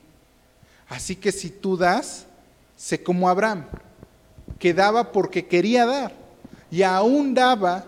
Así 0.88 1.16
que 1.16 1.32
si 1.32 1.50
tú 1.50 1.76
das, 1.76 2.26
sé 2.76 3.02
como 3.02 3.28
Abraham, 3.28 3.64
que 4.60 4.72
daba 4.72 5.10
porque 5.10 5.44
quería 5.44 5.86
dar 5.86 6.12
y 6.70 6.82
aún 6.82 7.34
daba, 7.34 7.84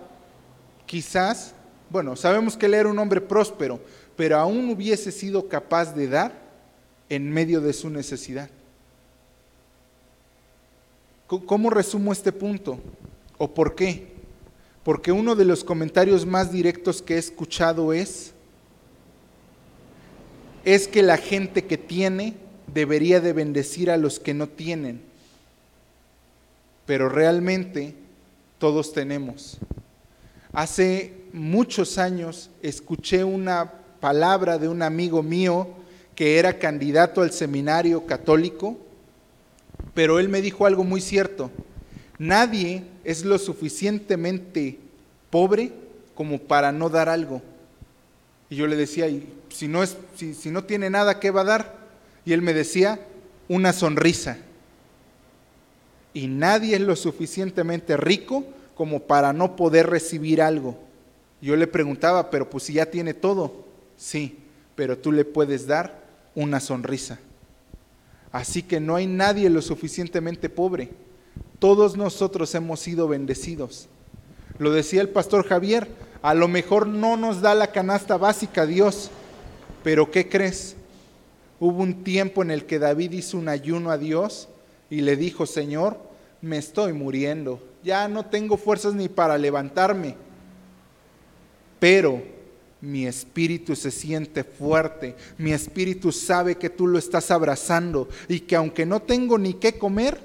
quizás, 0.86 1.54
bueno, 1.88 2.16
sabemos 2.16 2.56
que 2.56 2.66
él 2.66 2.74
era 2.74 2.88
un 2.88 2.98
hombre 2.98 3.20
próspero, 3.20 3.80
pero 4.22 4.38
aún 4.38 4.70
hubiese 4.70 5.10
sido 5.10 5.48
capaz 5.48 5.96
de 5.96 6.06
dar 6.06 6.32
en 7.08 7.28
medio 7.28 7.60
de 7.60 7.72
su 7.72 7.90
necesidad. 7.90 8.48
¿Cómo 11.26 11.70
resumo 11.70 12.12
este 12.12 12.30
punto? 12.30 12.78
¿O 13.36 13.52
por 13.52 13.74
qué? 13.74 14.12
Porque 14.84 15.10
uno 15.10 15.34
de 15.34 15.44
los 15.44 15.64
comentarios 15.64 16.24
más 16.24 16.52
directos 16.52 17.02
que 17.02 17.16
he 17.16 17.18
escuchado 17.18 17.92
es, 17.92 18.32
es 20.64 20.86
que 20.86 21.02
la 21.02 21.16
gente 21.16 21.64
que 21.64 21.76
tiene 21.76 22.36
debería 22.72 23.20
de 23.20 23.32
bendecir 23.32 23.90
a 23.90 23.96
los 23.96 24.20
que 24.20 24.34
no 24.34 24.46
tienen. 24.48 25.02
Pero 26.86 27.08
realmente 27.08 27.96
todos 28.60 28.92
tenemos. 28.92 29.58
Hace 30.52 31.12
muchos 31.32 31.98
años 31.98 32.50
escuché 32.62 33.24
una 33.24 33.81
palabra 34.02 34.58
de 34.58 34.66
un 34.66 34.82
amigo 34.82 35.22
mío 35.22 35.68
que 36.16 36.40
era 36.40 36.58
candidato 36.58 37.22
al 37.22 37.30
seminario 37.30 38.04
católico, 38.04 38.76
pero 39.94 40.18
él 40.18 40.28
me 40.28 40.42
dijo 40.42 40.66
algo 40.66 40.82
muy 40.82 41.00
cierto. 41.00 41.52
Nadie 42.18 42.82
es 43.04 43.24
lo 43.24 43.38
suficientemente 43.38 44.80
pobre 45.30 45.70
como 46.16 46.40
para 46.40 46.72
no 46.72 46.88
dar 46.88 47.08
algo. 47.08 47.42
Y 48.50 48.56
yo 48.56 48.66
le 48.66 48.74
decía, 48.74 49.06
si 49.50 49.68
no, 49.68 49.84
es, 49.84 49.96
si, 50.16 50.50
no 50.50 50.64
tiene 50.64 50.90
nada, 50.90 51.20
¿qué 51.20 51.30
va 51.30 51.42
a 51.42 51.44
dar? 51.44 51.76
Y 52.24 52.32
él 52.32 52.42
me 52.42 52.54
decía, 52.54 52.98
una 53.48 53.72
sonrisa. 53.72 54.36
Y 56.12 56.26
nadie 56.26 56.74
es 56.74 56.82
lo 56.82 56.96
suficientemente 56.96 57.96
rico 57.96 58.44
como 58.74 58.98
para 59.04 59.32
no 59.32 59.54
poder 59.54 59.88
recibir 59.88 60.42
algo. 60.42 60.76
Yo 61.40 61.54
le 61.54 61.68
preguntaba, 61.68 62.30
pero 62.30 62.50
pues 62.50 62.64
si 62.64 62.72
ya 62.72 62.86
tiene 62.86 63.14
todo, 63.14 63.70
sí, 64.02 64.36
pero 64.74 64.98
tú 64.98 65.12
le 65.12 65.24
puedes 65.24 65.66
dar 65.66 66.02
una 66.34 66.58
sonrisa. 66.58 67.20
Así 68.32 68.62
que 68.62 68.80
no 68.80 68.96
hay 68.96 69.06
nadie 69.06 69.48
lo 69.48 69.62
suficientemente 69.62 70.48
pobre. 70.48 70.90
Todos 71.58 71.96
nosotros 71.96 72.54
hemos 72.54 72.80
sido 72.80 73.06
bendecidos. 73.06 73.88
Lo 74.58 74.72
decía 74.72 75.02
el 75.02 75.08
pastor 75.08 75.46
Javier, 75.46 75.88
a 76.20 76.34
lo 76.34 76.48
mejor 76.48 76.86
no 76.86 77.16
nos 77.16 77.40
da 77.40 77.54
la 77.54 77.68
canasta 77.68 78.16
básica 78.16 78.66
Dios, 78.66 79.10
pero 79.84 80.10
¿qué 80.10 80.28
crees? 80.28 80.74
Hubo 81.60 81.82
un 81.82 82.02
tiempo 82.02 82.42
en 82.42 82.50
el 82.50 82.66
que 82.66 82.80
David 82.80 83.12
hizo 83.12 83.38
un 83.38 83.48
ayuno 83.48 83.90
a 83.90 83.98
Dios 83.98 84.48
y 84.90 85.02
le 85.02 85.16
dijo, 85.16 85.46
Señor, 85.46 85.96
me 86.40 86.58
estoy 86.58 86.92
muriendo, 86.92 87.62
ya 87.84 88.08
no 88.08 88.26
tengo 88.26 88.56
fuerzas 88.56 88.94
ni 88.94 89.08
para 89.08 89.38
levantarme, 89.38 90.16
pero 91.78 92.41
mi 92.82 93.06
espíritu 93.06 93.74
se 93.76 93.90
siente 93.90 94.42
fuerte, 94.44 95.16
mi 95.38 95.52
espíritu 95.52 96.10
sabe 96.12 96.56
que 96.56 96.68
tú 96.68 96.88
lo 96.88 96.98
estás 96.98 97.30
abrazando 97.30 98.08
y 98.28 98.40
que 98.40 98.56
aunque 98.56 98.84
no 98.84 99.00
tengo 99.00 99.38
ni 99.38 99.54
qué 99.54 99.78
comer, 99.78 100.18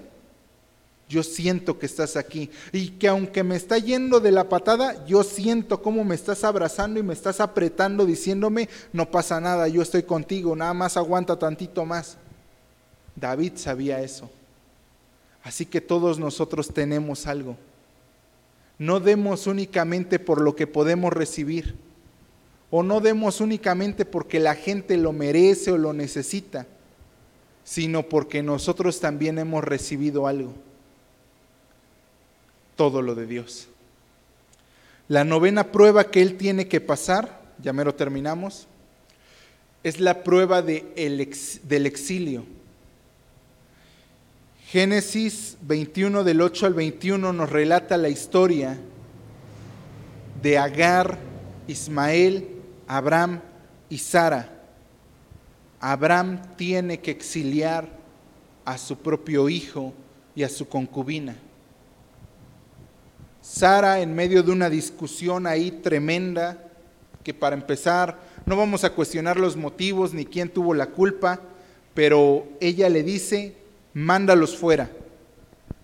yo 1.07 1.23
siento 1.23 1.79
que 1.79 1.85
estás 1.85 2.17
aquí. 2.17 2.49
Y 2.73 2.89
que 2.89 3.07
aunque 3.07 3.43
me 3.43 3.55
está 3.55 3.77
yendo 3.77 4.19
de 4.19 4.31
la 4.31 4.49
patada, 4.49 5.05
yo 5.05 5.23
siento 5.23 5.81
cómo 5.81 6.03
me 6.03 6.15
estás 6.15 6.43
abrazando 6.43 6.99
y 6.99 7.03
me 7.03 7.13
estás 7.13 7.39
apretando 7.39 8.05
diciéndome, 8.05 8.67
no 8.91 9.09
pasa 9.09 9.39
nada, 9.39 9.67
yo 9.67 9.81
estoy 9.81 10.03
contigo, 10.03 10.55
nada 10.55 10.73
más 10.73 10.97
aguanta 10.97 11.39
tantito 11.39 11.85
más. 11.85 12.17
David 13.15 13.53
sabía 13.55 14.01
eso. 14.01 14.29
Así 15.43 15.65
que 15.65 15.79
todos 15.79 16.19
nosotros 16.19 16.73
tenemos 16.73 17.25
algo. 17.25 17.55
No 18.77 18.99
demos 18.99 19.47
únicamente 19.47 20.19
por 20.19 20.41
lo 20.41 20.55
que 20.55 20.67
podemos 20.67 21.13
recibir. 21.13 21.86
O 22.69 22.83
no 22.83 22.99
demos 22.99 23.39
únicamente 23.39 24.05
porque 24.05 24.39
la 24.39 24.55
gente 24.55 24.97
lo 24.97 25.13
merece 25.13 25.71
o 25.71 25.77
lo 25.77 25.93
necesita, 25.93 26.67
sino 27.63 28.03
porque 28.03 28.43
nosotros 28.43 28.99
también 28.99 29.39
hemos 29.39 29.63
recibido 29.63 30.27
algo 30.27 30.53
todo 32.77 33.01
lo 33.01 33.15
de 33.15 33.25
Dios. 33.25 33.67
La 35.09 35.25
novena 35.25 35.71
prueba 35.71 36.05
que 36.05 36.21
él 36.21 36.37
tiene 36.37 36.67
que 36.69 36.79
pasar, 36.79 37.41
ya 37.61 37.73
me 37.73 37.83
lo 37.83 37.95
terminamos, 37.95 38.67
es 39.83 39.99
la 39.99 40.23
prueba 40.23 40.61
de 40.61 40.85
del 41.63 41.85
exilio. 41.85 42.45
Génesis 44.67 45.57
21 45.61 46.23
del 46.23 46.41
8 46.41 46.65
al 46.65 46.73
21 46.73 47.33
nos 47.33 47.49
relata 47.49 47.97
la 47.97 48.09
historia 48.09 48.77
de 50.41 50.57
Agar, 50.57 51.17
Ismael, 51.67 52.56
Abraham 52.87 53.41
y 53.89 53.97
Sara. 53.97 54.49
Abraham 55.79 56.41
tiene 56.55 56.99
que 56.99 57.11
exiliar 57.11 57.87
a 58.65 58.77
su 58.77 58.97
propio 58.97 59.49
hijo 59.49 59.93
y 60.35 60.43
a 60.43 60.49
su 60.49 60.67
concubina. 60.67 61.35
Sara 63.41 64.01
en 64.01 64.13
medio 64.13 64.43
de 64.43 64.51
una 64.51 64.69
discusión 64.69 65.47
ahí 65.47 65.71
tremenda, 65.71 66.63
que 67.23 67.33
para 67.33 67.55
empezar 67.55 68.19
no 68.45 68.55
vamos 68.55 68.83
a 68.83 68.93
cuestionar 68.93 69.37
los 69.37 69.55
motivos 69.55 70.13
ni 70.13 70.25
quién 70.25 70.49
tuvo 70.49 70.73
la 70.73 70.87
culpa, 70.87 71.41
pero 71.93 72.47
ella 72.59 72.89
le 72.89 73.03
dice, 73.03 73.55
mándalos 73.93 74.57
fuera. 74.57 74.89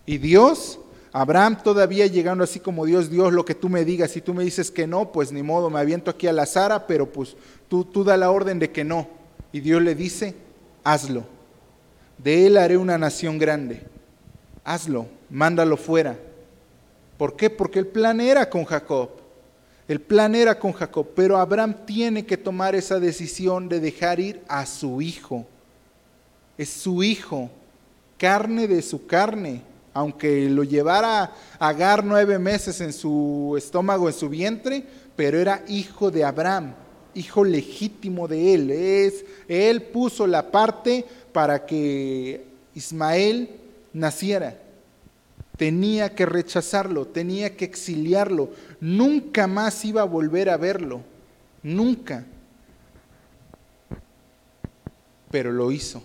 Y 0.06 0.18
Dios, 0.18 0.78
Abraham 1.16 1.62
todavía 1.62 2.08
llegando 2.08 2.42
así 2.42 2.58
como 2.58 2.84
Dios, 2.84 3.08
Dios 3.08 3.32
lo 3.32 3.44
que 3.44 3.54
tú 3.54 3.68
me 3.68 3.84
digas, 3.84 4.10
si 4.10 4.20
tú 4.20 4.34
me 4.34 4.42
dices 4.42 4.72
que 4.72 4.88
no, 4.88 5.12
pues 5.12 5.30
ni 5.30 5.44
modo, 5.44 5.70
me 5.70 5.78
aviento 5.78 6.10
aquí 6.10 6.26
a 6.26 6.32
la 6.32 6.44
Sara, 6.44 6.88
pero 6.88 7.12
pues 7.12 7.36
tú, 7.68 7.84
tú 7.84 8.02
da 8.02 8.16
la 8.16 8.32
orden 8.32 8.58
de 8.58 8.72
que 8.72 8.82
no. 8.82 9.06
Y 9.52 9.60
Dios 9.60 9.80
le 9.80 9.94
dice, 9.94 10.34
hazlo. 10.82 11.22
De 12.18 12.48
él 12.48 12.56
haré 12.56 12.76
una 12.76 12.98
nación 12.98 13.38
grande. 13.38 13.84
Hazlo, 14.64 15.06
mándalo 15.30 15.76
fuera. 15.76 16.18
¿Por 17.16 17.36
qué? 17.36 17.48
Porque 17.48 17.78
el 17.78 17.86
plan 17.86 18.20
era 18.20 18.50
con 18.50 18.64
Jacob. 18.64 19.10
El 19.86 20.00
plan 20.00 20.34
era 20.34 20.58
con 20.58 20.72
Jacob, 20.72 21.06
pero 21.14 21.38
Abraham 21.38 21.76
tiene 21.86 22.26
que 22.26 22.36
tomar 22.36 22.74
esa 22.74 22.98
decisión 22.98 23.68
de 23.68 23.78
dejar 23.78 24.18
ir 24.18 24.42
a 24.48 24.66
su 24.66 25.00
hijo. 25.00 25.46
Es 26.58 26.70
su 26.70 27.04
hijo, 27.04 27.50
carne 28.18 28.66
de 28.66 28.82
su 28.82 29.06
carne. 29.06 29.62
Aunque 29.94 30.50
lo 30.50 30.64
llevara 30.64 31.32
Agar 31.58 32.04
nueve 32.04 32.38
meses 32.38 32.80
en 32.80 32.92
su 32.92 33.54
estómago, 33.56 34.08
en 34.08 34.14
su 34.14 34.28
vientre, 34.28 34.84
pero 35.16 35.38
era 35.38 35.62
hijo 35.68 36.10
de 36.10 36.24
Abraham, 36.24 36.74
hijo 37.14 37.44
legítimo 37.44 38.28
de 38.28 38.54
él. 38.54 38.70
Es, 38.70 39.24
él 39.48 39.82
puso 39.82 40.26
la 40.26 40.50
parte 40.50 41.06
para 41.32 41.64
que 41.64 42.44
Ismael 42.74 43.48
naciera 43.92 44.58
tenía 45.56 46.14
que 46.14 46.26
rechazarlo, 46.26 47.06
tenía 47.06 47.56
que 47.56 47.64
exiliarlo, 47.64 48.50
nunca 48.80 49.46
más 49.46 49.84
iba 49.84 50.02
a 50.02 50.06
volver 50.06 50.50
a 50.50 50.56
verlo, 50.56 51.02
nunca. 51.62 52.24
Pero 55.30 55.52
lo 55.52 55.70
hizo. 55.70 56.02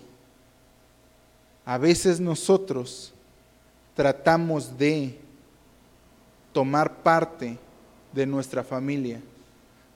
A 1.64 1.78
veces 1.78 2.20
nosotros 2.20 3.12
tratamos 4.00 4.78
de 4.78 5.20
tomar 6.54 7.02
parte 7.02 7.58
de 8.14 8.24
nuestra 8.24 8.64
familia, 8.64 9.20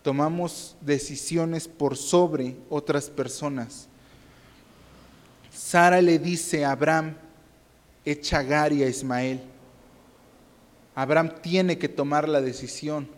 tomamos 0.02 0.76
decisiones 0.82 1.66
por 1.66 1.96
sobre 1.96 2.54
otras 2.68 3.08
personas. 3.08 3.88
Sara 5.50 6.02
le 6.02 6.18
dice 6.18 6.66
a 6.66 6.72
Abraham, 6.72 7.14
echa 8.04 8.40
a 8.40 8.72
y 8.74 8.82
a 8.82 8.88
Ismael. 8.88 9.40
Abraham 10.94 11.36
tiene 11.40 11.78
que 11.78 11.88
tomar 11.88 12.28
la 12.28 12.42
decisión. 12.42 13.08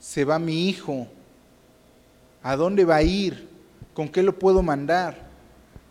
Se 0.00 0.24
va 0.24 0.40
mi 0.40 0.68
hijo. 0.68 1.06
¿A 2.42 2.56
dónde 2.56 2.84
va 2.84 2.96
a 2.96 3.02
ir? 3.04 3.48
¿Con 3.94 4.08
qué 4.08 4.24
lo 4.24 4.36
puedo 4.36 4.64
mandar? 4.64 5.28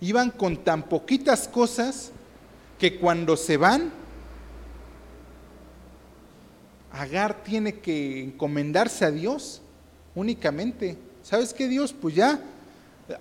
Iban 0.01 0.31
con 0.31 0.65
tan 0.65 0.83
poquitas 0.83 1.47
cosas 1.47 2.11
que 2.77 2.99
cuando 2.99 3.37
se 3.37 3.55
van, 3.55 4.05
Agar 6.97 7.43
tiene 7.43 7.75
que 7.75 8.23
encomendarse 8.23 9.05
a 9.05 9.11
Dios 9.11 9.61
únicamente. 10.15 10.97
¿Sabes 11.23 11.53
qué 11.53 11.67
Dios? 11.67 11.93
Pues 11.93 12.15
ya, 12.15 12.39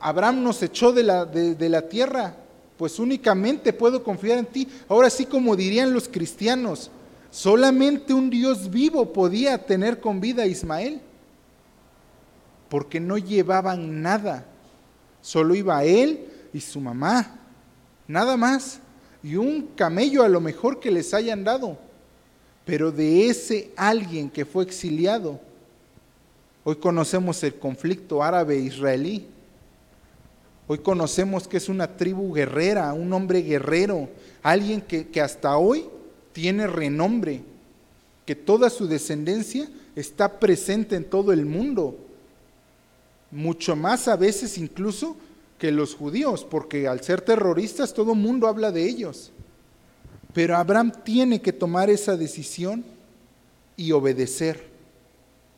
Abraham 0.01 0.43
nos 0.43 0.63
echó 0.63 0.93
de 0.93 1.03
la, 1.03 1.25
de 1.25 1.69
la 1.69 1.89
tierra, 1.89 2.35
pues 2.77 2.99
únicamente 2.99 3.73
puedo 3.73 4.03
confiar 4.03 4.39
en 4.39 4.47
ti. 4.47 4.69
Ahora 4.89 5.11
sí 5.11 5.27
como 5.27 5.57
dirían 5.57 5.93
los 5.93 6.09
cristianos, 6.09 6.91
solamente 7.31 8.15
un 8.15 8.31
Dios 8.31 8.71
vivo 8.71 9.13
podía 9.13 9.59
tener 9.59 10.01
con 10.01 10.21
vida 10.21 10.45
a 10.45 10.47
Ismael, 10.47 11.01
porque 12.69 13.01
no 13.01 13.19
llevaban 13.19 14.03
nada, 14.03 14.45
solo 15.21 15.55
iba 15.55 15.85
él 15.85 16.27
y 16.53 16.61
su 16.61 16.81
mamá, 16.81 17.39
nada 18.09 18.37
más, 18.37 18.81
y 19.23 19.37
un 19.37 19.69
camello 19.77 20.23
a 20.23 20.29
lo 20.29 20.41
mejor 20.41 20.81
que 20.81 20.91
les 20.91 21.13
hayan 21.15 21.45
dado, 21.45 21.79
pero 22.67 22.93
de 22.93 23.29
ese 23.29 23.71
alguien 23.77 24.29
que 24.29 24.45
fue 24.45 24.65
exiliado, 24.65 25.41
hoy 26.65 26.77
conocemos 26.77 27.43
el 27.43 27.55
conflicto 27.55 28.23
árabe-israelí, 28.23 29.29
Hoy 30.69 30.79
conocemos 30.79 31.47
que 31.47 31.59
es 31.59 31.69
una 31.69 31.97
tribu 31.97 32.33
guerrera, 32.33 32.93
un 32.93 33.13
hombre 33.13 33.43
guerrero, 33.43 34.09
alguien 34.43 34.81
que, 34.81 35.07
que, 35.07 35.21
hasta 35.21 35.57
hoy 35.57 35.87
tiene 36.33 36.67
renombre, 36.67 37.43
que 38.25 38.35
toda 38.35 38.69
su 38.69 38.89
descendencia 38.89 39.69
está 39.95 40.41
presente 40.41 40.97
en 40.97 41.05
todo 41.05 41.33
el 41.33 41.47
mundo, 41.47 41.97
mucho 43.31 43.77
más 43.77 44.09
a 44.09 44.17
veces 44.17 44.59
incluso 44.59 45.17
que 45.59 45.71
los 45.71 45.95
judíos, 45.95 46.45
porque 46.45 46.89
al 46.89 47.01
ser 47.01 47.21
terroristas 47.21 47.95
todo 47.95 48.13
el 48.13 48.19
mundo 48.19 48.49
habla 48.49 48.73
de 48.73 48.85
ellos. 48.89 49.31
Pero 50.37 50.55
Abraham 50.55 50.93
tiene 51.03 51.41
que 51.41 51.51
tomar 51.51 51.89
esa 51.89 52.15
decisión 52.15 52.85
y 53.75 53.93
obedecer 53.93 54.67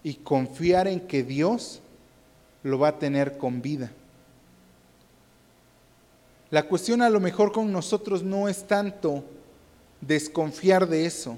y 0.04 0.14
confiar 0.14 0.86
en 0.86 1.00
que 1.00 1.24
Dios 1.24 1.80
lo 2.62 2.78
va 2.78 2.90
a 2.90 2.98
tener 3.00 3.38
con 3.38 3.60
vida. 3.60 3.90
La 6.50 6.62
cuestión 6.68 7.02
a 7.02 7.10
lo 7.10 7.18
mejor 7.18 7.50
con 7.50 7.72
nosotros 7.72 8.22
no 8.22 8.48
es 8.48 8.68
tanto 8.68 9.24
desconfiar 10.00 10.86
de 10.86 11.06
eso, 11.06 11.36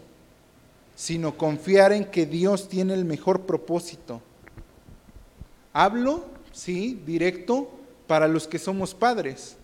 sino 0.95 1.39
confiar 1.39 1.95
en 1.95 2.05
que 2.05 2.27
Dios 2.27 2.69
tiene 2.69 2.93
el 2.93 3.07
mejor 3.07 3.47
propósito. 3.47 4.21
Hablo, 5.73 6.27
sí, 6.53 7.01
directo 7.07 7.71
para 8.07 8.29
los 8.29 8.47
que 8.47 8.59
somos 8.59 8.95
padres. 8.95 9.57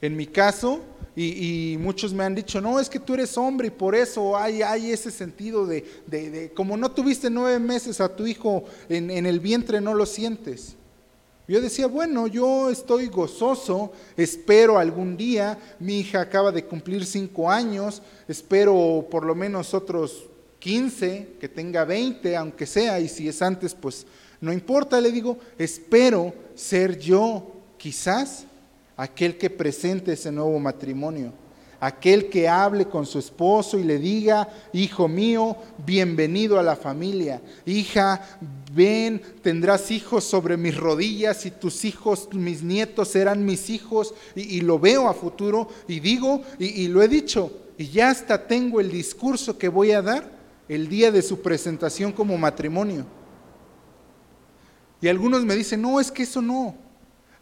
En 0.00 0.16
mi 0.16 0.28
caso, 0.28 0.80
y, 1.16 1.76
muchos 1.78 2.12
me 2.12 2.24
han 2.24 2.34
dicho, 2.34 2.60
no, 2.60 2.80
es 2.80 2.88
que 2.88 2.98
tú 2.98 3.14
eres 3.14 3.36
hombre 3.38 3.68
y 3.68 3.70
por 3.70 3.94
eso 3.94 4.36
hay, 4.36 4.62
hay 4.62 4.90
ese 4.90 5.10
sentido 5.10 5.64
de, 5.66 6.52
como 6.54 6.76
no 6.76 6.90
tuviste 6.90 7.30
nueve 7.30 7.58
meses 7.58 8.00
a 8.00 8.14
tu 8.14 8.26
hijo 8.26 8.64
en, 8.88 9.10
en 9.10 9.26
el 9.26 9.40
vientre, 9.40 9.80
no 9.80 9.94
lo 9.94 10.06
sientes. 10.06 10.76
Yo 11.46 11.60
decía, 11.60 11.86
bueno, 11.86 12.26
yo 12.26 12.70
estoy 12.70 13.08
gozoso, 13.08 13.92
espero 14.16 14.78
algún 14.78 15.16
día, 15.16 15.58
mi 15.78 16.00
hija 16.00 16.22
acaba 16.22 16.50
de 16.50 16.64
cumplir 16.64 17.04
cinco 17.04 17.50
años, 17.50 18.00
espero 18.26 19.06
por 19.10 19.24
lo 19.24 19.34
menos 19.34 19.74
otros 19.74 20.24
15, 20.58 21.36
que 21.38 21.48
tenga 21.48 21.84
20, 21.84 22.34
aunque 22.36 22.64
sea, 22.64 22.98
y 22.98 23.08
si 23.08 23.28
es 23.28 23.42
antes, 23.42 23.74
pues 23.74 24.06
no 24.40 24.52
importa, 24.52 24.98
le 24.98 25.12
digo, 25.12 25.38
espero 25.58 26.32
ser 26.54 26.98
yo 26.98 27.52
quizás 27.76 28.46
aquel 28.96 29.36
que 29.36 29.50
presente 29.50 30.12
ese 30.12 30.30
nuevo 30.30 30.58
matrimonio. 30.58 31.32
Aquel 31.80 32.30
que 32.30 32.48
hable 32.48 32.86
con 32.86 33.04
su 33.04 33.18
esposo 33.18 33.78
y 33.78 33.82
le 33.82 33.98
diga, 33.98 34.48
hijo 34.72 35.06
mío, 35.06 35.56
bienvenido 35.84 36.58
a 36.58 36.62
la 36.62 36.76
familia, 36.76 37.42
hija, 37.66 38.38
ven, 38.72 39.20
tendrás 39.42 39.90
hijos 39.90 40.24
sobre 40.24 40.56
mis 40.56 40.74
rodillas 40.74 41.44
y 41.44 41.50
tus 41.50 41.84
hijos, 41.84 42.28
mis 42.32 42.62
nietos 42.62 43.08
serán 43.08 43.44
mis 43.44 43.68
hijos, 43.68 44.14
y, 44.34 44.62
lo 44.62 44.78
veo 44.78 45.08
a 45.08 45.14
futuro 45.14 45.68
y 45.86 46.00
digo, 46.00 46.40
y, 46.58 46.88
lo 46.88 47.02
he 47.02 47.08
dicho, 47.08 47.52
y 47.76 47.88
ya 47.88 48.08
hasta 48.08 48.46
tengo 48.46 48.80
el 48.80 48.90
discurso 48.90 49.58
que 49.58 49.68
voy 49.68 49.90
a 49.90 50.00
dar 50.00 50.30
el 50.68 50.88
día 50.88 51.12
de 51.12 51.20
su 51.20 51.42
presentación 51.42 52.12
como 52.12 52.38
matrimonio. 52.38 53.04
Y 55.02 55.08
algunos 55.08 55.44
me 55.44 55.54
dicen, 55.54 55.82
no, 55.82 56.00
es 56.00 56.10
que 56.10 56.22
eso 56.22 56.40
no, 56.40 56.74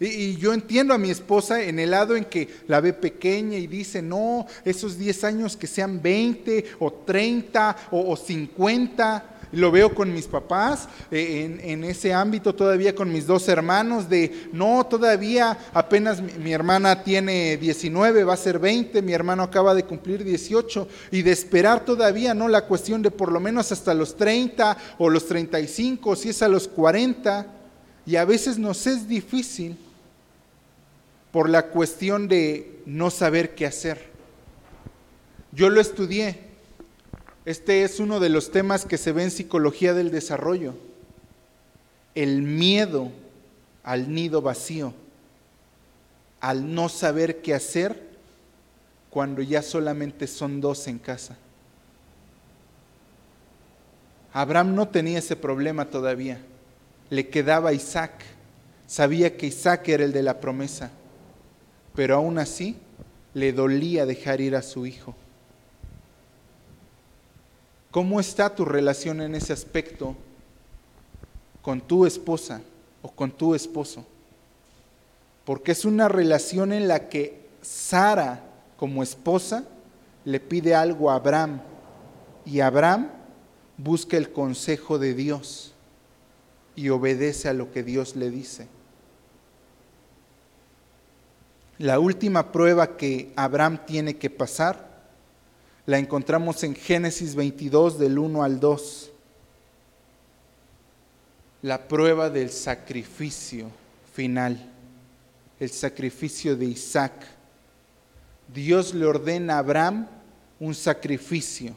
y, 0.01 0.36
yo 0.36 0.53
entiendo 0.53 0.95
a 0.95 0.99
mi 0.99 1.11
esposa 1.11 1.62
en 1.62 1.78
el 1.78 1.90
lado 1.90 2.16
en 2.16 2.24
que 2.24 2.49
la 2.66 2.80
ve 2.80 2.93
pequeña 2.93 3.57
y 3.57 3.66
dice, 3.66 4.03
no, 4.03 4.47
esos 4.64 4.99
10 4.99 5.24
años 5.24 5.57
que 5.57 5.66
sean 5.66 6.03
20 6.03 6.64
o 6.80 6.93
30 6.93 7.76
o, 7.90 8.16
50. 8.16 9.28
Lo 9.53 9.70
veo 9.70 9.95
con 9.95 10.14
mis 10.14 10.26
papás, 10.26 10.88
eh, 11.11 11.61
en, 11.62 11.84
ese 11.84 12.14
ámbito 12.14 12.55
todavía 12.55 12.95
con 12.95 13.12
mis 13.12 13.26
dos 13.26 13.49
hermanos, 13.49 14.09
de 14.09 14.49
no, 14.51 14.86
todavía 14.86 15.59
apenas 15.74 16.22
mi, 16.22 16.32
mi, 16.43 16.53
hermana 16.55 17.05
tiene 17.05 17.59
19, 17.59 18.24
va 18.24 18.32
a 18.32 18.38
ser 18.38 18.59
20, 18.59 19.03
mi 19.03 19.12
hermano 19.12 19.43
acaba 19.43 19.74
de 19.74 19.84
cumplir 19.84 20.24
18, 20.24 20.88
y 21.11 21.20
de 21.20 21.32
esperar 21.32 21.84
todavía, 21.84 22.32
¿no? 22.32 22.49
La 22.49 22.64
cuestión 22.64 23.03
de 23.03 23.11
por 23.11 23.30
lo 23.30 23.40
menos 23.40 23.70
hasta 23.72 23.93
los 23.93 24.16
30 24.16 24.74
o 24.97 25.11
los 25.11 25.26
35, 25.26 26.16
si 26.16 26.30
es 26.30 26.40
a 26.40 26.49
los 26.49 26.66
40, 26.66 27.62
y 28.05 28.17
a 28.17 28.25
veces 28.25 28.59
nos 28.59 28.87
es 28.87 29.09
difícil 29.09 29.77
por 31.31 31.49
la 31.49 31.69
cuestión 31.69 32.29
de 32.29 32.83
no 32.85 33.11
saber 33.11 33.55
qué 33.55 33.67
hacer. 33.67 34.11
Yo 35.53 35.71
lo 35.71 35.81
estudié. 35.81 36.41
Este 37.45 37.83
es 37.83 38.01
uno 38.01 38.21
de 38.21 38.29
los 38.29 38.51
temas 38.51 38.85
que 38.85 38.99
se 38.99 39.13
ve 39.13 39.25
en 39.25 39.31
psicología 39.31 39.95
del 39.95 40.11
desarrollo. 40.11 40.75
El 42.15 42.43
miedo 42.43 43.11
al 43.83 44.13
nido 44.13 44.43
vacío, 44.43 44.95
al 46.41 46.75
no 46.75 46.89
saber 46.89 47.43
qué 47.43 47.55
hacer 47.55 48.11
cuando 49.11 49.43
ya 49.43 49.63
solamente 49.63 50.27
son 50.27 50.61
dos 50.61 50.87
en 50.87 50.99
casa. 50.99 51.37
Abraham 54.33 54.75
no 54.75 54.89
tenía 54.89 55.19
ese 55.19 55.37
problema 55.37 55.87
todavía. 55.91 56.41
Le 57.13 57.29
quedaba 57.29 57.73
Isaac. 57.73 58.25
Sabía 58.87 59.37
que 59.37 59.47
Isaac 59.47 59.89
era 59.89 60.05
el 60.05 60.13
de 60.13 60.23
la 60.23 60.41
promesa 60.41 60.91
pero 61.95 62.17
aún 62.17 62.39
así 62.39 62.77
le 63.35 63.53
dolía 63.53 64.07
dejar 64.07 64.41
ir 64.41 64.57
a 64.57 64.63
su 64.63 64.87
hijo. 64.87 65.15
¿Cómo 67.91 68.21
está 68.21 68.55
tu 68.55 68.65
relación 68.65 69.21
en 69.21 69.35
ese 69.35 69.53
aspecto 69.53 70.17
con 71.61 71.81
tu 71.81 72.07
esposa 72.07 72.63
o 73.03 73.11
con 73.11 73.31
tu 73.31 73.55
esposo? 73.55 74.07
Porque 75.45 75.73
es 75.73 75.85
una 75.85 76.09
relación 76.09 76.73
en 76.73 76.89
la 76.89 77.09
que 77.09 77.43
Sara 77.61 78.43
como 78.77 79.03
esposa 79.03 79.65
le 80.25 80.41
pide 80.41 80.75
algo 80.75 81.11
a 81.11 81.17
Abraham 81.17 81.61
y 82.47 82.61
Abraham 82.61 83.11
busca 83.77 84.17
el 84.17 84.33
consejo 84.33 84.99
de 84.99 85.15
Dios 85.15 85.72
y 86.75 86.89
obedece 86.89 87.49
a 87.49 87.55
lo 87.55 87.70
que 87.73 87.83
Dios 87.83 88.16
le 88.16 88.31
dice. 88.31 88.66
La 91.79 91.99
última 91.99 92.53
prueba 92.53 92.97
que 92.97 93.33
Abraham 93.37 93.81
tiene 93.87 94.16
que 94.16 94.31
pasar 94.31 94.93
la 95.85 95.99
encontramos 95.99 96.62
en 96.62 96.77
Génesis 96.77 97.35
22 97.35 97.99
del 97.99 98.18
1 98.18 98.45
al 98.45 98.61
2. 98.61 99.11
La 101.62 101.89
prueba 101.89 102.31
del 102.31 102.51
sacrificio 102.51 103.68
final, 104.14 104.70
el 105.59 105.70
sacrificio 105.70 106.57
de 106.57 106.66
Isaac. 106.66 107.12
Dios 108.53 108.95
le 108.95 109.07
ordena 109.07 109.55
a 109.55 109.59
Abraham 109.59 110.07
un 110.61 110.75
sacrificio. 110.75 111.75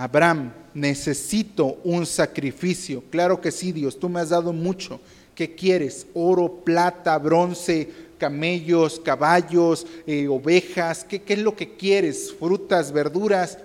Abraham, 0.00 0.52
necesito 0.74 1.80
un 1.82 2.06
sacrificio. 2.06 3.02
Claro 3.10 3.40
que 3.40 3.50
sí, 3.50 3.72
Dios, 3.72 3.98
tú 3.98 4.08
me 4.08 4.20
has 4.20 4.28
dado 4.28 4.52
mucho. 4.52 5.00
¿Qué 5.34 5.56
quieres? 5.56 6.06
Oro, 6.14 6.60
plata, 6.64 7.18
bronce, 7.18 7.90
camellos, 8.16 9.00
caballos, 9.00 9.88
eh, 10.06 10.28
ovejas, 10.28 11.02
¿qué, 11.02 11.20
es 11.26 11.38
lo 11.40 11.56
que 11.56 11.74
quieres? 11.74 12.32
Frutas, 12.32 12.92
verduras, 12.92 13.58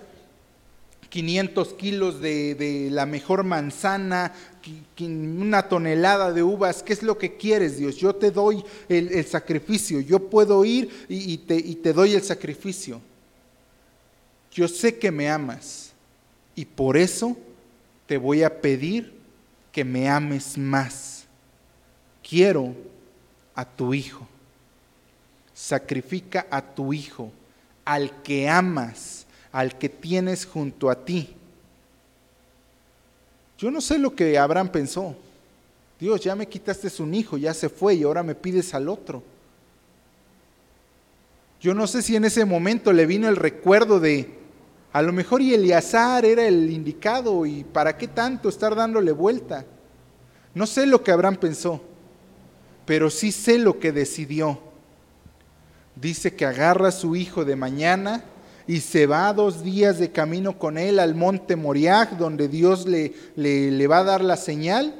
500 1.08 1.74
kilos 1.74 2.20
de, 2.20 2.88
la 2.90 3.06
mejor 3.06 3.44
manzana, 3.44 4.32
una 4.98 5.68
tonelada 5.68 6.32
de 6.32 6.42
uvas, 6.42 6.82
¿qué 6.82 6.94
es 6.94 7.04
lo 7.04 7.16
que 7.16 7.36
quieres, 7.36 7.78
Dios? 7.78 7.94
Yo 7.94 8.12
te 8.12 8.32
doy 8.32 8.64
el, 8.88 9.24
sacrificio, 9.24 10.00
yo 10.00 10.18
puedo 10.18 10.64
ir 10.64 11.06
y, 11.08 11.38
te, 11.38 11.54
y 11.54 11.76
te 11.76 11.92
doy 11.92 12.14
el 12.14 12.22
sacrificio. 12.24 13.00
Yo 14.50 14.66
sé 14.66 14.98
que 14.98 15.12
me 15.12 15.30
amas 15.30 15.83
y 16.54 16.64
por 16.64 16.96
eso 16.96 17.36
te 18.06 18.16
voy 18.16 18.42
a 18.42 18.60
pedir 18.60 19.12
que 19.72 19.84
me 19.84 20.08
ames 20.08 20.56
más. 20.58 21.24
Quiero 22.22 22.74
a 23.54 23.64
tu 23.64 23.94
hijo 23.94 24.26
sacrifica 25.54 26.46
a 26.50 26.60
tu 26.60 26.92
hijo, 26.92 27.30
al 27.84 28.22
que 28.22 28.48
amas, 28.48 29.26
al 29.52 29.78
que 29.78 29.88
tienes 29.88 30.44
junto 30.44 30.90
a 30.90 31.04
ti. 31.04 31.34
Yo 33.56 33.70
no 33.70 33.80
sé 33.80 33.98
lo 33.98 34.14
que 34.14 34.36
Abraham 34.36 34.68
pensó. 34.68 35.16
Dios, 35.98 36.20
ya 36.20 36.34
me 36.34 36.48
quitaste 36.48 36.90
un 37.00 37.14
hijo, 37.14 37.38
ya 37.38 37.54
se 37.54 37.68
fue 37.68 37.94
y 37.94 38.02
ahora 38.02 38.24
me 38.24 38.34
pides 38.34 38.74
al 38.74 38.88
otro. 38.88 39.22
Yo 41.60 41.72
no 41.72 41.86
sé 41.86 42.02
si 42.02 42.16
en 42.16 42.24
ese 42.24 42.44
momento 42.44 42.92
le 42.92 43.06
vino 43.06 43.28
el 43.28 43.36
recuerdo 43.36 44.00
de, 44.00 44.28
a 44.94 45.02
lo 45.02 45.12
mejor 45.12 45.42
y 45.42 45.52
era 45.52 46.46
el 46.46 46.70
indicado 46.70 47.44
y 47.46 47.64
para 47.64 47.98
qué 47.98 48.06
tanto 48.06 48.48
estar 48.48 48.76
dándole 48.76 49.10
vuelta. 49.10 49.66
No 50.54 50.68
sé 50.68 50.86
lo 50.86 51.02
que 51.02 51.10
Abraham 51.10 51.34
pensó, 51.34 51.82
pero 52.86 53.10
sí 53.10 53.32
sé 53.32 53.58
lo 53.58 53.80
que 53.80 53.90
decidió. 53.90 54.60
Dice 55.96 56.36
que 56.36 56.46
agarra 56.46 56.90
a 56.90 56.92
su 56.92 57.16
hijo 57.16 57.44
de 57.44 57.56
mañana 57.56 58.22
y 58.68 58.78
se 58.78 59.06
va 59.06 59.32
dos 59.32 59.64
días 59.64 59.98
de 59.98 60.12
camino 60.12 60.60
con 60.60 60.78
él 60.78 61.00
al 61.00 61.16
monte 61.16 61.56
Moriah, 61.56 62.06
donde 62.16 62.46
Dios 62.46 62.86
le, 62.86 63.14
le, 63.34 63.72
le 63.72 63.86
va 63.88 63.98
a 63.98 64.04
dar 64.04 64.22
la 64.22 64.36
señal 64.36 64.94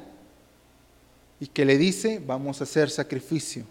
y 1.38 1.46
que 1.46 1.64
le 1.64 1.78
dice, 1.78 2.20
vamos 2.26 2.60
a 2.60 2.64
hacer 2.64 2.90
sacrificio, 2.90 3.64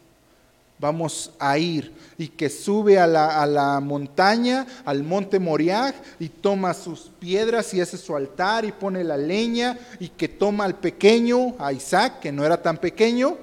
vamos 0.83 1.31
a 1.39 1.57
ir, 1.57 1.93
y 2.17 2.27
que 2.27 2.49
sube 2.49 2.99
a 2.99 3.07
la, 3.07 3.79
montaña, 3.81 4.67
al 4.83 5.01
monte 5.01 5.39
Moriah, 5.39 5.95
y 6.19 6.27
toma 6.27 6.73
sus 6.73 7.09
piedras 7.21 7.73
y 7.73 7.79
hace 7.79 7.97
su 7.97 8.13
altar 8.13 8.65
y 8.65 8.73
pone 8.73 9.01
la 9.01 9.15
leña, 9.15 9.79
y 9.97 10.09
que 10.09 10.27
toma 10.27 10.65
al 10.65 10.75
pequeño, 10.75 11.55
a 11.57 11.71
Isaac, 11.71 12.19
que 12.19 12.33
no 12.33 12.43
era 12.43 12.61
tan 12.61 12.79
pequeño, 12.79 13.37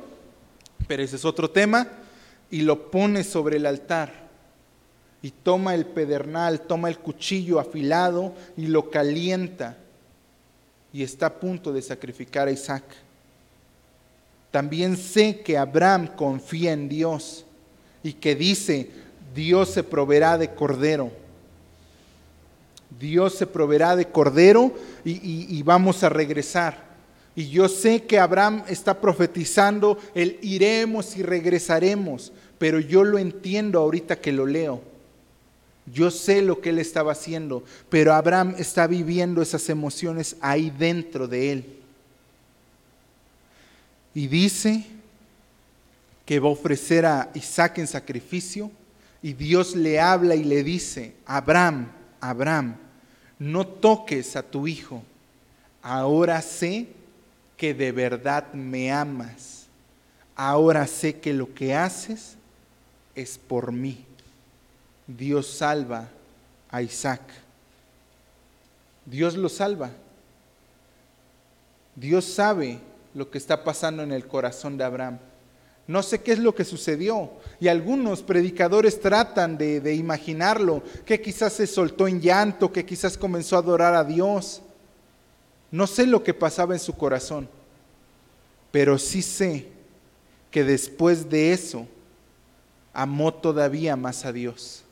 pero 0.86 1.02
ese 1.02 1.16
es 1.16 1.24
otro 1.24 1.48
tema, 1.48 1.88
y 2.50 2.60
lo 2.60 2.90
pone 2.90 3.24
sobre 3.24 3.56
el 3.56 3.64
altar. 3.64 4.28
Y 5.22 5.30
toma 5.30 5.74
el 5.74 5.86
pedernal, 5.86 6.60
toma 6.60 6.90
el 6.90 6.98
cuchillo 6.98 7.58
afilado 7.58 8.34
y 8.56 8.66
lo 8.66 8.90
calienta. 8.90 9.78
Y 10.92 11.02
está 11.02 11.26
a 11.26 11.40
punto 11.40 11.72
de 11.72 11.80
sacrificar 11.80 12.48
a 12.48 12.52
Isaac. 12.52 12.84
También 14.50 14.96
sé 14.96 15.40
que 15.40 15.56
Abraham 15.56 16.08
confía 16.16 16.72
en 16.72 16.88
Dios 16.88 17.44
y 18.02 18.14
que 18.14 18.34
dice, 18.34 18.90
Dios 19.34 19.70
se 19.70 19.84
proveerá 19.84 20.38
de 20.38 20.52
cordero. 20.54 21.12
Dios 22.98 23.34
se 23.34 23.46
proveerá 23.46 23.94
de 23.94 24.06
cordero 24.06 24.74
y, 25.04 25.62
vamos 25.62 26.02
a 26.02 26.08
regresar. 26.08 26.90
Y 27.36 27.48
yo 27.48 27.68
sé 27.68 28.02
que 28.02 28.18
Abraham 28.18 28.64
está 28.68 29.00
profetizando 29.00 29.96
el 30.14 30.38
iremos 30.42 31.16
y 31.16 31.22
regresaremos, 31.22 32.32
pero 32.58 32.80
yo 32.80 33.04
lo 33.04 33.18
entiendo 33.18 33.78
ahorita 33.78 34.16
que 34.16 34.32
lo 34.32 34.46
leo. 34.46 34.82
Yo 35.86 36.10
sé 36.10 36.42
lo 36.42 36.60
que 36.60 36.70
él 36.70 36.78
estaba 36.78 37.12
haciendo, 37.12 37.64
pero 37.88 38.12
Abraham 38.12 38.56
está 38.58 38.86
viviendo 38.86 39.40
esas 39.40 39.68
emociones 39.70 40.36
ahí 40.40 40.70
dentro 40.76 41.28
de 41.28 41.52
él 41.52 41.79
y 44.14 44.26
dice 44.26 44.84
que 46.26 46.40
va 46.40 46.48
a 46.48 46.52
ofrecer 46.52 47.06
a 47.06 47.30
Isaac 47.34 47.78
en 47.78 47.86
sacrificio 47.86 48.70
y 49.22 49.32
Dios 49.32 49.76
le 49.76 50.00
habla 50.00 50.34
y 50.34 50.44
le 50.44 50.62
dice, 50.62 51.14
Abraham, 51.26 51.90
Abraham, 52.20 52.76
no 53.38 53.66
toques 53.66 54.36
a 54.36 54.42
tu 54.42 54.66
hijo, 54.66 55.02
ahora 55.82 56.40
sé 56.42 56.88
que 57.56 57.74
de 57.74 57.92
verdad 57.92 58.52
me 58.52 58.90
amas, 58.90 59.66
ahora 60.34 60.86
sé 60.86 61.20
que 61.20 61.32
lo 61.32 61.52
que 61.54 61.74
haces 61.74 62.36
es 63.14 63.36
por 63.38 63.72
mí. 63.72 64.04
Dios 65.06 65.46
salva 65.46 66.08
a 66.70 66.82
Isaac. 66.82 67.20
Dios 69.04 69.36
lo 69.36 69.48
salva. 69.48 69.90
Dios 71.96 72.24
sabe 72.24 72.78
lo 73.14 73.30
que 73.30 73.38
está 73.38 73.64
pasando 73.64 74.02
en 74.02 74.12
el 74.12 74.26
corazón 74.26 74.76
de 74.76 74.84
Abraham. 74.84 75.18
No 75.86 76.02
sé 76.02 76.20
qué 76.20 76.32
es 76.32 76.38
lo 76.38 76.54
que 76.54 76.64
sucedió. 76.64 77.30
Y 77.58 77.68
algunos 77.68 78.22
predicadores 78.22 79.00
tratan 79.00 79.58
de, 79.58 79.94
imaginarlo, 79.94 80.82
que 81.04 81.20
quizás 81.20 81.54
se 81.54 81.66
soltó 81.66 82.06
en 82.06 82.20
llanto, 82.20 82.72
que 82.72 82.86
quizás 82.86 83.18
comenzó 83.18 83.56
a 83.56 83.60
adorar 83.60 83.94
a 83.94 84.04
Dios. 84.04 84.62
No 85.70 85.86
sé 85.86 86.06
lo 86.06 86.22
que 86.22 86.34
pasaba 86.34 86.74
en 86.74 86.80
su 86.80 86.94
corazón, 86.94 87.48
pero 88.70 88.98
sí 88.98 89.22
sé 89.22 89.68
que 90.50 90.64
después 90.64 91.28
de 91.28 91.52
eso 91.52 91.86
amó 92.92 93.34
todavía 93.34 93.96
más 93.96 94.24
a 94.24 94.32
Dios. 94.32 94.84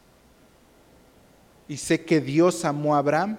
Y 1.68 1.76
sé 1.76 2.04
que 2.04 2.20
Dios 2.20 2.64
amó 2.64 2.96
a 2.96 2.98
Abraham 2.98 3.38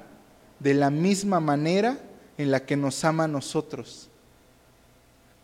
de 0.59 0.73
la 0.73 0.89
misma 0.89 1.39
manera 1.39 1.97
en 2.37 2.51
la 2.51 2.65
que 2.65 2.77
nos 2.77 3.03
ama 3.03 3.25
a 3.25 3.27
nosotros 3.27 4.08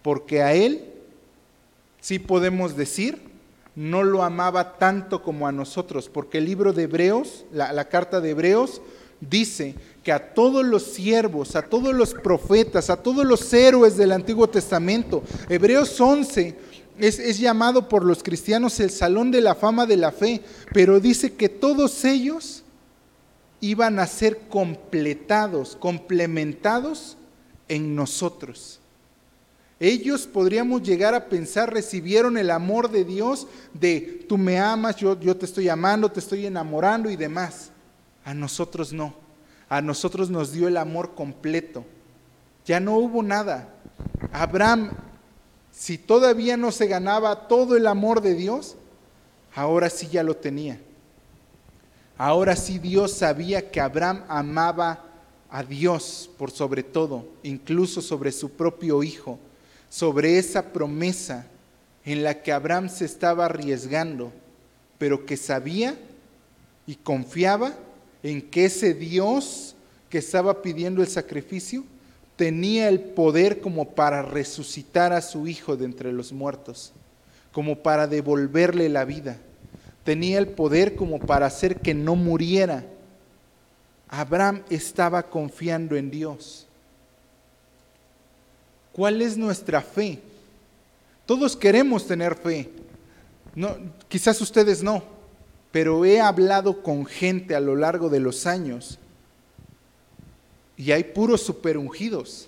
porque 0.06 0.44
a 0.44 0.54
él, 0.54 0.86
sí 2.00 2.20
podemos 2.20 2.78
decir, 2.78 3.24
no 3.76 4.04
lo 4.04 4.22
amaba 4.22 4.78
tanto 4.78 5.24
como 5.24 5.48
a 5.48 5.52
nosotros, 5.52 6.10
porque 6.10 6.38
el 6.38 6.46
libro 6.46 6.74
de 6.74 6.84
Hebreos, 6.84 7.44
la, 7.52 7.90
carta 7.90 8.22
de 8.22 8.30
Hebreos, 8.30 8.84
dice 9.20 9.74
que 10.04 10.12
a 10.12 10.36
todos 10.36 10.64
los 10.64 10.84
siervos, 10.84 11.56
a 11.56 11.64
todos 11.64 11.96
los 11.96 12.14
profetas, 12.14 12.92
a 12.92 12.98
todos 12.98 13.26
los 13.26 13.52
héroes 13.52 13.98
del 13.98 14.12
Antiguo 14.12 14.48
Testamento, 14.48 15.24
Hebreos 15.50 16.00
11 16.00 16.56
es, 17.00 17.18
es, 17.18 17.40
llamado 17.40 17.90
por 17.90 18.06
los 18.06 18.22
cristianos 18.22 18.80
el 18.80 18.92
Salón 18.92 19.32
de 19.32 19.42
la 19.42 19.56
Fama 19.56 19.88
de 19.88 19.98
la 19.98 20.12
Fe, 20.12 20.44
pero 20.72 21.00
dice 21.00 21.34
que 21.34 21.50
todos 21.50 22.06
ellos 22.06 22.64
iban 23.60 23.98
a 23.98 24.06
ser 24.06 24.42
completados, 24.50 25.76
complementados 25.76 27.18
en 27.68 27.96
nosotros. 27.96 28.82
Ellos 29.80 30.26
podríamos 30.26 30.84
llegar 30.84 31.14
a 31.14 31.26
pensar, 31.26 31.74
recibieron 31.74 32.38
el 32.38 32.50
amor 32.50 32.90
de 32.90 33.04
Dios 33.04 33.48
de 33.74 34.26
tú 34.28 34.38
me 34.38 34.58
amas, 34.58 34.96
yo, 34.96 35.20
yo 35.20 35.36
te 35.36 35.46
estoy 35.46 35.68
amando, 35.68 36.10
te 36.10 36.22
estoy 36.22 36.46
enamorando 36.46 37.10
y 37.10 37.18
demás. 37.18 37.72
A 38.24 38.34
nosotros 38.34 38.94
no. 38.94 39.14
A 39.68 39.82
nosotros 39.82 40.30
nos 40.30 40.54
dio 40.54 40.68
el 40.68 40.78
amor 40.78 41.14
completo. 41.14 41.84
Ya 42.66 42.80
no 42.80 42.98
hubo 42.98 43.22
nada. 43.22 43.74
Abraham, 44.32 44.92
si 45.72 45.98
todavía 45.98 46.56
no 46.56 46.72
se 46.72 46.88
ganaba 46.88 47.48
todo 47.50 47.76
el 47.76 47.86
amor 47.86 48.22
de 48.22 48.34
Dios, 48.34 48.78
ahora 49.54 49.90
sí 49.90 50.08
ya 50.08 50.24
lo 50.24 50.38
tenía. 50.38 50.80
Ahora 52.18 52.56
sí 52.56 52.80
Dios 52.80 53.12
sabía 53.12 53.70
que 53.70 53.82
Abraham 53.82 54.24
amaba 54.30 55.04
a 55.50 55.64
Dios 55.64 56.30
por 56.38 56.50
sobre 56.50 56.82
todo, 56.82 57.28
incluso 57.44 58.02
sobre 58.02 58.32
su 58.32 58.52
propio 58.52 59.04
hijo 59.04 59.38
sobre 59.96 60.38
esa 60.38 60.74
promesa 60.74 61.48
en 62.04 62.22
la 62.22 62.44
que 62.44 62.52
Abraham 62.52 62.90
se 62.90 63.06
estaba 63.06 63.46
arriesgando, 63.46 64.34
pero 64.98 65.26
que 65.26 65.38
sabía 65.38 65.98
y 66.86 66.96
confiaba 66.96 67.74
en 68.22 68.42
que 68.42 68.66
ese 68.66 68.94
Dios 68.94 69.74
que 70.10 70.18
estaba 70.18 70.62
pidiendo 70.62 71.02
el 71.02 71.08
sacrificio 71.08 71.86
tenía 72.36 72.90
el 72.90 73.00
poder 73.00 73.62
como 73.62 73.92
para 73.92 74.22
resucitar 74.22 75.14
a 75.14 75.22
su 75.22 75.48
hijo 75.48 75.78
de 75.78 75.86
entre 75.86 76.12
los 76.12 76.34
muertos, 76.34 76.92
como 77.54 77.78
para 77.78 78.06
devolverle 78.06 78.90
la 78.90 79.06
vida. 79.06 79.38
Tenía 80.04 80.40
el 80.40 80.50
poder 80.50 80.98
como 80.98 81.20
para 81.20 81.46
hacer 81.46 81.80
que 81.80 81.94
no 81.94 82.18
muriera. 82.18 82.84
Abraham 84.10 84.62
estaba 84.70 85.24
confiando 85.30 85.96
en 85.96 86.12
Dios. 86.12 86.65
¿Cuál 88.96 89.22
es 89.22 89.36
nuestra 89.36 89.82
fe? 89.82 90.22
Todos 91.26 91.58
queremos 91.58 92.08
tener 92.08 92.34
fe. 92.34 92.70
No, 93.54 93.76
quizás 94.08 94.40
ustedes 94.40 94.82
no, 94.82 95.04
pero 95.70 96.06
he 96.06 96.22
hablado 96.22 96.82
con 96.82 97.06
gente 97.06 97.56
a 97.56 97.60
lo 97.60 97.76
largo 97.76 98.08
de 98.08 98.22
los 98.22 98.46
años 98.46 98.98
y 100.78 100.94
hay 100.94 101.04
puros 101.04 101.42
superungidos. 101.42 102.48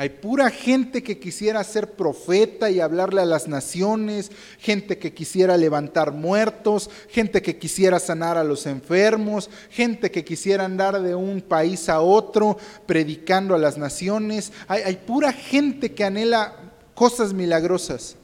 Hay 0.00 0.08
pura 0.08 0.48
gente 0.48 1.02
que 1.02 1.18
quisiera 1.18 1.62
ser 1.62 1.92
profeta 1.92 2.70
y 2.70 2.80
hablarle 2.80 3.20
a 3.20 3.26
las 3.26 3.48
naciones, 3.48 4.32
gente 4.58 4.96
que 4.96 5.12
quisiera 5.12 5.58
levantar 5.58 6.12
muertos, 6.12 6.88
gente 7.10 7.42
que 7.42 7.58
quisiera 7.58 7.98
sanar 7.98 8.38
a 8.38 8.44
los 8.44 8.64
enfermos, 8.64 9.50
gente 9.68 10.10
que 10.10 10.24
quisiera 10.24 10.64
andar 10.64 11.02
de 11.02 11.14
un 11.14 11.42
país 11.42 11.90
a 11.90 12.00
otro 12.00 12.56
predicando 12.86 13.54
a 13.54 13.58
las 13.58 13.76
naciones. 13.76 14.54
Hay, 14.68 14.80
hay 14.84 14.96
pura 14.96 15.34
gente 15.34 15.92
que 15.92 16.04
anhela 16.04 16.56
cosas 16.94 17.34
milagrosas. 17.34 18.16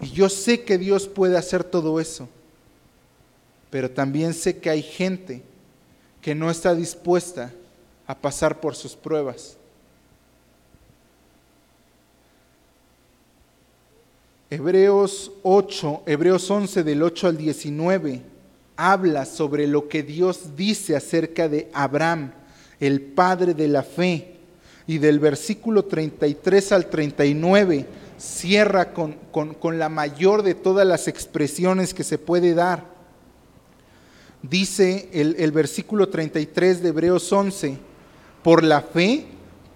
Y 0.00 0.12
yo 0.12 0.30
sé 0.30 0.62
que 0.62 0.78
Dios 0.78 1.08
puede 1.08 1.36
hacer 1.36 1.62
todo 1.62 2.00
eso. 2.00 2.26
Pero 3.68 3.90
también 3.90 4.32
sé 4.32 4.60
que 4.60 4.70
hay 4.70 4.82
gente 4.82 5.42
que 6.22 6.34
no 6.34 6.50
está 6.50 6.74
dispuesta 6.74 7.52
a 8.06 8.16
pasar 8.16 8.62
por 8.62 8.74
sus 8.74 8.96
pruebas 8.96 9.58
Hebreos 14.48 15.32
8, 15.42 16.02
Hebreos 16.06 16.48
11 16.48 16.84
del 16.84 17.02
8 17.02 17.26
al 17.26 17.36
19 17.36 18.22
habla 18.76 19.24
sobre 19.24 19.66
lo 19.66 19.88
que 19.88 20.04
Dios 20.04 20.56
dice 20.56 20.94
acerca 20.94 21.48
de 21.48 21.68
Abraham, 21.72 22.32
el 22.78 23.00
padre 23.00 23.54
de 23.54 23.68
la 23.68 23.82
fe. 23.82 24.32
y 24.88 24.98
del 24.98 25.18
versículo 25.18 25.84
33 25.86 26.70
al 26.70 26.86
39 26.86 27.86
cierra 28.18 28.92
con, 28.92 29.16
la 29.76 29.88
mayor 29.88 30.44
de 30.44 30.54
todas 30.54 30.86
las 30.86 31.08
expresiones 31.08 31.92
que 31.92 32.04
se 32.04 32.18
puede 32.18 32.54
dar. 32.54 32.84
Dice 34.42 35.08
el, 35.12 35.34
el 35.40 35.50
versículo 35.50 36.08
33 36.08 36.84
de 36.84 36.90
Hebreos 36.90 37.32
11, 37.32 37.78
por 38.44 38.62
la 38.62 38.80
fe 38.80 39.26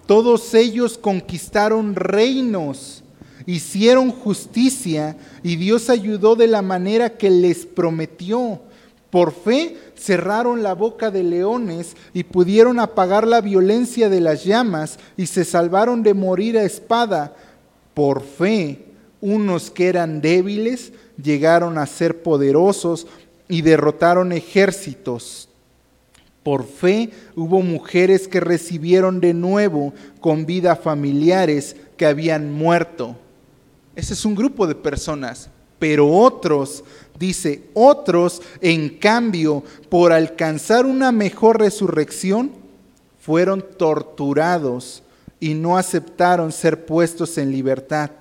todos 0.05 0.53
ellos 0.53 0.97
conquistaron 0.97 1.93
reinos, 1.93 3.03
hicieron 3.45 4.11
justicia 4.11 5.17
y 5.43 5.55
Dios 5.55 5.89
ayudó 5.89 6.35
de 6.35 6.47
la 6.47 6.61
manera 6.61 7.17
que 7.17 7.29
les 7.29 7.65
prometió. 7.65 8.61
Por 9.09 9.33
fe 9.33 9.77
cerraron 9.95 10.63
la 10.63 10.73
boca 10.73 11.11
de 11.11 11.23
leones 11.23 11.97
y 12.13 12.23
pudieron 12.23 12.79
apagar 12.79 13.27
la 13.27 13.41
violencia 13.41 14.09
de 14.09 14.21
las 14.21 14.45
llamas 14.45 14.99
y 15.17 15.27
se 15.27 15.43
salvaron 15.43 16.01
de 16.01 16.13
morir 16.13 16.57
a 16.57 16.63
espada. 16.63 17.35
Por 17.93 18.23
fe, 18.23 18.85
unos 19.19 19.69
que 19.69 19.87
eran 19.87 20.21
débiles 20.21 20.93
llegaron 21.21 21.77
a 21.77 21.85
ser 21.85 22.23
poderosos 22.23 23.05
y 23.49 23.61
derrotaron 23.61 24.31
ejércitos. 24.31 25.49
Por 26.41 26.65
fe 26.65 27.11
hubo 27.35 27.61
mujeres 27.61 28.27
que 28.27 28.39
recibieron 28.39 29.19
de 29.19 29.33
nuevo 29.33 29.93
con 30.21 30.45
vida 30.45 30.75
familiares 30.75 31.75
que 31.97 32.05
habían 32.05 32.51
muerto. 32.51 33.15
Ese 33.95 34.13
es 34.13 34.25
un 34.25 34.35
grupo 34.35 34.67
de 34.67 34.75
personas. 34.75 35.49
Pero 35.79 36.07
otros, 36.07 36.83
dice, 37.17 37.63
otros, 37.73 38.41
en 38.61 38.99
cambio, 38.99 39.63
por 39.89 40.11
alcanzar 40.11 40.85
una 40.85 41.11
mejor 41.11 41.59
resurrección, 41.59 42.51
fueron 43.19 43.65
torturados 43.77 45.01
y 45.39 45.55
no 45.55 45.77
aceptaron 45.77 46.51
ser 46.51 46.85
puestos 46.85 47.37
en 47.39 47.51
libertad. 47.51 48.11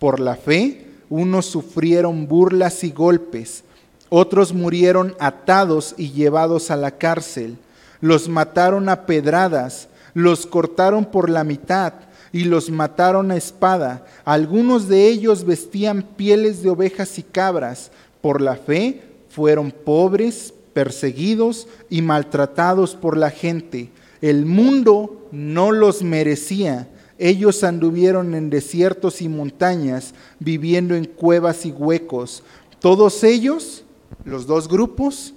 Por 0.00 0.18
la 0.18 0.34
fe, 0.34 0.86
unos 1.08 1.46
sufrieron 1.46 2.26
burlas 2.26 2.82
y 2.82 2.90
golpes, 2.90 3.62
otros 4.08 4.52
murieron 4.52 5.14
atados 5.20 5.94
y 5.96 6.10
llevados 6.10 6.70
a 6.72 6.76
la 6.76 6.90
cárcel, 6.90 7.58
los 8.00 8.28
mataron 8.28 8.88
a 8.88 9.06
pedradas, 9.06 9.88
los 10.14 10.46
cortaron 10.46 11.04
por 11.04 11.30
la 11.30 11.44
mitad 11.44 11.92
y 12.32 12.44
los 12.44 12.70
mataron 12.70 13.30
a 13.30 13.36
espada. 13.36 14.06
Algunos 14.24 14.88
de 14.88 15.08
ellos 15.08 15.44
vestían 15.44 16.02
pieles 16.02 16.62
de 16.62 16.70
ovejas 16.70 17.18
y 17.18 17.22
cabras. 17.22 17.90
Por 18.20 18.40
la 18.40 18.56
fe 18.56 19.02
fueron 19.28 19.70
pobres, 19.70 20.52
perseguidos 20.72 21.66
y 21.88 22.02
maltratados 22.02 22.94
por 22.94 23.16
la 23.16 23.30
gente. 23.30 23.90
El 24.20 24.46
mundo 24.46 25.28
no 25.32 25.72
los 25.72 26.02
merecía. 26.02 26.88
Ellos 27.18 27.64
anduvieron 27.64 28.34
en 28.34 28.50
desiertos 28.50 29.22
y 29.22 29.28
montañas, 29.28 30.14
viviendo 30.38 30.94
en 30.94 31.04
cuevas 31.04 31.66
y 31.66 31.72
huecos. 31.72 32.42
Todos 32.78 33.24
ellos, 33.24 33.82
los 34.24 34.46
dos 34.46 34.68
grupos, 34.68 35.34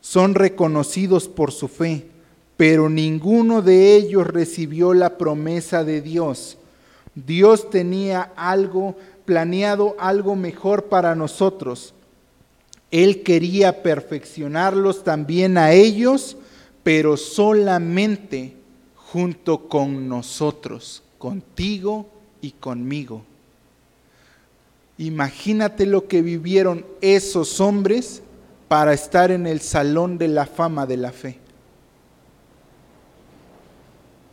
son 0.00 0.34
reconocidos 0.34 1.28
por 1.28 1.52
su 1.52 1.68
fe 1.68 2.11
pero 2.62 2.88
ninguno 2.88 3.60
de 3.60 3.96
ellos 3.96 4.24
recibió 4.24 4.94
la 4.94 5.18
promesa 5.18 5.82
de 5.82 6.00
Dios. 6.00 6.58
Dios 7.12 7.68
tenía 7.70 8.30
algo 8.36 8.96
planeado, 9.24 9.96
algo 9.98 10.36
mejor 10.36 10.84
para 10.84 11.16
nosotros. 11.16 11.92
Él 12.92 13.24
quería 13.24 13.82
perfeccionarlos 13.82 15.02
también 15.02 15.58
a 15.58 15.72
ellos, 15.72 16.36
pero 16.84 17.16
solamente 17.16 18.54
junto 18.94 19.66
con 19.68 20.08
nosotros, 20.08 21.02
contigo 21.18 22.06
y 22.40 22.52
conmigo. 22.52 23.24
Imagínate 24.98 25.84
lo 25.84 26.06
que 26.06 26.22
vivieron 26.22 26.86
esos 27.00 27.58
hombres 27.58 28.22
para 28.68 28.92
estar 28.92 29.32
en 29.32 29.48
el 29.48 29.60
salón 29.60 30.16
de 30.16 30.28
la 30.28 30.46
fama 30.46 30.86
de 30.86 30.96
la 30.96 31.10
fe. 31.10 31.41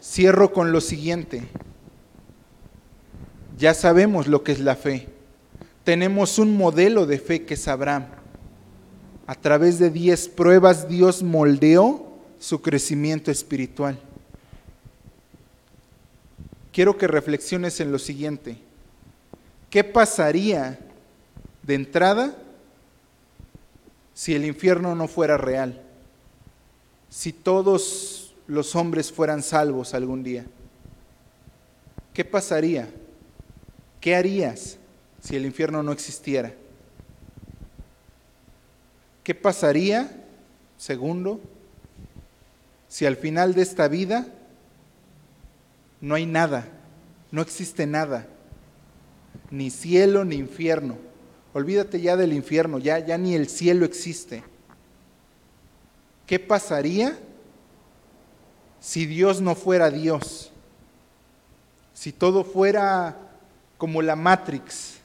Cierro 0.09 0.51
con 0.51 0.71
lo 0.71 0.81
siguiente. 0.81 1.43
Ya 3.59 3.75
sabemos 3.75 4.25
lo 4.25 4.43
que 4.43 4.51
es 4.51 4.59
la 4.59 4.75
fe. 4.75 5.07
Tenemos 5.83 6.39
un 6.39 6.57
modelo 6.57 7.05
de 7.05 7.19
fe 7.19 7.45
que 7.45 7.53
es 7.53 7.67
Abraham. 7.67 8.07
A 9.27 9.35
través 9.35 9.77
de 9.77 9.91
diez 9.91 10.27
pruebas 10.27 10.87
Dios 10.87 11.21
moldeó 11.21 12.07
su 12.39 12.59
crecimiento 12.63 13.29
espiritual. 13.29 13.99
Quiero 16.73 16.97
que 16.97 17.05
reflexiones 17.05 17.79
en 17.79 17.91
lo 17.91 17.99
siguiente. 17.99 18.57
¿Qué 19.69 19.83
pasaría 19.83 20.79
de 21.61 21.75
entrada 21.75 22.35
si 24.15 24.33
el 24.33 24.43
infierno 24.45 24.95
no 24.95 25.07
fuera 25.07 25.37
real? 25.37 25.83
Si 27.09 27.31
todos 27.31 28.18
los 28.49 28.75
hombres 28.75 29.11
fueran 29.11 29.43
salvos 29.43 29.93
algún 29.93 30.23
día? 30.23 30.43
¿Qué 32.13 32.25
pasaría? 32.25 32.89
¿Qué 34.01 34.15
harías 34.15 34.77
si 35.21 35.35
el 35.35 35.45
infierno 35.45 35.83
no 35.83 35.91
existiera? 35.91 36.51
¿Qué 39.23 39.35
pasaría, 39.35 40.25
segundo, 40.77 41.39
si 42.87 43.05
al 43.05 43.17
final 43.17 43.53
de 43.53 43.61
esta 43.61 43.87
vida 43.87 44.25
no 46.01 46.15
hay 46.15 46.25
nada, 46.25 46.65
no 47.31 47.43
existe 47.43 47.85
nada, 47.85 48.25
ni 49.51 49.69
cielo 49.69 50.25
ni 50.25 50.37
infierno? 50.37 50.97
Olvídate 51.53 52.01
ya 52.01 52.17
del 52.17 52.33
infierno, 52.33 52.79
ya, 52.79 52.97
ya 52.97 53.19
ni 53.19 53.35
el 53.35 53.47
cielo 53.47 53.85
existe. 53.85 54.43
¿Qué 56.25 56.39
pasaría 56.39 57.15
si 58.79 59.05
Dios 59.05 59.41
no 59.41 59.55
fuera 59.55 59.89
Dios, 59.89 60.51
si 61.93 62.11
todo 62.11 62.43
fuera 62.43 63.17
como 63.77 64.01
la 64.01 64.15
Matrix, 64.15 64.99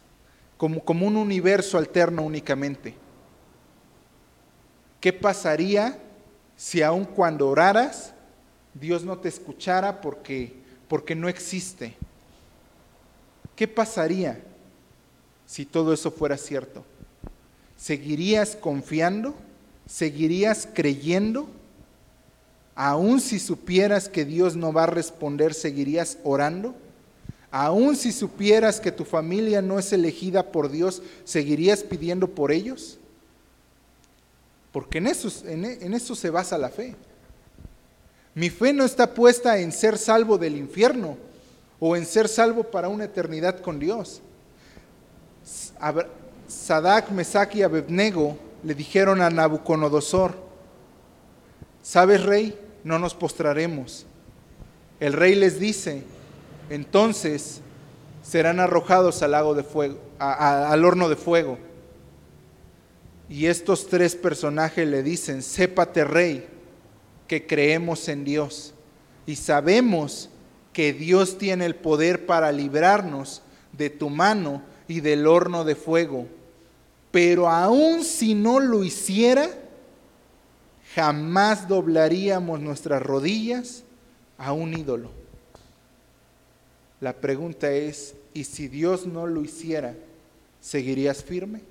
como, 0.57 0.85
como 0.85 1.07
un 1.07 1.17
universo 1.17 1.79
alterno 1.79 2.23
únicamente. 2.23 2.95
¿Qué 5.01 5.13
pasaría 5.13 5.99
si 6.57 6.83
aun 6.83 7.05
cuando 7.05 7.49
oraras, 7.49 8.15
Dios 8.73 9.05
no 9.05 9.19
te 9.19 9.29
escuchara 9.29 10.01
porque, 10.01 10.55
porque 10.89 11.15
no 11.15 11.29
existe? 11.29 11.97
¿Qué 13.57 13.69
pasaría 13.69 14.41
si 15.47 15.67
todo 15.67 15.93
eso 15.93 16.11
fuera 16.11 16.37
cierto? 16.37 16.85
¿Seguirías 17.77 18.57
confiando? 18.57 19.35
¿Seguirías 19.87 20.67
creyendo? 20.73 21.49
Aún 22.75 23.21
si 23.21 23.39
supieras 23.39 24.09
que 24.09 24.25
Dios 24.25 24.57
no 24.57 24.73
va 24.73 24.85
a 24.85 24.87
responder, 24.87 25.55
¿seguirías 25.55 26.19
orando? 26.25 26.75
Aún 27.51 27.95
si 27.95 28.11
supieras 28.11 28.81
que 28.81 28.91
tu 28.91 29.05
familia 29.05 29.63
no 29.63 29.79
es 29.79 29.93
elegida 29.93 30.51
por 30.51 30.71
Dios, 30.71 31.03
¿seguirías 31.25 31.85
pidiendo 31.85 32.29
por 32.29 32.51
ellos? 32.51 32.99
Porque 34.73 34.99
en 34.99 35.07
eso, 35.07 36.17
se 36.17 36.31
basa 36.31 36.59
la 36.59 36.69
fe. 36.69 36.97
Mi 38.35 38.51
fe 38.51 38.73
no 38.73 38.85
está 38.85 39.15
puesta 39.15 39.57
en 39.59 39.71
ser 39.71 39.97
salvo 39.97 40.37
del 40.37 40.57
infierno 40.57 41.17
o 41.79 41.95
en 41.95 42.05
ser 42.05 42.27
salvo 42.27 42.65
para 42.65 42.89
una 42.89 43.05
eternidad 43.05 43.61
con 43.61 43.79
Dios. 43.79 44.21
Sadak, 46.49 47.11
Mesach 47.13 47.55
y 47.55 47.63
Abednego 47.63 48.37
le 48.65 48.75
dijeron 48.75 49.23
a 49.23 49.31
Nabucodonosor, 49.31 50.44
¿sabes, 51.85 52.25
rey? 52.25 52.59
no 52.85 52.99
nos 52.99 53.15
postraremos. 53.15 54.07
El 55.01 55.15
rey 55.15 55.35
les 55.35 55.59
dice, 55.59 56.05
entonces 56.71 57.61
serán 58.23 58.61
arrojados 58.61 59.23
al 59.23 59.33
lago 59.33 59.55
de 59.55 59.65
fuego, 59.65 59.99
al 60.19 60.85
horno 60.85 61.09
de 61.09 61.17
fuego. 61.17 61.59
Y 63.29 63.47
estos 63.47 63.89
tres 63.89 64.15
personajes 64.15 64.87
le 64.87 65.03
dicen, 65.03 65.43
sépate 65.43 66.05
rey, 66.05 66.47
que 67.27 67.47
creemos 67.47 68.07
en 68.09 68.23
Dios 68.23 68.75
y 69.27 69.37
sabemos 69.37 70.29
que 70.75 70.93
Dios 70.93 71.39
tiene 71.39 71.65
el 71.65 71.75
poder 71.75 72.27
para 72.27 72.53
librarnos 72.53 73.41
de 73.73 73.89
tu 73.89 74.11
mano 74.11 74.63
y 74.87 75.01
del 75.01 75.27
horno 75.27 75.65
de 75.65 75.75
fuego. 75.75 76.27
Pero 77.11 77.49
aun 77.49 78.05
si 78.05 78.35
no 78.35 78.61
lo 78.61 78.85
hiciera, 78.85 79.49
jamás 80.95 81.69
doblaríamos 81.69 82.61
nuestras 82.61 83.03
rodillas 83.03 83.85
a 84.39 84.53
un 84.53 84.75
ídolo. 84.75 85.11
La 87.01 87.13
pregunta 87.15 87.71
es, 87.71 88.15
¿y 88.33 88.45
si 88.45 88.69
Dios 88.69 89.07
no 89.07 89.27
lo 89.27 89.43
hiciera, 89.43 89.95
seguirías 90.61 91.23
firme? 91.23 91.63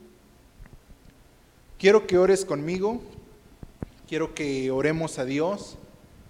Quiero 1.78 2.06
que 2.08 2.18
ores 2.18 2.46
conmigo, 2.46 3.02
quiero 4.08 4.36
que 4.36 4.72
oremos 4.72 5.20
a 5.20 5.26
Dios 5.26 5.78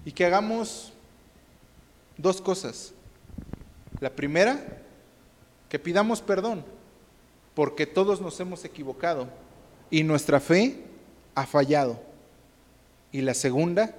y 0.06 0.12
que 0.12 0.26
hagamos 0.26 0.94
Dos 2.18 2.41
cosas. 2.41 2.94
La 4.00 4.10
primera, 4.12 4.82
que 5.70 5.80
pidamos 5.80 6.22
perdón, 6.22 6.64
porque 7.56 7.88
todos 7.88 8.22
nos 8.22 8.39
hemos 8.39 8.66
equivocado 8.66 9.28
y 9.89 10.04
nuestra 10.04 10.39
fe 10.39 10.84
ha 11.36 11.46
fallado. 11.46 12.00
Y 13.14 13.22
la 13.22 13.34
segunda, 13.34 13.95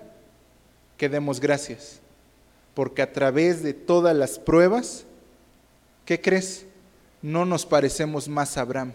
que 0.98 1.08
demos 1.08 1.40
gracias, 1.40 2.00
porque 2.74 3.00
a 3.00 3.12
través 3.12 3.62
de 3.62 3.72
todas 3.72 4.14
las 4.14 4.38
pruebas, 4.38 5.04
¿qué 6.04 6.20
crees? 6.20 6.66
No 7.22 7.46
nos 7.46 7.64
parecemos 7.64 8.28
más 8.28 8.58
a 8.58 8.62
Abraham, 8.62 8.92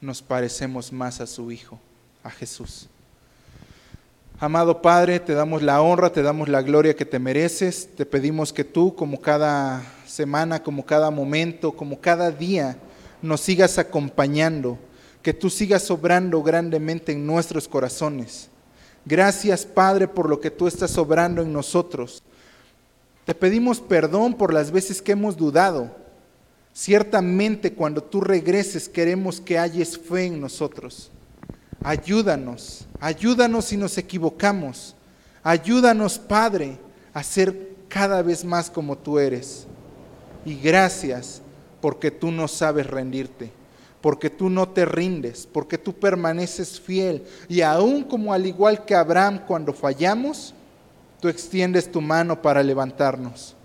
nos 0.00 0.20
parecemos 0.20 0.92
más 0.92 1.20
a 1.20 1.26
su 1.26 1.50
Hijo, 1.50 1.80
a 2.22 2.30
Jesús. 2.30 2.88
Amado 4.40 4.82
Padre, 4.82 5.20
te 5.20 5.32
damos 5.32 5.62
la 5.62 5.80
honra, 5.80 6.12
te 6.12 6.20
damos 6.20 6.48
la 6.48 6.60
gloria 6.60 6.96
que 6.96 7.04
te 7.04 7.20
mereces. 7.20 7.88
Te 7.96 8.04
pedimos 8.04 8.52
que 8.52 8.64
tú, 8.64 8.94
como 8.96 9.20
cada 9.20 9.82
semana, 10.06 10.60
como 10.60 10.84
cada 10.84 11.10
momento, 11.12 11.72
como 11.72 12.00
cada 12.00 12.32
día, 12.32 12.76
nos 13.22 13.40
sigas 13.40 13.78
acompañando, 13.78 14.76
que 15.22 15.32
tú 15.32 15.48
sigas 15.50 15.88
obrando 15.88 16.42
grandemente 16.42 17.12
en 17.12 17.24
nuestros 17.24 17.68
corazones. 17.68 18.50
Gracias, 19.04 19.66
Padre, 19.66 20.08
por 20.08 20.28
lo 20.28 20.40
que 20.40 20.50
tú 20.50 20.66
estás 20.66 20.96
obrando 20.96 21.42
en 21.42 21.52
nosotros. 21.52 22.22
Te 23.24 23.34
pedimos 23.34 23.80
perdón 23.80 24.34
por 24.34 24.52
las 24.52 24.70
veces 24.70 25.00
que 25.00 25.12
hemos 25.12 25.36
dudado. 25.36 25.90
Ciertamente 26.72 27.72
cuando 27.72 28.02
tú 28.02 28.20
regreses 28.20 28.88
queremos 28.88 29.40
que 29.40 29.58
hayas 29.58 29.96
fe 29.96 30.26
en 30.26 30.40
nosotros. 30.40 31.10
Ayúdanos, 31.82 32.86
ayúdanos 32.98 33.66
si 33.66 33.76
nos 33.76 33.96
equivocamos. 33.98 34.96
Ayúdanos, 35.42 36.18
Padre, 36.18 36.78
a 37.12 37.22
ser 37.22 37.74
cada 37.88 38.22
vez 38.22 38.44
más 38.44 38.70
como 38.70 38.96
tú 38.96 39.18
eres. 39.18 39.66
Y 40.44 40.56
gracias 40.56 41.42
porque 41.80 42.10
tú 42.10 42.30
no 42.30 42.48
sabes 42.48 42.86
rendirte, 42.86 43.52
porque 44.04 44.28
tú 44.28 44.50
no 44.50 44.68
te 44.68 44.84
rindes, 44.84 45.48
porque 45.50 45.78
tú 45.78 45.94
permaneces 45.94 46.78
fiel. 46.78 47.24
Y 47.48 47.62
aún 47.62 48.04
como 48.04 48.34
al 48.34 48.44
igual 48.44 48.84
que 48.84 48.94
Abraham 48.94 49.40
cuando 49.46 49.72
fallamos, 49.72 50.52
tú 51.20 51.28
extiendes 51.28 51.90
tu 51.90 52.02
mano 52.02 52.42
para 52.42 52.62
levantarnos. 52.62 53.56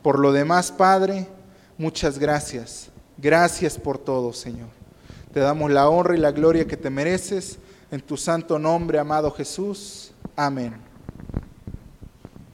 Por 0.00 0.18
lo 0.18 0.32
demás, 0.32 0.72
Padre, 0.72 1.28
muchas 1.76 2.18
gracias. 2.18 2.88
Gracias 3.18 3.76
por 3.76 3.98
todo, 3.98 4.32
Señor. 4.32 4.68
Te 5.34 5.40
damos 5.40 5.70
la 5.70 5.86
honra 5.86 6.16
y 6.16 6.18
la 6.18 6.32
gloria 6.32 6.66
que 6.66 6.78
te 6.78 6.88
mereces. 6.88 7.58
En 7.90 8.00
tu 8.00 8.16
santo 8.16 8.58
nombre, 8.58 8.98
amado 8.98 9.30
Jesús. 9.32 10.12
Amén. 10.34 10.93